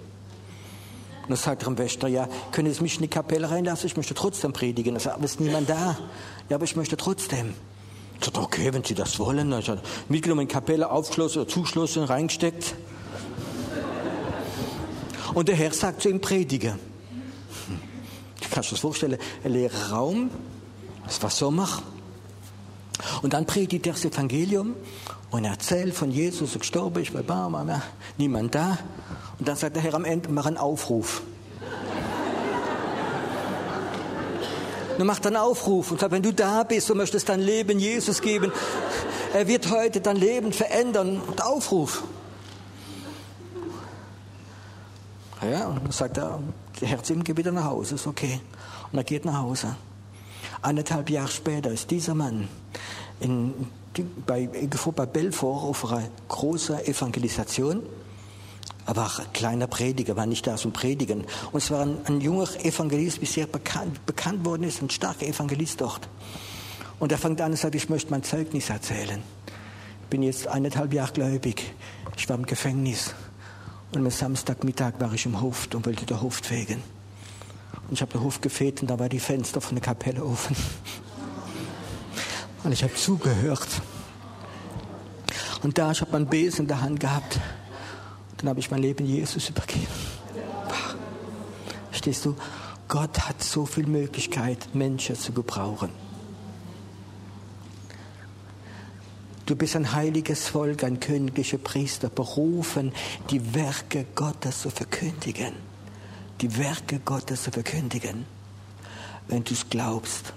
Und 1.22 1.28
dann 1.28 1.36
sagt 1.36 1.62
er 1.62 1.68
dem 1.68 1.76
Wächter, 1.76 2.08
ja, 2.08 2.30
können 2.50 2.72
Sie 2.72 2.80
mich 2.80 2.94
in 2.94 3.02
die 3.02 3.08
Kapelle 3.08 3.50
reinlassen? 3.50 3.88
Ich 3.88 3.96
möchte 3.98 4.14
trotzdem 4.14 4.54
predigen. 4.54 4.94
Er 4.94 5.00
sagt, 5.00 5.16
aber 5.16 5.26
ist 5.26 5.38
niemand 5.38 5.68
da. 5.68 5.98
Ja, 6.48 6.56
aber 6.56 6.64
ich 6.64 6.76
möchte 6.76 6.96
trotzdem. 6.96 7.52
Ich 8.18 8.24
sagte, 8.24 8.40
okay, 8.40 8.72
wenn 8.72 8.84
Sie 8.84 8.94
das 8.94 9.18
wollen. 9.18 9.50
Dann 9.50 9.66
hat 9.66 9.82
mitgenommen 10.08 10.40
in 10.40 10.48
die 10.48 10.54
Kapelle, 10.54 10.90
aufgeschlossen 10.90 11.42
oder 11.42 11.50
zugeschlossen, 11.50 12.04
reingesteckt. 12.04 12.74
Und 15.34 15.48
der 15.48 15.56
Herr 15.56 15.74
sagt 15.74 16.00
zu 16.00 16.08
ihm, 16.08 16.22
predige. 16.22 16.70
Hm. 16.70 17.80
Du 18.40 18.48
kannst 18.50 18.70
dir 18.70 18.76
das 18.76 18.80
vorstellen, 18.80 19.18
ein 19.44 19.52
leerer 19.52 19.90
Raum, 19.90 20.30
es 21.06 21.22
war 21.22 21.28
Sommer. 21.28 21.68
Und 23.20 23.34
dann 23.34 23.44
predigt 23.44 23.86
er 23.86 23.92
das 23.92 24.06
Evangelium 24.06 24.74
und 25.34 25.44
erzählt 25.44 25.94
von 25.96 26.12
Jesus, 26.12 26.56
gestorben 26.56 27.02
ist, 27.02 27.12
bei 27.12 27.22
Barmer, 27.22 27.82
niemand 28.16 28.54
da. 28.54 28.78
Und 29.36 29.48
dann 29.48 29.56
sagt 29.56 29.74
der 29.74 29.82
Herr 29.82 29.94
am 29.94 30.04
Ende, 30.04 30.28
mach 30.28 30.46
einen 30.46 30.58
Aufruf. 30.58 31.22
Dann 34.96 35.08
macht 35.08 35.26
einen 35.26 35.34
Aufruf 35.34 35.90
und 35.90 35.98
sagt, 35.98 36.12
wenn 36.12 36.22
du 36.22 36.32
da 36.32 36.62
bist 36.62 36.88
und 36.88 36.98
möchtest 36.98 37.28
dein 37.28 37.40
Leben 37.40 37.80
Jesus 37.80 38.20
geben, 38.20 38.52
er 39.32 39.48
wird 39.48 39.68
heute 39.72 40.00
dein 40.00 40.14
Leben 40.14 40.52
verändern. 40.52 41.20
Und 41.20 41.42
Aufruf. 41.42 42.04
Ja, 45.42 45.66
und 45.66 45.82
dann 45.82 45.90
sagt 45.90 46.16
er, 46.16 46.38
der 46.80 46.86
Herr 46.86 47.02
zu 47.02 47.12
ihm, 47.12 47.24
geh 47.24 47.36
wieder 47.36 47.50
nach 47.50 47.64
Hause, 47.64 47.96
ist 47.96 48.06
okay. 48.06 48.40
Und 48.92 48.98
er 48.98 49.04
geht 49.04 49.24
nach 49.24 49.38
Hause. 49.38 49.74
Eineinhalb 50.62 51.10
Jahre 51.10 51.26
später 51.26 51.72
ist 51.72 51.90
dieser 51.90 52.14
Mann 52.14 52.46
in, 53.18 53.52
bei, 54.26 54.48
bei 54.48 55.06
Belfort 55.06 55.62
auf 55.62 55.92
einer 55.92 56.08
großen 56.28 56.78
Evangelisation. 56.86 57.82
Er 58.86 58.96
war 58.96 59.18
ein 59.18 59.32
kleiner 59.32 59.66
Prediger, 59.66 60.16
war 60.16 60.26
nicht 60.26 60.46
da 60.46 60.56
zum 60.56 60.72
Predigen. 60.72 61.24
Und 61.52 61.62
es 61.62 61.70
war 61.70 61.82
ein, 61.82 61.98
ein 62.04 62.20
junger 62.20 62.48
Evangelist, 62.64 63.20
wie 63.20 63.26
sehr 63.26 63.46
bekannt, 63.46 64.04
bekannt 64.04 64.44
worden 64.44 64.64
ist, 64.64 64.82
ein 64.82 64.90
starker 64.90 65.26
Evangelist 65.26 65.80
dort. 65.80 66.08
Und 66.98 67.12
er 67.12 67.18
fängt 67.18 67.40
an 67.40 67.52
und 67.52 67.56
sagt, 67.56 67.74
ich 67.74 67.88
möchte 67.88 68.10
mein 68.10 68.22
Zeugnis 68.22 68.70
erzählen. 68.70 69.22
Ich 70.02 70.08
bin 70.10 70.22
jetzt 70.22 70.46
eineinhalb 70.46 70.92
Jahre 70.92 71.12
gläubig. 71.12 71.74
Ich 72.16 72.28
war 72.28 72.36
im 72.36 72.46
Gefängnis. 72.46 73.14
Und 73.92 74.04
am 74.04 74.10
Samstagmittag 74.10 74.94
war 74.98 75.12
ich 75.12 75.24
im 75.24 75.40
Hof 75.40 75.68
und 75.74 75.86
wollte 75.86 76.04
den 76.04 76.20
Hof 76.20 76.36
fegen. 76.36 76.82
Und 77.88 77.94
ich 77.94 78.02
habe 78.02 78.12
den 78.12 78.22
Hof 78.22 78.40
gefegt 78.40 78.82
und 78.82 78.90
da 78.90 78.98
war 78.98 79.08
die 79.08 79.20
Fenster 79.20 79.60
von 79.60 79.76
der 79.76 79.82
Kapelle 79.82 80.24
offen. 80.24 80.56
Und 82.64 82.72
ich 82.72 82.82
habe 82.82 82.94
zugehört. 82.94 83.68
Und 85.62 85.76
da, 85.78 85.92
ich 85.92 86.00
habe 86.00 86.12
meinen 86.12 86.26
Besen 86.26 86.62
in 86.62 86.68
der 86.68 86.80
Hand 86.80 86.98
gehabt. 86.98 87.38
Dann 88.38 88.48
habe 88.48 88.60
ich 88.60 88.70
mein 88.70 88.80
Leben 88.80 89.04
Jesus 89.06 89.50
übergeben. 89.50 89.86
Verstehst 91.90 92.24
du? 92.24 92.34
Gott 92.88 93.20
hat 93.28 93.42
so 93.42 93.66
viel 93.66 93.86
Möglichkeit, 93.86 94.74
Menschen 94.74 95.16
zu 95.16 95.32
gebrauchen. 95.32 95.90
Du 99.46 99.56
bist 99.56 99.76
ein 99.76 99.92
heiliges 99.92 100.48
Volk, 100.48 100.84
ein 100.84 101.00
königlicher 101.00 101.58
Priester, 101.58 102.08
berufen, 102.08 102.92
die 103.30 103.54
Werke 103.54 104.06
Gottes 104.14 104.62
zu 104.62 104.70
verkündigen. 104.70 105.52
Die 106.40 106.56
Werke 106.56 106.98
Gottes 107.00 107.42
zu 107.42 107.50
verkündigen. 107.50 108.24
Wenn 109.28 109.44
du 109.44 109.52
es 109.52 109.68
glaubst 109.68 110.32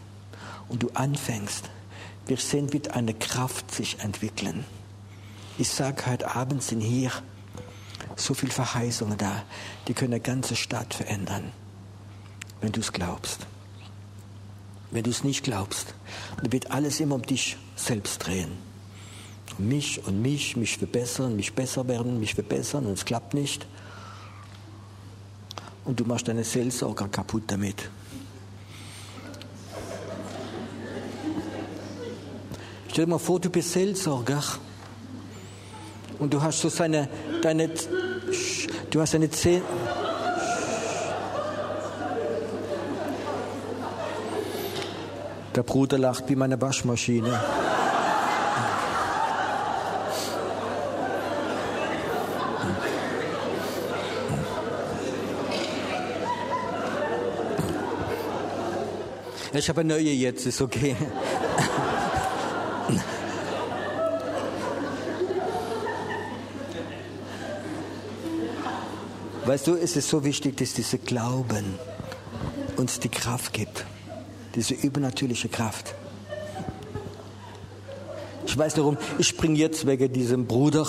und 0.68 0.84
du 0.84 0.90
anfängst, 0.94 1.70
wir 2.30 2.38
sehen, 2.38 2.74
wird 2.74 2.92
eine 2.92 3.14
Kraft 3.14 3.74
sich 3.74 4.00
entwickeln. 4.00 4.66
Ich 5.58 5.70
sage 5.70 6.06
heute 6.06 6.36
Abend 6.36 6.62
sind 6.62 6.82
hier 6.82 7.12
so 8.16 8.34
viele 8.34 8.52
Verheißungen 8.52 9.18
da, 9.18 9.44
die 9.88 9.94
können 9.94 10.14
eine 10.14 10.22
ganze 10.22 10.56
Stadt 10.56 10.94
verändern, 10.94 11.52
wenn 12.62 12.72
du 12.72 12.80
es 12.80 12.94
glaubst. 12.94 13.48
Wenn 14.92 15.04
du 15.04 15.10
es 15.10 15.24
nicht 15.24 15.44
glaubst, 15.44 15.94
dann 16.42 16.52
wird 16.52 16.72
alles 16.72 17.00
immer 17.00 17.16
um 17.16 17.22
dich 17.22 17.58
selbst 17.76 18.26
drehen. 18.26 18.52
Mich 19.58 20.06
und 20.06 20.22
mich, 20.22 20.56
mich 20.56 20.78
verbessern, 20.78 21.36
mich 21.36 21.54
besser 21.54 21.88
werden, 21.88 22.20
mich 22.20 22.36
verbessern 22.36 22.86
und 22.86 22.94
es 22.94 23.06
klappt 23.06 23.34
nicht. 23.34 23.66
Und 25.84 26.00
du 26.00 26.06
machst 26.06 26.28
deine 26.28 26.44
Seelsorger 26.44 27.08
kaputt 27.08 27.44
damit. 27.48 27.90
Stell 32.90 33.06
dir 33.06 33.12
mal 33.12 33.20
vor, 33.20 33.40
du 33.40 33.50
bist 33.50 33.74
Seelsorger 33.74 34.44
und 36.20 36.34
du 36.34 36.42
hast 36.42 36.62
so 36.62 36.70
seine, 36.70 37.08
deine, 37.42 37.70
du 38.90 39.02
hast 39.02 39.14
eine 39.14 39.30
Zehn. 39.30 39.62
Der 45.56 45.64
Bruder 45.64 45.98
lacht 45.98 46.28
wie 46.28 46.36
meine 46.36 46.60
Waschmaschine. 46.60 47.40
Ich 59.54 59.70
habe 59.70 59.82
eine 59.82 59.96
neue 59.96 60.12
jetzt, 60.12 60.46
ist 60.46 60.62
okay. 60.62 60.96
Weißt 69.48 69.66
du, 69.66 69.76
es 69.76 69.96
ist 69.96 70.10
so 70.10 70.26
wichtig, 70.26 70.58
dass 70.58 70.74
dieser 70.74 70.98
Glauben 70.98 71.80
uns 72.76 73.00
die 73.00 73.08
Kraft 73.08 73.54
gibt, 73.54 73.86
diese 74.56 74.74
übernatürliche 74.74 75.48
Kraft. 75.48 75.96
Ich 78.46 78.58
weiß 78.58 78.74
darum, 78.74 78.98
ich 79.18 79.26
springe 79.26 79.58
jetzt 79.58 79.88
wegen 79.88 80.12
diesem 80.12 80.48
Bruder. 80.48 80.86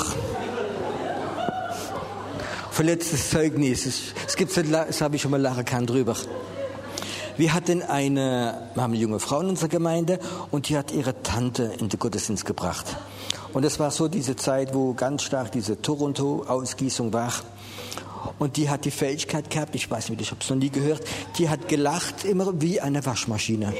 Verletztes 2.73 3.31
Zeugnis. 3.31 3.87
Es 4.27 4.35
gibt, 4.35 4.57
das 4.57 5.01
habe 5.03 5.15
ich 5.15 5.23
schon 5.23 5.31
mal 5.31 5.41
lachen 5.41 5.65
kann 5.65 5.87
drüber. 5.87 6.17
Wir 7.37 7.55
hatten 7.55 7.81
eine, 7.81 8.71
wir 8.75 8.83
haben 8.83 8.93
eine 8.93 9.01
junge 9.01 9.21
Frau 9.21 9.41
in 9.41 9.51
unserer 9.51 9.69
Gemeinde 9.69 10.19
und 10.51 10.69
die 10.69 10.77
hat 10.77 10.91
ihre 10.91 11.23
Tante 11.23 11.75
in 11.79 11.91
den 11.91 11.99
Gottesdienst 12.01 12.45
gebracht. 12.45 12.97
Und 13.53 13.65
es 13.65 13.79
war 13.79 13.93
so 13.93 14.09
diese 14.09 14.35
Zeit, 14.35 14.75
wo 14.75 14.95
ganz 14.95 15.23
stark 15.23 15.53
diese 15.53 15.81
Toronto-Ausgießung 15.81 17.13
war. 17.13 17.33
Und 18.39 18.57
die 18.57 18.71
hat 18.71 18.85
die 18.85 18.91
Fähigkeit 18.91 19.51
gehabt, 19.51 19.75
ich 19.75 19.91
weiß 19.91 20.11
nicht, 20.11 20.21
ich 20.21 20.31
habe 20.31 20.41
es 20.41 20.49
noch 20.49 20.57
nie 20.57 20.71
gehört, 20.71 21.03
die 21.39 21.49
hat 21.49 21.69
gelacht 21.69 22.25
immer 22.25 22.61
wie 22.61 22.81
eine 22.81 23.05
Waschmaschine. 23.05 23.75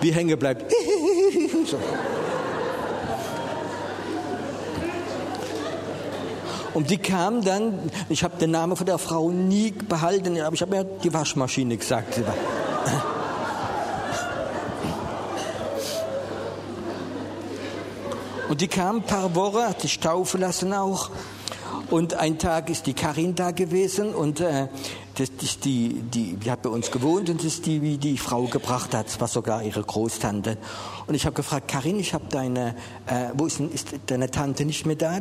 Wie 0.00 0.12
hängen 0.12 0.38
bleibt. 0.38 0.70
so. 1.66 1.78
Und 6.74 6.90
die 6.90 6.98
kam 6.98 7.42
dann, 7.42 7.90
ich 8.10 8.22
habe 8.22 8.36
den 8.38 8.50
Namen 8.50 8.76
von 8.76 8.84
der 8.84 8.98
Frau 8.98 9.30
nie 9.30 9.70
behalten, 9.70 10.38
aber 10.40 10.54
ich 10.54 10.60
habe 10.60 10.76
ja 10.76 10.84
die 10.84 11.12
Waschmaschine 11.12 11.76
gesagt. 11.76 12.20
Und 18.48 18.60
die 18.60 18.68
kam 18.68 18.96
ein 18.96 19.02
paar 19.02 19.34
Wochen, 19.34 19.62
hat 19.62 19.80
sich 19.80 19.98
taufen 19.98 20.40
lassen 20.40 20.72
auch. 20.72 21.10
Und 21.90 22.14
ein 22.14 22.38
Tag 22.38 22.68
ist 22.68 22.86
die 22.86 22.94
Karin 22.94 23.36
da 23.36 23.52
gewesen 23.52 24.12
und 24.12 24.40
äh, 24.40 24.66
das 25.14 25.30
ist 25.40 25.64
die, 25.64 26.02
die, 26.02 26.34
die 26.34 26.50
hat 26.50 26.62
bei 26.62 26.68
uns 26.68 26.90
gewohnt 26.90 27.30
und 27.30 27.38
das 27.38 27.46
ist 27.46 27.66
die, 27.66 27.80
wie 27.80 27.96
die 27.96 28.18
Frau 28.18 28.42
gebracht 28.46 28.92
hat. 28.92 29.20
War 29.20 29.28
sogar 29.28 29.62
ihre 29.62 29.82
Großtante. 29.82 30.58
Und 31.06 31.14
ich 31.14 31.26
habe 31.26 31.36
gefragt, 31.36 31.68
Karin, 31.68 32.00
ich 32.00 32.12
habe 32.12 32.24
deine, 32.28 32.74
äh, 33.06 33.28
wo 33.34 33.46
ist, 33.46 33.60
denn, 33.60 33.70
ist 33.70 33.94
deine 34.06 34.30
Tante 34.30 34.64
nicht 34.64 34.84
mehr 34.84 34.96
da? 34.96 35.20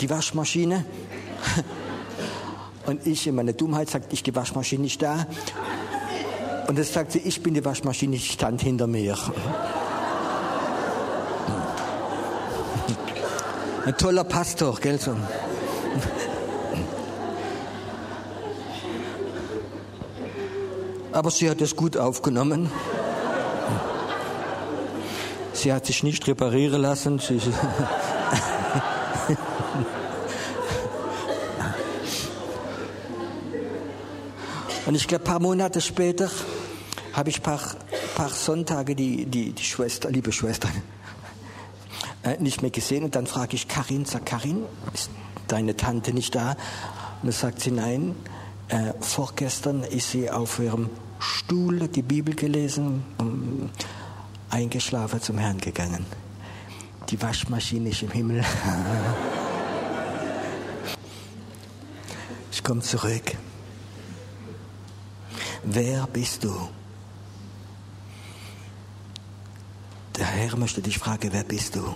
Die 0.00 0.10
Waschmaschine? 0.10 0.84
Und 2.86 3.06
ich 3.06 3.26
in 3.26 3.34
meiner 3.34 3.54
Dummheit 3.54 3.88
sagte, 3.88 4.08
ich 4.12 4.22
die 4.22 4.34
Waschmaschine 4.34 4.82
nicht 4.82 5.00
da. 5.00 5.26
Und 6.68 6.78
das 6.78 6.92
sagte 6.92 7.14
sie, 7.14 7.20
ich 7.20 7.42
bin 7.42 7.54
die 7.54 7.64
Waschmaschine, 7.64 8.16
ich 8.16 8.32
stand 8.32 8.60
hinter 8.60 8.86
mir. 8.86 9.16
Ein 13.86 13.96
toller 13.96 14.24
Pastor, 14.24 14.78
gell? 14.80 14.98
So. 14.98 15.14
Aber 21.12 21.30
sie 21.30 21.48
hat 21.48 21.60
es 21.60 21.76
gut 21.76 21.96
aufgenommen. 21.96 22.68
Sie 25.52 25.72
hat 25.72 25.86
sich 25.86 26.02
nicht 26.02 26.26
reparieren 26.26 26.82
lassen. 26.82 27.20
Und 34.86 34.96
ich 34.96 35.08
glaube, 35.08 35.24
ein 35.24 35.26
paar 35.26 35.40
Monate 35.40 35.80
später 35.80 36.30
habe 37.14 37.30
ich 37.30 37.38
ein 37.38 37.42
paar, 37.42 37.60
paar 38.14 38.28
Sonntage 38.28 38.94
die, 38.94 39.24
die, 39.24 39.52
die 39.52 39.62
Schwester, 39.62 40.10
liebe 40.10 40.32
Schwester, 40.32 40.68
äh, 42.22 42.36
nicht 42.38 42.60
mehr 42.60 42.70
gesehen. 42.70 43.04
Und 43.04 43.14
dann 43.14 43.26
frage 43.26 43.54
ich 43.54 43.68
Karin, 43.68 44.04
sag 44.04 44.26
Karin, 44.26 44.64
ist 44.92 45.10
deine 45.48 45.76
Tante 45.76 46.12
nicht 46.12 46.34
da? 46.34 46.50
Und 46.50 46.56
dann 47.24 47.32
sagt 47.32 47.60
sie, 47.60 47.70
nein, 47.70 48.14
äh, 48.68 48.92
vorgestern 49.00 49.82
ist 49.82 50.10
sie 50.10 50.30
auf 50.30 50.58
ihrem 50.58 50.90
Stuhl 51.18 51.88
die 51.88 52.02
Bibel 52.02 52.34
gelesen, 52.34 53.04
um, 53.18 53.70
eingeschlafen 54.50 55.22
zum 55.22 55.38
Herrn 55.38 55.58
gegangen. 55.58 56.04
Die 57.10 57.20
Waschmaschine 57.20 57.90
ist 57.90 58.02
im 58.02 58.10
Himmel. 58.10 58.44
ich 62.52 62.62
komme 62.62 62.80
zurück. 62.80 63.36
Wer 65.62 66.06
bist 66.06 66.44
du? 66.44 66.68
Der 70.16 70.26
Herr 70.26 70.56
möchte 70.56 70.80
dich 70.80 70.98
fragen, 70.98 71.30
wer 71.32 71.44
bist 71.44 71.74
du? 71.74 71.94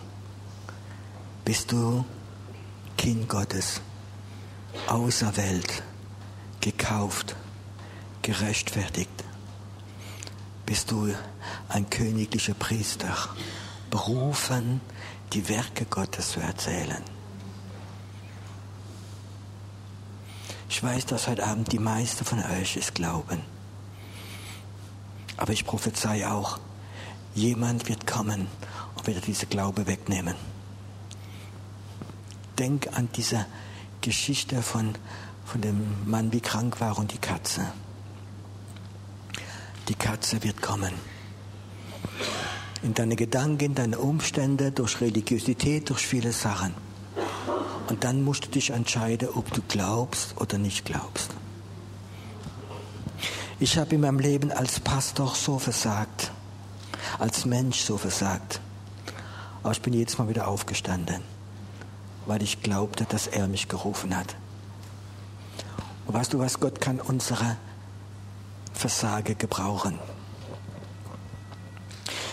Bist 1.44 1.70
du 1.70 2.04
Kind 2.98 3.28
Gottes, 3.28 3.80
auserwählt, 4.88 5.84
gekauft, 6.60 7.36
gerechtfertigt? 8.22 9.24
Bist 10.66 10.90
du 10.90 11.14
ein 11.68 11.88
königlicher 11.88 12.54
Priester, 12.54 13.16
berufen, 13.88 14.80
die 15.32 15.48
Werke 15.48 15.86
Gottes 15.86 16.32
zu 16.32 16.40
erzählen? 16.40 17.02
Ich 20.68 20.82
weiß, 20.82 21.06
dass 21.06 21.28
heute 21.28 21.46
Abend 21.46 21.70
die 21.72 21.78
meisten 21.78 22.24
von 22.24 22.40
euch 22.44 22.76
es 22.76 22.92
glauben. 22.92 23.40
Aber 25.36 25.52
ich 25.52 25.64
prophezei 25.64 26.26
auch, 26.26 26.58
jemand 27.34 27.88
wird 27.88 28.08
kommen 28.08 28.48
und 28.96 29.06
wird 29.06 29.26
diese 29.28 29.46
Glaube 29.46 29.86
wegnehmen. 29.86 30.57
Denk 32.58 32.88
an 32.96 33.08
diese 33.14 33.46
Geschichte 34.00 34.62
von, 34.62 34.94
von 35.44 35.60
dem 35.60 35.80
Mann, 36.06 36.32
wie 36.32 36.40
krank 36.40 36.80
war 36.80 36.98
und 36.98 37.12
die 37.12 37.18
Katze. 37.18 37.72
Die 39.88 39.94
Katze 39.94 40.42
wird 40.42 40.60
kommen. 40.60 40.92
In 42.82 42.94
deine 42.94 43.16
Gedanken, 43.16 43.64
in 43.64 43.74
deine 43.74 43.98
Umstände, 43.98 44.70
durch 44.70 45.00
Religiosität, 45.00 45.88
durch 45.88 46.06
viele 46.06 46.32
Sachen. 46.32 46.74
Und 47.88 48.04
dann 48.04 48.22
musst 48.22 48.46
du 48.46 48.50
dich 48.50 48.70
entscheiden, 48.70 49.28
ob 49.34 49.52
du 49.52 49.62
glaubst 49.66 50.38
oder 50.38 50.58
nicht 50.58 50.84
glaubst. 50.84 51.30
Ich 53.60 53.76
habe 53.78 53.94
in 53.94 54.02
meinem 54.02 54.20
Leben 54.20 54.52
als 54.52 54.78
Pastor 54.78 55.34
so 55.34 55.58
versagt, 55.58 56.30
als 57.18 57.44
Mensch 57.44 57.80
so 57.80 57.96
versagt. 57.96 58.60
Aber 59.62 59.72
ich 59.72 59.82
bin 59.82 59.94
jedes 59.94 60.16
Mal 60.18 60.28
wieder 60.28 60.46
aufgestanden, 60.46 61.22
weil 62.28 62.42
ich 62.42 62.62
glaubte, 62.62 63.04
dass 63.04 63.26
er 63.26 63.48
mich 63.48 63.68
gerufen 63.68 64.16
hat. 64.16 64.36
Und 66.06 66.14
weißt 66.14 66.32
du 66.32 66.38
was, 66.38 66.60
Gott 66.60 66.80
kann 66.80 67.00
unsere 67.00 67.56
Versage 68.72 69.34
gebrauchen. 69.34 69.98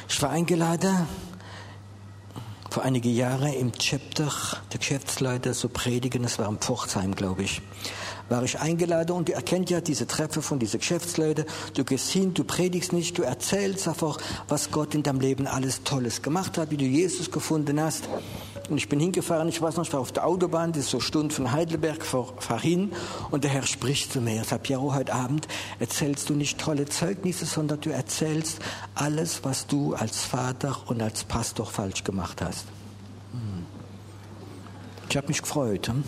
Ich 0.07 0.21
war 0.21 0.29
eingeladen 0.29 1.07
vor 2.69 2.83
einigen 2.83 3.15
Jahren 3.15 3.53
im 3.53 3.71
Chapter 3.71 4.29
der 4.71 4.79
Geschäftsleiter 4.79 5.53
zu 5.53 5.69
predigen, 5.69 6.23
das 6.23 6.39
war 6.39 6.49
im 6.49 6.59
Pforzheim, 6.59 7.15
glaube 7.15 7.43
ich 7.43 7.61
war 8.29 8.43
ich 8.43 8.59
eingeladen 8.59 9.15
und 9.15 9.29
ihr 9.29 9.35
erkennt 9.35 9.69
ja 9.69 9.81
diese 9.81 10.07
Treppe 10.07 10.41
von 10.41 10.59
diesen 10.59 10.79
Geschäftsleuten. 10.79 11.45
Du 11.75 11.83
gehst 11.83 12.09
hin, 12.09 12.33
du 12.33 12.43
predigst 12.43 12.91
nicht, 12.93 13.17
du 13.17 13.23
erzählst 13.23 13.87
einfach, 13.87 14.17
was 14.47 14.71
Gott 14.71 14.95
in 14.95 15.03
deinem 15.03 15.19
Leben 15.19 15.47
alles 15.47 15.83
Tolles 15.83 16.21
gemacht 16.21 16.57
hat, 16.57 16.71
wie 16.71 16.77
du 16.77 16.85
Jesus 16.85 17.29
gefunden 17.29 17.79
hast. 17.79 18.09
Und 18.70 18.78
ich 18.78 18.89
bin 18.89 18.99
hingefahren, 18.99 19.47
ich 19.47 19.61
weiß 19.61 19.78
noch, 19.78 19.86
ich 19.86 19.93
war 19.93 19.99
auf 19.99 20.11
der 20.11 20.26
Autobahn, 20.26 20.72
das 20.72 20.86
ist 20.86 20.89
so 20.89 20.99
Stunde 20.99 21.34
von 21.34 21.51
Heidelberg, 21.51 22.03
fahr 22.03 22.59
hin 22.59 22.91
und 23.32 23.43
der 23.43 23.51
Herr 23.51 23.63
spricht 23.63 24.13
zu 24.13 24.22
mir. 24.22 24.38
Er 24.38 24.43
sagt, 24.43 24.63
Piero, 24.63 24.93
heute 24.93 25.13
Abend 25.13 25.47
erzählst 25.80 26.30
du 26.30 26.34
nicht 26.34 26.59
tolle 26.59 26.86
Zeugnisse, 26.86 27.45
sondern 27.45 27.82
du 27.82 27.91
erzählst 27.91 28.59
alles, 28.95 29.43
was 29.43 29.68
du 29.68 29.93
als 29.93 30.24
Vater 30.26 30.78
und 30.88 31.01
als 31.01 31.24
Pastor 31.24 31.66
falsch 31.66 32.03
gemacht 32.03 32.41
hast. 32.41 32.66
Hm. 33.32 33.66
Ich 35.09 35.18
habe 35.18 35.28
mich 35.28 35.41
gefreut. 35.41 35.88
Hm? 35.88 36.03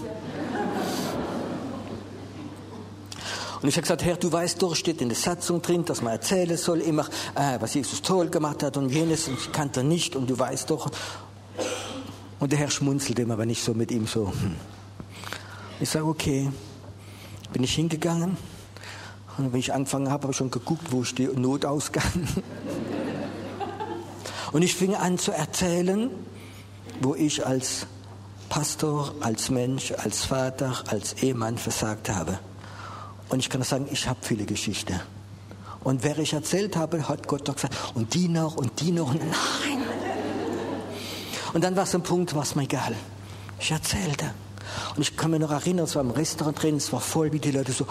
Und 3.62 3.70
ich 3.70 3.76
habe 3.76 3.82
gesagt, 3.82 4.04
Herr, 4.04 4.18
du 4.18 4.32
weißt 4.32 4.62
doch, 4.62 4.76
steht 4.76 5.02
in 5.02 5.10
der 5.10 5.18
Satzung 5.18 5.62
drin, 5.62 5.84
dass 5.84 6.02
man 6.02 6.14
erzählen 6.14 6.58
soll 6.58 6.80
immer, 6.80 7.06
äh, 7.36 7.58
was 7.60 7.74
Jesus 7.74 8.02
toll 8.02 8.30
gemacht 8.30 8.62
hat 8.62 8.78
und 8.78 8.90
jenes 8.90 9.28
und 9.28 9.40
ich 9.40 9.52
kannte 9.52 9.84
nicht 9.84 10.16
und 10.16 10.30
du 10.30 10.38
weißt 10.38 10.70
doch. 10.70 10.92
Und 12.40 12.52
der 12.52 12.60
Herr 12.60 12.70
schmunzelt 12.70 13.20
immer, 13.20 13.38
wenn 13.38 13.50
ich 13.50 13.64
so 13.64 13.74
mit 13.74 13.92
ihm 13.92 14.08
so. 14.08 14.28
Hm. 14.28 14.56
Ich 15.80 15.90
sage, 15.90 16.06
okay, 16.06 16.50
bin 17.52 17.64
ich 17.64 17.74
hingegangen 17.74 18.38
und 19.38 19.54
wenn 19.54 19.60
ich 19.60 19.74
angefangen 19.74 20.10
habe, 20.10 20.24
habe 20.24 20.32
ich 20.32 20.38
schon 20.38 20.52
geguckt, 20.52 20.92
wo 20.92 21.02
ist 21.02 21.18
der 21.20 21.34
Notausgang. 21.34 22.04
und 24.52 24.62
ich 24.62 24.76
fing 24.76 24.96
an 24.96 25.18
zu 25.18 25.32
erzählen, 25.32 26.10
wo 27.02 27.14
ich 27.14 27.46
als 27.46 27.86
Pastor, 28.50 29.14
als 29.20 29.50
Mensch, 29.50 29.92
als 29.92 30.26
Vater, 30.26 30.84
als 30.88 31.14
Ehemann 31.22 31.58
versagt 31.58 32.10
habe. 32.10 32.40
Und 33.30 33.40
ich 33.40 33.50
kann 33.50 33.62
sagen, 33.62 33.88
ich 33.92 34.08
habe 34.08 34.20
viele 34.22 34.46
Geschichten. 34.46 35.00
Und 35.84 36.04
wer 36.04 36.18
ich 36.18 36.34
erzählt 36.34 36.76
habe, 36.76 37.08
hat 37.08 37.28
Gott 37.28 37.48
doch 37.48 37.56
gesagt, 37.56 37.76
und 37.94 38.14
die 38.14 38.28
noch, 38.28 38.56
und 38.56 38.80
die 38.82 38.92
noch, 38.92 39.14
nein. 39.14 39.77
Und 41.58 41.64
dann 41.64 41.76
war 41.76 41.86
es 41.86 41.96
ein 41.96 42.04
Punkt, 42.04 42.36
war 42.36 42.44
es 42.44 42.54
mir 42.54 42.66
egal. 42.66 42.96
Ich 43.60 43.72
erzählte. 43.72 44.30
Und 44.96 45.02
ich 45.02 45.18
kann 45.18 45.32
mich 45.32 45.40
noch 45.40 45.50
erinnern, 45.50 45.86
es 45.86 45.96
war 45.96 46.04
im 46.04 46.12
Restaurant 46.12 46.62
drin, 46.62 46.76
es 46.76 46.94
war 46.94 47.02
voll, 47.02 47.32
wie 47.34 47.40
die 47.40 47.50
Leute 47.50 47.72
so. 47.72 47.88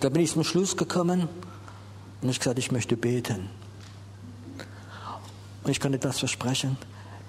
Da 0.00 0.08
bin 0.08 0.22
ich 0.22 0.32
zum 0.32 0.44
Schluss 0.44 0.78
gekommen 0.78 1.28
und 2.22 2.28
ich 2.30 2.38
gesagt, 2.38 2.58
ich 2.58 2.72
möchte 2.72 2.96
beten. 2.96 3.50
Und 5.62 5.70
ich 5.70 5.80
kann 5.80 5.92
etwas 5.92 6.20
versprechen. 6.20 6.78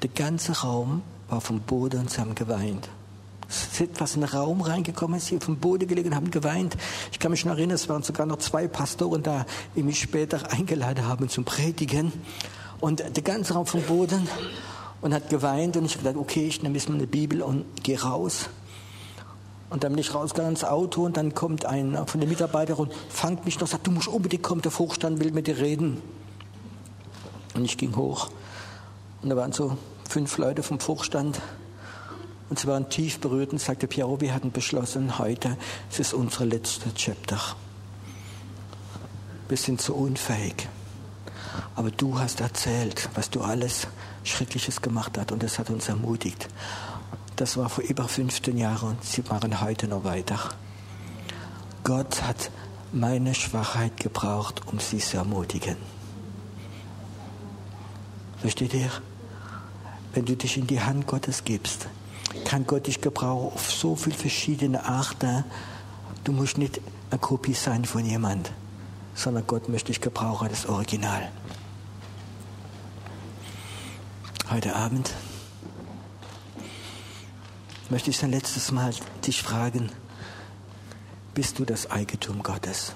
Der 0.03 0.09
ganze 0.09 0.53
Raum 0.53 1.01
war 1.27 1.41
vom 1.41 1.59
Boden 1.59 2.07
haben 2.17 2.33
geweint. 2.33 2.87
Sind 3.47 3.99
was 3.99 4.15
in 4.15 4.21
den 4.21 4.29
Raum 4.29 4.61
reingekommen, 4.61 5.17
ist 5.17 5.27
hier 5.27 5.39
dem 5.39 5.57
Boden 5.57 5.87
gelegen 5.87 6.09
und 6.09 6.15
haben 6.15 6.31
geweint. 6.31 6.75
Ich 7.11 7.19
kann 7.19 7.31
mich 7.31 7.45
noch 7.45 7.53
erinnern, 7.53 7.75
es 7.75 7.89
waren 7.89 8.03
sogar 8.03 8.25
noch 8.25 8.37
zwei 8.37 8.67
Pastoren 8.67 9.23
da, 9.23 9.45
die 9.75 9.83
mich 9.83 9.99
später 9.99 10.51
eingeladen 10.51 11.07
haben 11.07 11.29
zum 11.29 11.45
Predigen. 11.45 12.11
Und 12.79 12.99
der 12.99 13.23
ganze 13.23 13.53
Raum 13.53 13.65
vom 13.65 13.81
Boden 13.83 14.27
und 15.01 15.13
hat 15.13 15.29
geweint 15.29 15.77
und 15.77 15.85
ich 15.85 15.93
habe 15.93 16.03
gedacht, 16.03 16.21
okay, 16.21 16.47
ich 16.47 16.63
nehme 16.63 16.75
jetzt 16.75 16.89
mal 16.89 16.95
eine 16.95 17.07
Bibel 17.07 17.41
und 17.41 17.83
gehe 17.83 18.01
raus. 18.01 18.49
Und 19.69 19.83
dann 19.83 19.93
bin 19.93 19.99
ich 19.99 20.13
rausgegangen 20.13 20.53
ins 20.53 20.63
Auto 20.63 21.03
und 21.03 21.17
dann 21.17 21.33
kommt 21.33 21.65
einer 21.65 22.05
von 22.07 22.19
den 22.19 22.29
Mitarbeitern 22.29 22.77
und 22.77 22.93
fangt 23.09 23.45
mich 23.45 23.59
noch, 23.59 23.67
sagt, 23.67 23.87
du 23.87 23.91
musst 23.91 24.07
unbedingt 24.07 24.43
kommen, 24.43 24.61
der 24.61 24.71
Vorstand 24.71 25.19
will 25.19 25.31
mit 25.31 25.47
dir 25.47 25.57
reden. 25.57 26.01
Und 27.55 27.65
ich 27.65 27.77
ging 27.77 27.95
hoch 27.95 28.29
und 29.21 29.29
da 29.29 29.35
waren 29.35 29.53
so 29.53 29.77
fünf 30.07 30.37
Leute 30.37 30.61
vom 30.61 30.79
Vorstand 30.79 31.41
und 32.49 32.59
sie 32.59 32.67
waren 32.67 32.89
tief 32.89 33.19
berührt 33.19 33.51
und 33.51 33.59
sagte, 33.59 33.87
Piero, 33.87 34.21
wir 34.21 34.33
hatten 34.33 34.51
beschlossen, 34.51 35.17
heute 35.17 35.57
es 35.89 35.99
ist 35.99 36.13
unsere 36.13 36.45
letzte 36.45 36.93
Chapter. 36.93 37.39
Wir 39.47 39.57
sind 39.57 39.81
so 39.81 39.93
unfähig. 39.93 40.67
Aber 41.75 41.91
du 41.91 42.19
hast 42.19 42.41
erzählt, 42.41 43.09
was 43.15 43.29
du 43.29 43.41
alles 43.41 43.87
Schreckliches 44.23 44.81
gemacht 44.81 45.17
hast 45.17 45.31
und 45.31 45.43
das 45.43 45.59
hat 45.59 45.69
uns 45.69 45.87
ermutigt. 45.87 46.47
Das 47.35 47.57
war 47.57 47.69
vor 47.69 47.83
über 47.83 48.07
15 48.07 48.57
Jahren 48.57 48.89
und 48.89 49.03
sie 49.03 49.23
machen 49.29 49.61
heute 49.61 49.87
noch 49.87 50.03
weiter. 50.03 50.39
Gott 51.83 52.23
hat 52.23 52.49
meine 52.91 53.35
Schwachheit 53.35 53.97
gebraucht, 53.97 54.61
um 54.71 54.79
sie 54.79 54.99
zu 54.99 55.17
ermutigen. 55.17 55.75
Versteht 58.39 58.73
ihr? 58.73 58.89
Wenn 60.13 60.25
du 60.25 60.35
dich 60.35 60.57
in 60.57 60.65
die 60.65 60.81
Hand 60.81 61.07
Gottes 61.07 61.43
gibst, 61.43 61.87
kann 62.43 62.65
Gott 62.65 62.87
dich 62.87 63.01
gebrauchen 63.01 63.53
auf 63.53 63.71
so 63.71 63.95
viele 63.95 64.15
verschiedene 64.15 64.85
Arten. 64.85 65.43
Du 66.23 66.31
musst 66.31 66.57
nicht 66.57 66.81
eine 67.09 67.19
Kopie 67.19 67.53
sein 67.53 67.85
von 67.85 68.05
jemand, 68.05 68.51
sondern 69.13 69.47
Gott 69.47 69.69
möchte 69.69 69.87
dich 69.87 70.01
gebrauchen, 70.01 70.49
das 70.49 70.65
Original. 70.65 71.31
Heute 74.49 74.75
Abend 74.75 75.11
möchte 77.89 78.09
ich 78.09 78.23
ein 78.23 78.31
letztes 78.31 78.71
Mal 78.71 78.93
dich 79.25 79.41
fragen, 79.41 79.89
bist 81.33 81.59
du 81.59 81.65
das 81.65 81.89
Eigentum 81.91 82.43
Gottes? 82.43 82.93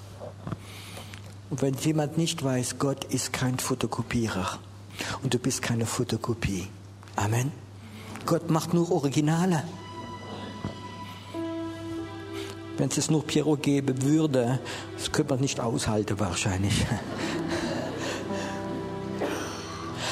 Und 1.50 1.62
wenn 1.62 1.74
jemand 1.74 2.18
nicht 2.18 2.44
weiß, 2.44 2.78
Gott 2.78 3.04
ist 3.06 3.34
kein 3.34 3.58
Fotokopierer 3.58 4.60
und 5.24 5.34
du 5.34 5.40
bist 5.40 5.62
keine 5.62 5.86
Fotokopie. 5.86 6.68
Amen. 7.16 7.69
Gott 8.26 8.50
macht 8.50 8.74
nur 8.74 8.92
Originale. 8.92 9.64
Wenn 12.78 12.90
es 12.90 13.10
nur 13.10 13.26
Pierrot 13.26 13.62
geben 13.62 14.02
würde, 14.04 14.60
das 14.98 15.12
könnte 15.12 15.34
man 15.34 15.42
nicht 15.42 15.60
aushalten 15.60 16.20
wahrscheinlich. 16.20 16.86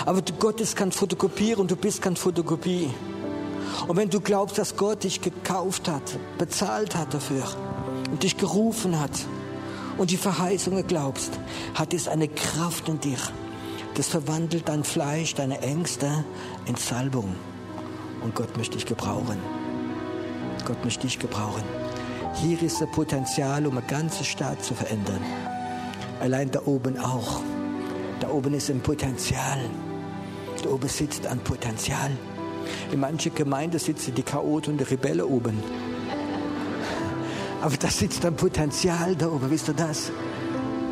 Aber 0.05 0.21
Gott 0.39 0.61
ist 0.61 0.75
kein 0.75 0.91
Fotokopier 0.91 1.59
und 1.59 1.71
du 1.71 1.75
bist 1.75 2.01
kein 2.01 2.15
Fotokopie. 2.15 2.89
Und 3.87 3.97
wenn 3.97 4.09
du 4.09 4.19
glaubst, 4.19 4.57
dass 4.57 4.75
Gott 4.75 5.03
dich 5.03 5.21
gekauft 5.21 5.87
hat, 5.87 6.17
bezahlt 6.37 6.95
hat 6.95 7.13
dafür 7.13 7.43
und 8.11 8.23
dich 8.23 8.37
gerufen 8.37 8.99
hat 8.99 9.11
und 9.97 10.11
die 10.11 10.17
Verheißungen 10.17 10.85
glaubst, 10.87 11.31
hat 11.73 11.93
es 11.93 12.07
eine 12.07 12.27
Kraft 12.27 12.89
in 12.89 12.99
dir. 12.99 13.17
Das 13.95 14.07
verwandelt 14.07 14.67
dein 14.67 14.83
Fleisch, 14.83 15.35
deine 15.35 15.61
Ängste 15.61 16.25
in 16.65 16.75
Salbung. 16.75 17.35
Und 18.28 18.36
Gott 18.36 18.57
möchte 18.57 18.75
dich 18.75 18.86
gebrauchen. 18.86 19.38
Gott 20.65 20.84
möchte 20.84 21.07
dich 21.07 21.17
gebrauchen. 21.17 21.63
Hier 22.34 22.61
ist 22.61 22.82
das 22.82 22.91
Potenzial, 22.91 23.65
um 23.65 23.78
eine 23.78 23.88
ganze 23.88 24.25
Stadt 24.25 24.61
zu 24.61 24.73
verändern. 24.73 25.21
Allein 26.19 26.51
da 26.51 26.59
oben 26.65 26.99
auch. 26.99 27.39
Da 28.19 28.28
oben 28.28 28.53
ist 28.53 28.69
ein 28.69 28.82
Potenzial. 28.82 29.59
Da 30.61 30.69
oben 30.69 30.89
sitzt 30.89 31.25
ein 31.25 31.39
Potenzial. 31.39 32.11
In 32.91 32.99
manchen 32.99 33.34
Gemeinden 33.34 33.80
sitzen 33.80 34.13
die 34.13 34.23
Chaoten 34.23 34.73
und 34.73 34.80
die 34.80 34.84
Rebellen 34.84 35.21
oben. 35.21 35.63
Aber 37.61 37.78
da 37.78 37.88
sitzt 37.88 38.25
ein 38.25 38.36
Potenzial 38.36 39.15
da 39.15 39.28
oben, 39.30 39.49
wisst 39.49 39.69
ihr 39.69 39.73
das? 39.73 40.11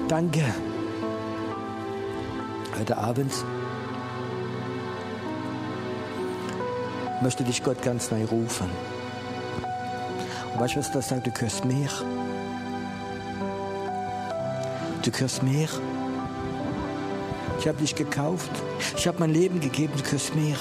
Danke. 0.08 0.42
Heute 2.80 2.98
Abend 2.98 3.34
möchte 7.22 7.44
dich 7.44 7.64
Gott 7.64 7.82
ganz 7.82 8.12
neu 8.12 8.26
rufen. 8.26 8.70
Und 10.54 10.60
weißt 10.60 10.76
du, 10.76 10.80
was 10.80 10.92
das 10.92 11.10
sagt? 11.10 11.28
Du 11.28 11.32
gehörst 11.32 11.66
mehr. 11.66 11.90
Du 15.02 15.12
gehörst 15.12 15.44
mehr. 15.44 15.68
Ich 17.60 17.68
habe 17.68 17.78
dich 17.78 17.96
gekauft. 17.96 18.52
Ich 18.98 19.08
habe 19.08 19.20
mein 19.20 19.32
Leben 19.32 19.60
gegeben. 19.60 19.94
Du 19.98 20.04
gehörst 20.04 20.36
mehr. 20.36 20.58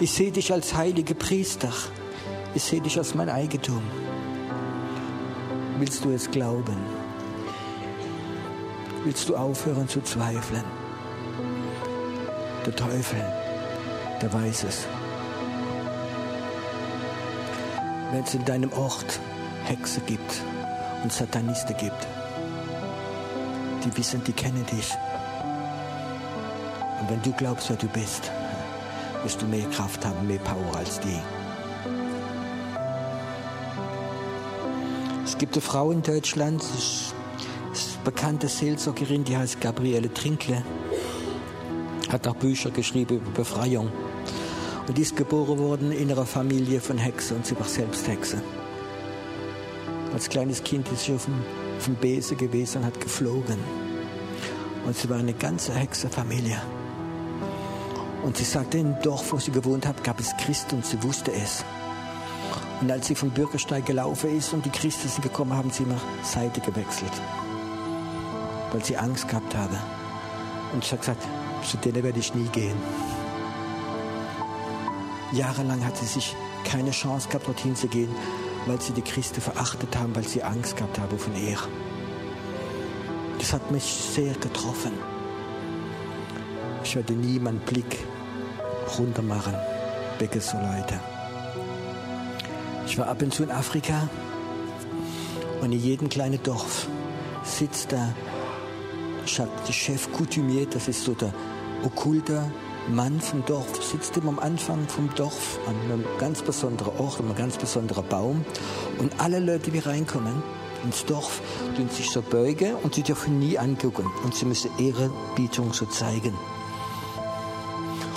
Ich 0.00 0.12
sehe 0.12 0.32
dich 0.32 0.52
als 0.52 0.74
heilige 0.74 1.14
Priester. 1.14 1.72
Ich 2.54 2.62
sehe 2.62 2.80
dich 2.80 2.96
als 2.98 3.14
mein 3.14 3.28
Eigentum. 3.28 3.82
Willst 5.78 6.04
du 6.04 6.10
es 6.10 6.30
glauben? 6.30 6.76
Willst 9.04 9.28
du 9.28 9.36
aufhören 9.36 9.88
zu 9.88 10.02
zweifeln? 10.02 10.64
Der 12.66 12.76
Teufel 12.76 13.39
der 14.20 14.32
weiß 14.32 14.64
es. 14.64 14.86
Wenn 18.12 18.24
es 18.24 18.34
in 18.34 18.44
deinem 18.44 18.72
Ort 18.72 19.20
Hexe 19.64 20.00
gibt 20.00 20.42
und 21.02 21.12
Satanisten 21.12 21.76
gibt, 21.76 22.06
die 23.84 23.96
wissen, 23.96 24.22
die 24.24 24.32
kennen 24.32 24.66
dich. 24.66 24.90
Und 27.00 27.10
wenn 27.10 27.22
du 27.22 27.32
glaubst, 27.32 27.70
wer 27.70 27.76
du 27.76 27.86
bist, 27.88 28.30
wirst 29.22 29.40
du 29.40 29.46
mehr 29.46 29.68
Kraft 29.70 30.04
haben, 30.04 30.26
mehr 30.26 30.38
Power 30.38 30.76
als 30.76 31.00
die. 31.00 31.20
Es 35.24 35.38
gibt 35.38 35.54
eine 35.54 35.62
Frau 35.62 35.90
in 35.90 36.02
Deutschland, 36.02 36.60
das 36.60 37.12
ist 37.80 37.94
eine 37.94 38.04
bekannte 38.04 38.48
Seelsorgerin, 38.48 39.24
die 39.24 39.36
heißt 39.36 39.60
Gabriele 39.60 40.12
Trinkle. 40.12 40.62
Hat 42.10 42.26
auch 42.26 42.34
Bücher 42.34 42.70
geschrieben 42.70 43.18
über 43.18 43.30
Befreiung. 43.30 43.90
Und 44.86 44.96
die 44.96 45.02
ist 45.02 45.16
geboren 45.16 45.58
worden 45.58 45.92
in 45.92 46.10
einer 46.10 46.26
Familie 46.26 46.80
von 46.80 46.98
Hexen 46.98 47.36
und 47.36 47.46
sie 47.46 47.58
war 47.58 47.66
selbst 47.66 48.08
Hexe. 48.08 48.42
Als 50.12 50.28
kleines 50.28 50.64
Kind 50.64 50.90
ist 50.90 51.04
sie 51.04 51.14
auf 51.14 51.24
dem, 51.26 51.42
auf 51.78 51.84
dem 51.84 51.94
Besen 51.94 52.36
gewesen 52.36 52.78
und 52.78 52.86
hat 52.86 53.00
geflogen. 53.00 53.58
Und 54.84 54.96
sie 54.96 55.08
war 55.08 55.18
eine 55.18 55.34
ganze 55.34 55.72
Hexerfamilie. 55.72 56.60
Und 58.24 58.36
sie 58.36 58.44
sagte, 58.44 58.78
im 58.78 59.00
Dorf, 59.02 59.32
wo 59.32 59.38
sie 59.38 59.52
gewohnt 59.52 59.86
hat, 59.86 60.02
gab 60.02 60.18
es 60.20 60.36
Christen 60.38 60.76
und 60.76 60.86
sie 60.86 61.02
wusste 61.02 61.32
es. 61.32 61.64
Und 62.80 62.90
als 62.90 63.06
sie 63.06 63.14
vom 63.14 63.30
Bürgersteig 63.30 63.86
gelaufen 63.86 64.36
ist 64.36 64.52
und 64.52 64.64
die 64.64 64.70
Christen 64.70 65.08
sind 65.08 65.22
gekommen, 65.22 65.54
haben 65.54 65.70
sie 65.70 65.84
immer 65.84 66.00
Seite 66.22 66.60
gewechselt. 66.60 67.12
Weil 68.72 68.84
sie 68.84 68.96
Angst 68.96 69.28
gehabt 69.28 69.54
habe. 69.54 69.76
Und 70.72 70.84
ich 70.84 70.90
habe 70.90 71.00
gesagt, 71.00 71.22
zu 71.64 71.76
denen 71.76 72.02
werde 72.02 72.18
ich 72.18 72.34
nie 72.34 72.48
gehen. 72.48 72.76
Jahrelang 75.32 75.84
hat 75.84 75.96
sie 75.96 76.06
sich 76.06 76.34
keine 76.64 76.90
Chance 76.90 77.28
gehabt, 77.28 77.46
dorthin 77.46 77.76
zu 77.76 77.88
gehen, 77.88 78.10
weil 78.66 78.80
sie 78.80 78.92
die 78.92 79.02
Christen 79.02 79.40
verachtet 79.40 79.96
haben, 79.96 80.14
weil 80.14 80.26
sie 80.26 80.42
Angst 80.42 80.76
gehabt 80.76 80.98
haben 80.98 81.18
von 81.18 81.34
ihr. 81.36 81.58
Das 83.38 83.52
hat 83.52 83.70
mich 83.70 83.84
sehr 83.84 84.34
getroffen. 84.34 84.92
Ich 86.84 86.96
werde 86.96 87.12
nie 87.12 87.38
meinen 87.38 87.60
Blick 87.60 87.98
runter 88.98 89.22
machen 89.22 89.54
wegen 90.18 90.40
so 90.40 90.56
Leute. 90.58 91.00
Ich 92.86 92.98
war 92.98 93.06
ab 93.06 93.22
und 93.22 93.32
zu 93.32 93.44
in 93.44 93.50
Afrika 93.50 94.08
und 95.60 95.72
in 95.72 95.78
jedem 95.78 96.08
kleinen 96.08 96.42
Dorf 96.42 96.88
sitzt 97.44 97.92
der, 97.92 98.14
der 99.66 99.72
Chef 99.72 100.10
Coutumier, 100.12 100.66
das 100.66 100.88
ist 100.88 101.04
so 101.04 101.14
der 101.14 101.32
okkulte 101.84 102.50
Mann 102.94 103.20
vom 103.20 103.44
Dorf 103.44 103.82
sitzt 103.84 104.16
immer 104.16 104.30
am 104.30 104.38
Anfang 104.38 104.88
vom 104.88 105.14
Dorf 105.14 105.58
an 105.66 105.76
einem 105.84 106.04
ganz 106.18 106.42
besonderen 106.42 106.96
Ort, 106.98 107.20
einem 107.20 107.34
ganz 107.34 107.56
besonderen 107.56 108.06
Baum. 108.08 108.44
Und 108.98 109.12
alle 109.18 109.38
Leute, 109.38 109.70
die 109.70 109.78
reinkommen 109.78 110.42
ins 110.84 111.04
Dorf, 111.04 111.40
tun 111.76 111.88
sich 111.88 112.10
so 112.10 112.22
beugen 112.22 112.74
und 112.82 112.94
sie 112.94 113.02
dürfen 113.02 113.38
nie 113.38 113.58
angucken. 113.58 114.06
Und 114.24 114.34
sie 114.34 114.44
müssen 114.44 114.70
Ehrebietung 114.78 115.72
so 115.72 115.86
zeigen. 115.86 116.34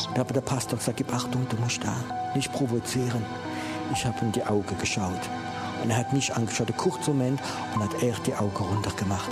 Und 0.09 0.19
aber 0.19 0.33
der 0.33 0.41
Pastor 0.41 0.79
gesagt, 0.79 0.97
gib 0.97 1.13
Achtung, 1.13 1.47
du 1.49 1.57
musst 1.57 1.83
da 1.83 1.95
nicht 2.35 2.51
provozieren. 2.51 3.25
Ich 3.93 4.05
habe 4.05 4.19
in 4.21 4.31
die 4.31 4.43
Augen 4.43 4.77
geschaut. 4.79 5.29
Und 5.83 5.89
er 5.89 5.97
hat 5.97 6.13
mich 6.13 6.33
angeschaut, 6.33 6.67
einen 6.67 6.77
kurzen 6.77 7.17
Moment, 7.17 7.41
und 7.75 7.83
hat 7.83 8.01
er 8.01 8.15
die 8.25 8.33
Augen 8.33 8.63
runtergemacht. 8.63 9.29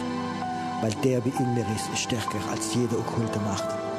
Weil 0.82 0.94
der, 1.04 1.24
wie 1.26 1.30
in 1.30 1.54
mir 1.54 1.66
ist, 1.76 1.89
ist 1.94 2.02
stärker 2.02 2.39
als 2.52 2.74
jede 2.76 2.98
okkulte 2.98 3.39
Macht. 3.39 3.91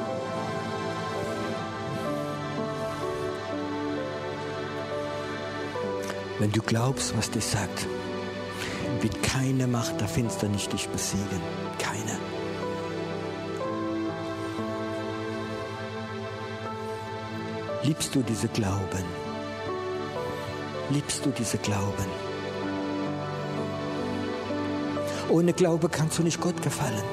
Wenn 6.39 6.51
du 6.51 6.61
glaubst, 6.61 7.15
was 7.17 7.29
dich 7.29 7.45
sagt, 7.45 7.87
wird 9.01 9.21
keine 9.21 9.67
Macht 9.67 9.99
der 10.01 10.07
Finsternis 10.07 10.67
dich 10.67 10.87
besiegen. 10.89 11.41
Keine. 11.77 12.17
Liebst 17.83 18.15
du 18.15 18.23
diese 18.23 18.47
Glauben? 18.47 19.03
Liebst 20.89 21.25
du 21.25 21.31
diese 21.31 21.57
Glauben? 21.57 22.05
Ohne 25.29 25.53
Glaube 25.53 25.89
kannst 25.89 26.17
du 26.17 26.23
nicht 26.23 26.39
Gott 26.39 26.61
gefallen. 26.61 27.03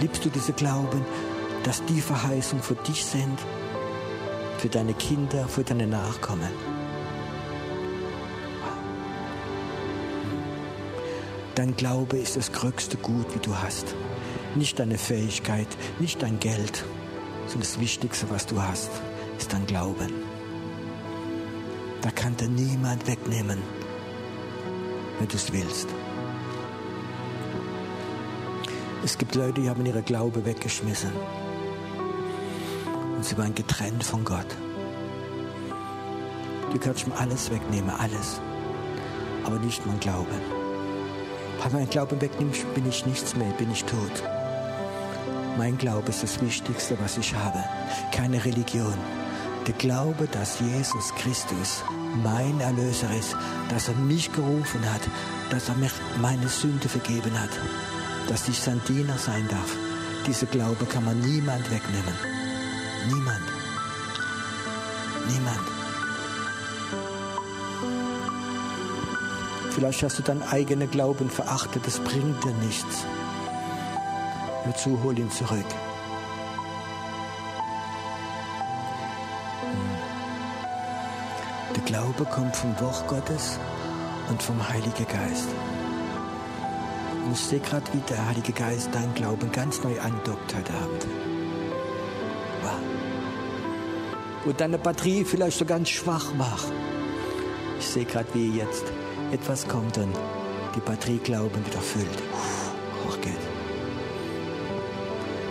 Liebst 0.00 0.24
du 0.24 0.28
diese 0.28 0.52
Glauben, 0.52 1.04
dass 1.64 1.84
die 1.86 2.00
Verheißungen 2.00 2.62
für 2.62 2.74
dich 2.74 3.04
sind, 3.04 3.38
für 4.58 4.68
deine 4.68 4.94
Kinder, 4.94 5.48
für 5.48 5.64
deine 5.64 5.86
Nachkommen? 5.86 6.50
Dein 11.56 11.74
Glaube 11.74 12.18
ist 12.18 12.36
das 12.36 12.52
größte 12.52 12.98
Gut, 12.98 13.34
wie 13.34 13.38
du 13.38 13.56
hast. 13.56 13.94
Nicht 14.56 14.78
deine 14.78 14.98
Fähigkeit, 14.98 15.66
nicht 15.98 16.20
dein 16.22 16.38
Geld, 16.38 16.84
sondern 17.46 17.60
das 17.60 17.80
Wichtigste, 17.80 18.28
was 18.28 18.44
du 18.44 18.60
hast, 18.60 18.90
ist 19.38 19.54
dein 19.54 19.64
Glauben. 19.64 20.12
Da 22.02 22.10
kann 22.10 22.36
dir 22.36 22.48
niemand 22.48 23.06
wegnehmen, 23.06 23.62
wenn 25.18 25.28
du 25.28 25.34
es 25.34 25.50
willst. 25.50 25.88
Es 29.02 29.16
gibt 29.16 29.34
Leute, 29.34 29.62
die 29.62 29.70
haben 29.70 29.86
ihre 29.86 30.02
Glaube 30.02 30.44
weggeschmissen. 30.44 31.12
Und 33.16 33.24
sie 33.24 33.38
waren 33.38 33.54
getrennt 33.54 34.04
von 34.04 34.26
Gott. 34.26 34.54
Du 36.70 36.78
kannst 36.78 37.08
mir 37.08 37.16
alles 37.16 37.50
wegnehmen, 37.50 37.88
alles. 37.88 38.42
Aber 39.44 39.58
nicht 39.58 39.86
mein 39.86 40.00
Glauben. 40.00 40.65
Wenn 41.66 41.80
mein 41.80 41.90
Glauben 41.90 42.20
wegnimmst, 42.20 42.72
bin 42.74 42.88
ich 42.88 43.06
nichts 43.06 43.34
mehr, 43.36 43.50
bin 43.58 43.70
ich 43.70 43.84
tot. 43.84 44.22
Mein 45.58 45.76
Glaube 45.78 46.08
ist 46.10 46.22
das 46.22 46.40
Wichtigste, 46.40 46.96
was 47.00 47.18
ich 47.18 47.34
habe. 47.34 47.62
Keine 48.12 48.44
Religion. 48.44 48.94
Der 49.66 49.74
Glaube, 49.74 50.28
dass 50.30 50.60
Jesus 50.60 51.12
Christus 51.16 51.82
mein 52.22 52.60
Erlöser 52.60 53.10
ist, 53.18 53.36
dass 53.68 53.88
er 53.88 53.94
mich 53.94 54.32
gerufen 54.32 54.80
hat, 54.92 55.02
dass 55.50 55.68
er 55.68 55.74
mir 55.74 55.90
meine 56.20 56.48
Sünde 56.48 56.88
vergeben 56.88 57.38
hat 57.40 57.50
dass 58.28 58.48
ich 58.48 58.58
sein 58.58 58.80
Diener 58.88 59.18
sein 59.18 59.46
darf. 59.48 59.76
Diese 60.26 60.46
Glaube 60.46 60.84
kann 60.86 61.04
man 61.04 61.18
niemand 61.20 61.70
wegnehmen. 61.70 62.14
Niemand. 63.08 63.42
Niemand. 65.28 65.55
Vielleicht 69.76 70.02
hast 70.02 70.18
du 70.18 70.22
deinen 70.22 70.42
eigenen 70.42 70.90
Glauben 70.90 71.28
verachtet, 71.28 71.86
das 71.86 71.98
bringt 71.98 72.42
dir 72.42 72.54
nichts. 72.64 73.04
Hör 74.64 74.74
zu, 74.74 75.02
hol 75.02 75.18
ihn 75.18 75.30
zurück. 75.30 75.66
Der 81.74 81.82
Glaube 81.84 82.24
kommt 82.24 82.56
vom 82.56 82.74
Wort 82.80 83.06
Gottes 83.06 83.58
und 84.30 84.42
vom 84.42 84.66
Heiligen 84.66 85.06
Geist. 85.06 85.48
Und 87.26 87.32
ich 87.34 87.40
sehe 87.40 87.60
gerade, 87.60 87.84
wie 87.92 88.00
der 88.08 88.28
Heilige 88.28 88.52
Geist 88.52 88.88
dein 88.94 89.12
Glauben 89.12 89.52
ganz 89.52 89.82
neu 89.82 90.00
andockt 90.00 90.54
heute 90.56 90.72
Abend. 90.72 91.06
Wow. 92.62 92.80
Wo 94.46 94.52
deine 94.52 94.78
Batterie 94.78 95.22
vielleicht 95.22 95.58
so 95.58 95.66
ganz 95.66 95.90
schwach 95.90 96.32
war. 96.38 96.58
Ich 97.78 97.86
sehe 97.86 98.06
gerade, 98.06 98.32
wie 98.32 98.56
jetzt 98.56 98.90
etwas 99.36 99.68
kommt 99.68 99.98
und 99.98 100.14
die 100.74 100.80
Batterie 100.80 101.18
Glauben 101.18 101.64
wieder 101.66 101.80
füllt. 101.80 102.22
Hochgeht. 103.04 103.44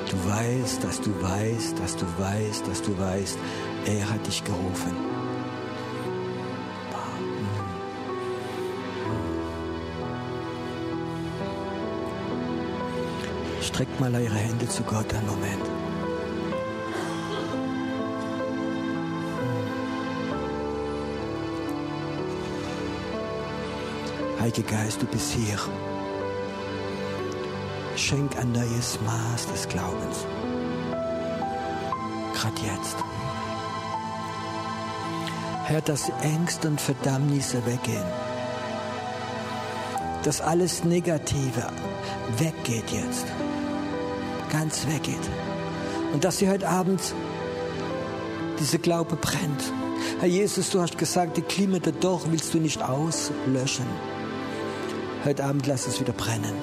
Du 0.09 0.17
weißt, 0.29 0.83
dass 0.83 1.01
du 1.01 1.11
weißt, 1.21 1.79
dass 1.79 1.95
du 1.95 2.05
weißt, 2.17 2.67
dass 2.67 2.81
du 2.81 2.97
weißt, 2.97 3.37
er 3.85 4.09
hat 4.09 4.25
dich 4.25 4.43
gerufen. 4.43 4.95
Streckt 13.61 13.99
mal 13.99 14.13
eure 14.15 14.35
Hände 14.35 14.67
zu 14.67 14.83
Gott 14.83 15.13
einen 15.13 15.27
Moment. 15.27 15.84
Heiliger 24.45 24.77
Geist, 24.77 25.01
du 25.01 25.07
bist 25.07 25.31
hier. 25.31 25.57
Schenk 27.95 28.37
ein 28.37 28.51
neues 28.51 28.99
Maß 29.03 29.47
des 29.47 29.67
Glaubens. 29.67 30.23
Gerade 32.35 32.61
jetzt. 32.61 32.95
Herr, 35.63 35.81
dass 35.81 36.11
Ängste 36.21 36.67
und 36.67 36.79
Verdammnisse 36.79 37.65
weggehen. 37.65 38.05
Dass 40.21 40.41
alles 40.41 40.83
Negative 40.83 41.67
weggeht 42.37 42.91
jetzt 42.91 43.25
ganz 44.51 44.85
weggeht. 44.85 45.27
Und 46.13 46.23
dass 46.23 46.37
sie 46.37 46.47
heute 46.47 46.69
Abend 46.69 47.01
diese 48.59 48.77
Glaube 48.77 49.15
brennt. 49.15 49.73
Herr 50.19 50.27
Jesus, 50.27 50.69
du 50.69 50.81
hast 50.81 50.99
gesagt, 50.99 51.35
die 51.35 51.41
Klimate 51.41 51.91
doch 51.91 52.27
willst 52.29 52.53
du 52.53 52.59
nicht 52.59 52.83
auslöschen. 52.83 53.87
Heute 55.25 55.43
Abend 55.43 55.65
lass 55.65 55.87
es 55.87 55.99
wieder 55.99 56.13
brennen. 56.13 56.53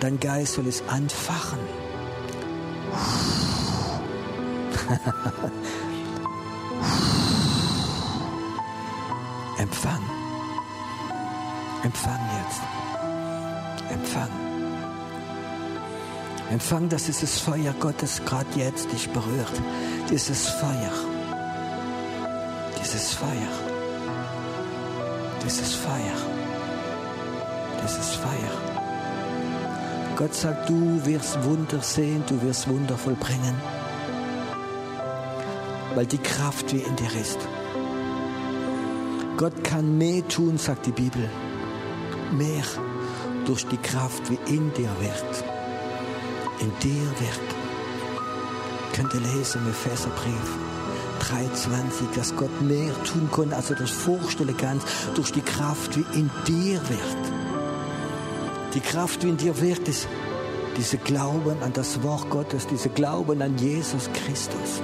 Dein 0.00 0.20
Geist 0.20 0.52
soll 0.52 0.66
es 0.66 0.86
anfachen. 0.86 1.58
Empfang. 9.58 10.02
Empfang 11.84 12.20
jetzt. 12.42 12.60
Empfang. 13.90 14.28
Empfang, 16.50 16.90
dass 16.90 17.04
dieses 17.04 17.38
Feuer 17.40 17.72
Gottes 17.80 18.20
gerade 18.26 18.46
jetzt 18.56 18.92
dich 18.92 19.08
berührt. 19.08 19.62
Dieses 20.10 20.48
Feuer. 20.48 20.92
Dieses 22.78 23.14
Feuer. 23.14 23.30
Dieses 25.42 25.74
Feuer. 25.76 26.43
Dieses 27.84 28.14
Feuer. 28.16 28.54
Gott 30.16 30.34
sagt, 30.34 30.68
du 30.68 31.04
wirst 31.04 31.42
Wunder 31.44 31.80
sehen, 31.80 32.24
du 32.26 32.40
wirst 32.42 32.66
Wunder 32.68 32.96
vollbringen. 32.96 33.54
Weil 35.94 36.06
die 36.06 36.18
Kraft 36.18 36.72
wie 36.72 36.80
in 36.80 36.96
dir 36.96 37.14
ist. 37.20 37.38
Gott 39.36 39.62
kann 39.62 39.98
mehr 39.98 40.26
tun, 40.28 40.56
sagt 40.58 40.86
die 40.86 40.92
Bibel. 40.92 41.28
Mehr 42.32 42.64
durch 43.44 43.66
die 43.66 43.76
Kraft 43.76 44.30
wie 44.30 44.38
in 44.54 44.72
dir 44.72 44.90
wird 45.00 45.44
in 46.60 46.72
dir 46.80 47.10
wirkt. 47.20 47.54
Könnt 48.94 49.14
ihr 49.14 49.20
lesen 49.20 49.62
im 49.62 49.70
Epheserbrief 49.70 50.58
3,20, 51.20 52.16
dass 52.16 52.36
Gott 52.36 52.60
mehr 52.62 52.92
tun 53.04 53.28
kann, 53.32 53.52
als 53.52 53.68
du 53.68 53.74
das 53.74 53.90
vorstellen 53.90 54.56
kannst, 54.56 54.86
durch 55.14 55.32
die 55.32 55.42
Kraft, 55.42 55.96
wie 55.96 56.18
in 56.18 56.30
dir 56.46 56.80
wirkt. 56.88 57.23
Die 58.74 58.80
Kraft, 58.80 59.22
wie 59.22 59.28
in 59.28 59.36
dir 59.36 59.60
wirkt, 59.60 59.88
ist 59.88 60.08
diese 60.76 60.98
Glauben 60.98 61.62
an 61.62 61.72
das 61.72 62.02
Wort 62.02 62.28
Gottes, 62.30 62.66
diese 62.66 62.88
Glauben 62.88 63.40
an 63.40 63.56
Jesus 63.56 64.10
Christus. 64.12 64.82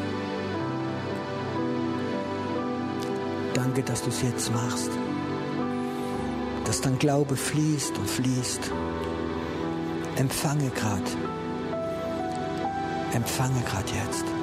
Danke, 3.54 3.82
dass 3.82 4.02
du 4.02 4.10
es 4.10 4.22
jetzt 4.22 4.52
machst. 4.52 4.90
Dass 6.64 6.80
dein 6.80 6.98
Glaube 6.98 7.36
fließt 7.36 7.98
und 7.98 8.08
fließt. 8.08 8.70
Empfange 10.16 10.70
gerade 10.70 11.10
empfange 13.14 13.60
gerade 13.62 13.90
jetzt. 14.04 14.39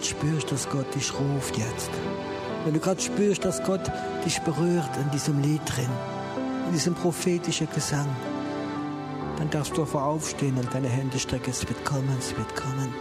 Gerade 0.00 0.04
spürst, 0.04 0.52
dass 0.52 0.68
Gott 0.68 0.94
dich 0.94 1.12
ruft 1.18 1.56
jetzt. 1.56 1.90
Wenn 2.64 2.74
du 2.74 2.80
gerade 2.80 3.00
spürst, 3.00 3.44
dass 3.44 3.62
Gott 3.62 3.90
dich 4.24 4.38
berührt 4.40 4.96
in 4.96 5.10
diesem 5.10 5.40
Lied 5.42 5.60
drin, 5.66 5.90
in 6.66 6.72
diesem 6.72 6.94
prophetischen 6.94 7.68
Gesang, 7.74 8.08
dann 9.38 9.50
darfst 9.50 9.76
du 9.76 9.82
einfach 9.82 10.02
aufstehen 10.02 10.56
und 10.56 10.72
deine 10.72 10.88
Hände 10.88 11.18
strecken. 11.18 11.50
Es 11.50 11.68
wird 11.68 11.84
kommen, 11.84 12.16
es 12.18 12.36
wird 12.36 12.54
kommen. 12.56 12.94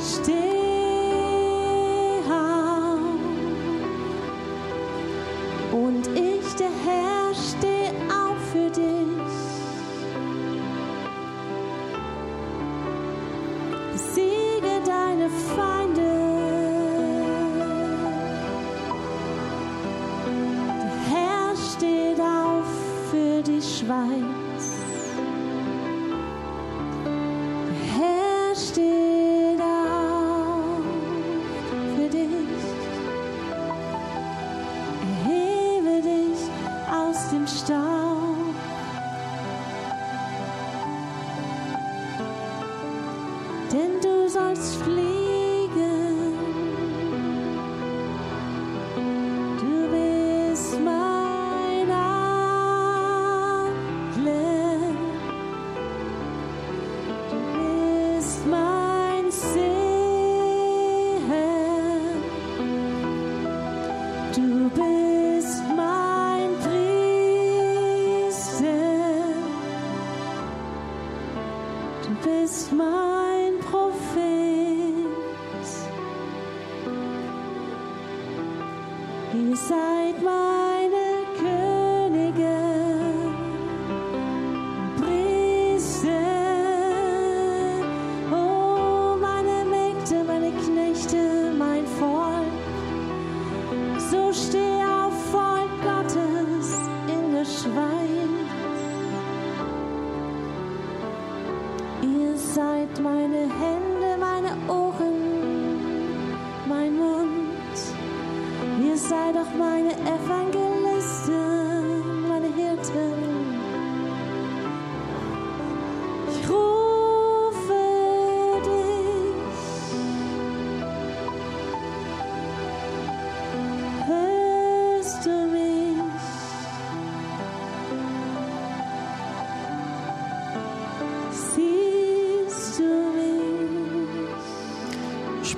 Steh 0.00 0.51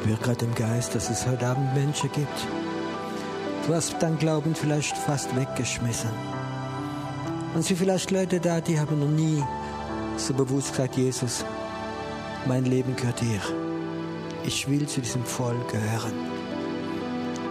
spüre 0.05 0.19
gerade 0.19 0.45
im 0.45 0.55
Geist, 0.55 0.95
dass 0.95 1.09
es 1.09 1.27
heute 1.27 1.47
Abend 1.47 1.73
Menschen 1.73 2.13
gibt. 2.13 2.47
Du 3.67 3.73
hast 3.73 3.97
dein 4.01 4.19
Glauben 4.19 4.55
vielleicht 4.55 4.99
fast 4.99 5.35
weggeschmissen. 5.35 6.11
Und 7.55 7.61
es 7.61 7.69
sind 7.69 7.79
vielleicht 7.79 8.11
Leute 8.11 8.39
da, 8.39 8.61
die 8.61 8.79
haben 8.79 9.01
noch 9.01 9.09
nie 9.09 9.43
so 10.19 10.35
bewusst 10.35 10.73
gesagt, 10.73 10.97
Jesus, 10.99 11.47
mein 12.45 12.67
Leben 12.67 12.95
gehört 12.97 13.23
dir. 13.23 13.41
Ich 14.45 14.69
will 14.69 14.87
zu 14.87 15.01
diesem 15.01 15.25
Volk 15.25 15.73
gehören. 15.73 16.13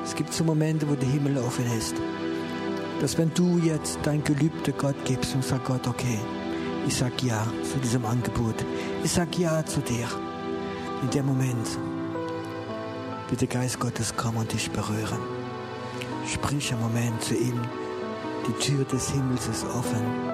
Es 0.04 0.14
gibt 0.14 0.32
so 0.32 0.44
Momente, 0.44 0.88
wo 0.88 0.94
der 0.94 1.10
Himmel 1.10 1.40
offen 1.40 1.66
ist. 1.76 1.96
Dass 3.02 3.18
wenn 3.18 3.34
du 3.34 3.58
jetzt 3.58 3.98
dein 4.04 4.24
Gelübde 4.24 4.74
Gott 4.74 5.06
gibst 5.06 5.34
und 5.34 5.44
sagst, 5.44 5.66
Gott, 5.66 5.88
okay, 5.88 6.20
ich 6.88 6.96
sag 6.96 7.24
ja 7.24 7.48
zu 7.64 7.80
diesem 7.80 8.06
Angebot. 8.06 8.64
Ich 9.04 9.12
sag 9.12 9.40
ja 9.40 9.66
zu 9.66 9.80
dir. 9.82 10.08
In 11.02 11.10
dem 11.10 11.26
Moment 11.26 11.68
der 13.36 13.48
Geist 13.48 13.80
Gottes 13.80 14.16
kommen 14.16 14.38
und 14.38 14.54
dich 14.54 14.70
berühren. 14.72 15.20
Sprich 16.26 16.72
einen 16.72 16.82
Moment 16.82 17.22
zu 17.22 17.36
ihm. 17.36 17.62
Die 18.48 18.54
Tür 18.64 18.84
des 18.86 19.12
Himmels 19.12 19.48
ist 19.48 19.66
offen. 19.66 20.33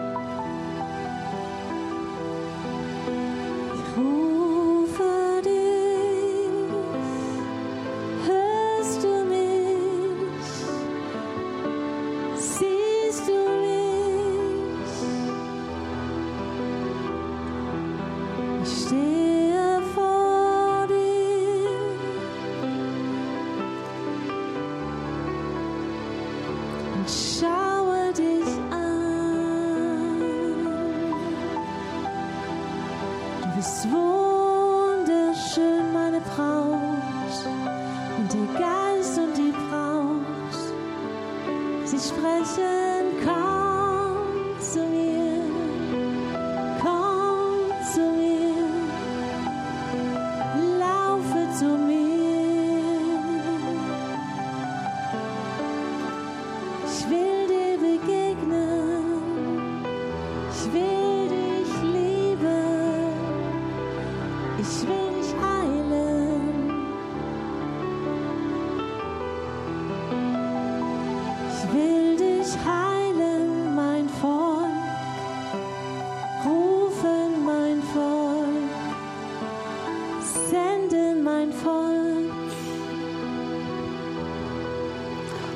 Senden, 80.50 81.24
mein 81.24 81.52
Volk. 81.52 82.32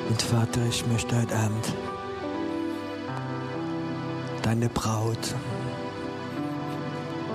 Und 0.08 0.22
Vater, 0.22 0.60
ich 0.68 0.86
möchte 0.86 1.16
heute 1.16 1.36
Abend 1.36 1.72
deine 4.42 4.68
Braut 4.68 5.34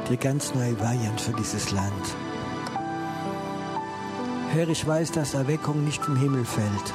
dir 0.08 0.18
ganz 0.18 0.54
neu 0.54 0.80
weihen 0.80 1.18
für 1.18 1.34
dieses 1.34 1.72
Land. 1.72 2.16
Herr, 4.52 4.68
ich 4.68 4.86
weiß, 4.86 5.12
dass 5.12 5.34
Erweckung 5.34 5.84
nicht 5.84 6.04
vom 6.04 6.16
Himmel 6.16 6.45
fällt, 6.45 6.93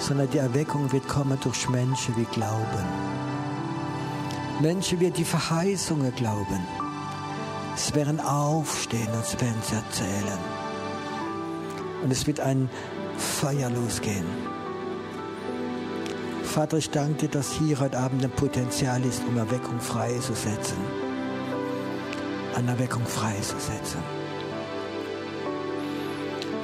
sondern 0.00 0.30
die 0.30 0.38
Erweckung 0.38 0.90
wird 0.92 1.06
kommen 1.08 1.38
durch 1.42 1.68
Menschen, 1.68 2.14
die 2.16 2.24
glauben. 2.24 2.84
Menschen, 4.60 4.98
die 4.98 5.10
die 5.10 5.24
Verheißungen 5.24 6.14
glauben. 6.14 6.81
Es 7.74 7.94
werden 7.94 8.20
aufstehen 8.20 9.08
und 9.12 9.20
es 9.20 9.40
werden 9.40 9.62
sie 9.62 9.74
erzählen. 9.74 10.38
Und 12.02 12.10
es 12.10 12.26
wird 12.26 12.40
ein 12.40 12.68
Feuer 13.16 13.70
losgehen. 13.70 14.26
Vater, 16.42 16.76
ich 16.76 16.90
danke 16.90 17.14
dir, 17.14 17.28
dass 17.28 17.52
hier 17.52 17.80
heute 17.80 17.98
Abend 17.98 18.22
ein 18.22 18.30
Potenzial 18.30 19.02
ist, 19.04 19.22
um 19.26 19.36
Erweckung 19.38 19.80
freizusetzen. 19.80 20.76
An 22.54 22.68
Erweckung 22.68 23.06
freizusetzen. 23.06 24.00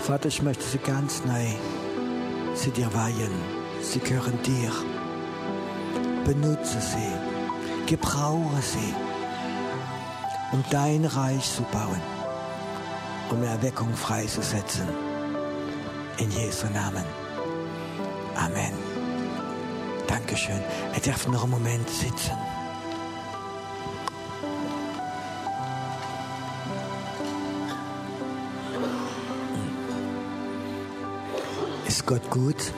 Vater, 0.00 0.28
ich 0.28 0.42
möchte 0.42 0.64
sie 0.64 0.78
ganz 0.78 1.24
neu 1.24 1.46
sie 2.58 2.70
dir 2.70 2.92
weihen. 2.92 3.30
Sie 3.80 4.00
gehören 4.00 4.38
dir. 4.42 4.70
Benutze 6.24 6.80
sie. 6.80 7.86
Gebrauche 7.86 8.60
sie, 8.60 8.94
um 10.52 10.64
dein 10.70 11.04
Reich 11.04 11.44
zu 11.54 11.62
bauen, 11.62 12.00
um 13.30 13.42
Erweckung 13.42 13.94
freizusetzen. 13.94 14.88
In 16.18 16.30
Jesu 16.30 16.66
Namen. 16.68 17.04
Amen. 18.34 18.72
Dankeschön. 20.06 20.60
Er 20.94 21.00
darf 21.00 21.28
noch 21.28 21.42
einen 21.42 21.52
Moment 21.52 21.88
sitzen. 21.88 22.32
Ist 31.86 32.06
Gott 32.06 32.28
gut? 32.30 32.72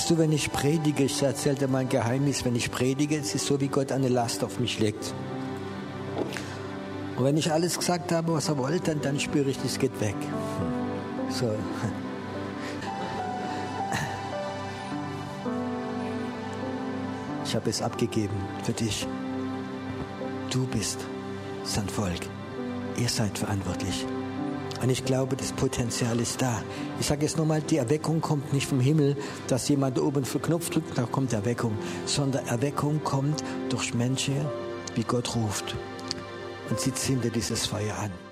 Weißt 0.00 0.08
du, 0.08 0.16
wenn 0.16 0.32
ich 0.32 0.50
predige, 0.50 1.04
ich 1.04 1.22
erzähle 1.22 1.56
dir 1.56 1.68
mal 1.68 1.80
ein 1.80 1.88
Geheimnis, 1.90 2.42
wenn 2.46 2.56
ich 2.56 2.70
predige, 2.70 3.18
es 3.18 3.34
ist 3.34 3.44
so, 3.44 3.60
wie 3.60 3.68
Gott 3.68 3.92
eine 3.92 4.08
Last 4.08 4.42
auf 4.42 4.58
mich 4.58 4.78
legt. 4.78 5.12
Und 7.18 7.24
wenn 7.26 7.36
ich 7.36 7.52
alles 7.52 7.78
gesagt 7.78 8.10
habe, 8.10 8.32
was 8.32 8.48
er 8.48 8.56
wollte, 8.56 8.96
dann, 8.96 9.20
spüre 9.20 9.50
ich, 9.50 9.58
das 9.58 9.78
geht 9.78 10.00
weg. 10.00 10.16
So. 11.28 11.54
Ich 17.44 17.54
habe 17.54 17.68
es 17.68 17.82
abgegeben 17.82 18.36
für 18.62 18.72
dich. 18.72 19.06
Du 20.48 20.66
bist 20.68 21.00
sein 21.62 21.90
Volk. 21.90 22.20
Ihr 22.96 23.08
seid 23.10 23.36
verantwortlich. 23.36 24.06
Und 24.82 24.88
ich 24.88 25.04
glaube, 25.04 25.36
das 25.36 25.52
Potenzial 25.52 26.18
ist 26.20 26.40
da. 26.40 26.62
Ich 26.98 27.06
sage 27.06 27.22
jetzt 27.22 27.36
nochmal, 27.36 27.60
die 27.60 27.76
Erweckung 27.76 28.20
kommt 28.20 28.52
nicht 28.52 28.66
vom 28.66 28.80
Himmel, 28.80 29.16
dass 29.46 29.68
jemand 29.68 30.00
oben 30.00 30.24
für 30.24 30.38
Knopf 30.38 30.70
drückt, 30.70 30.96
da 30.96 31.02
kommt 31.02 31.32
Erweckung, 31.32 31.76
sondern 32.06 32.46
Erweckung 32.46 33.02
kommt 33.04 33.44
durch 33.68 33.92
Menschen, 33.94 34.36
wie 34.94 35.04
Gott 35.04 35.36
ruft. 35.36 35.76
Und 36.70 36.80
sie 36.80 36.94
zündet 36.94 37.36
dieses 37.36 37.66
Feuer 37.66 37.94
an. 37.98 38.29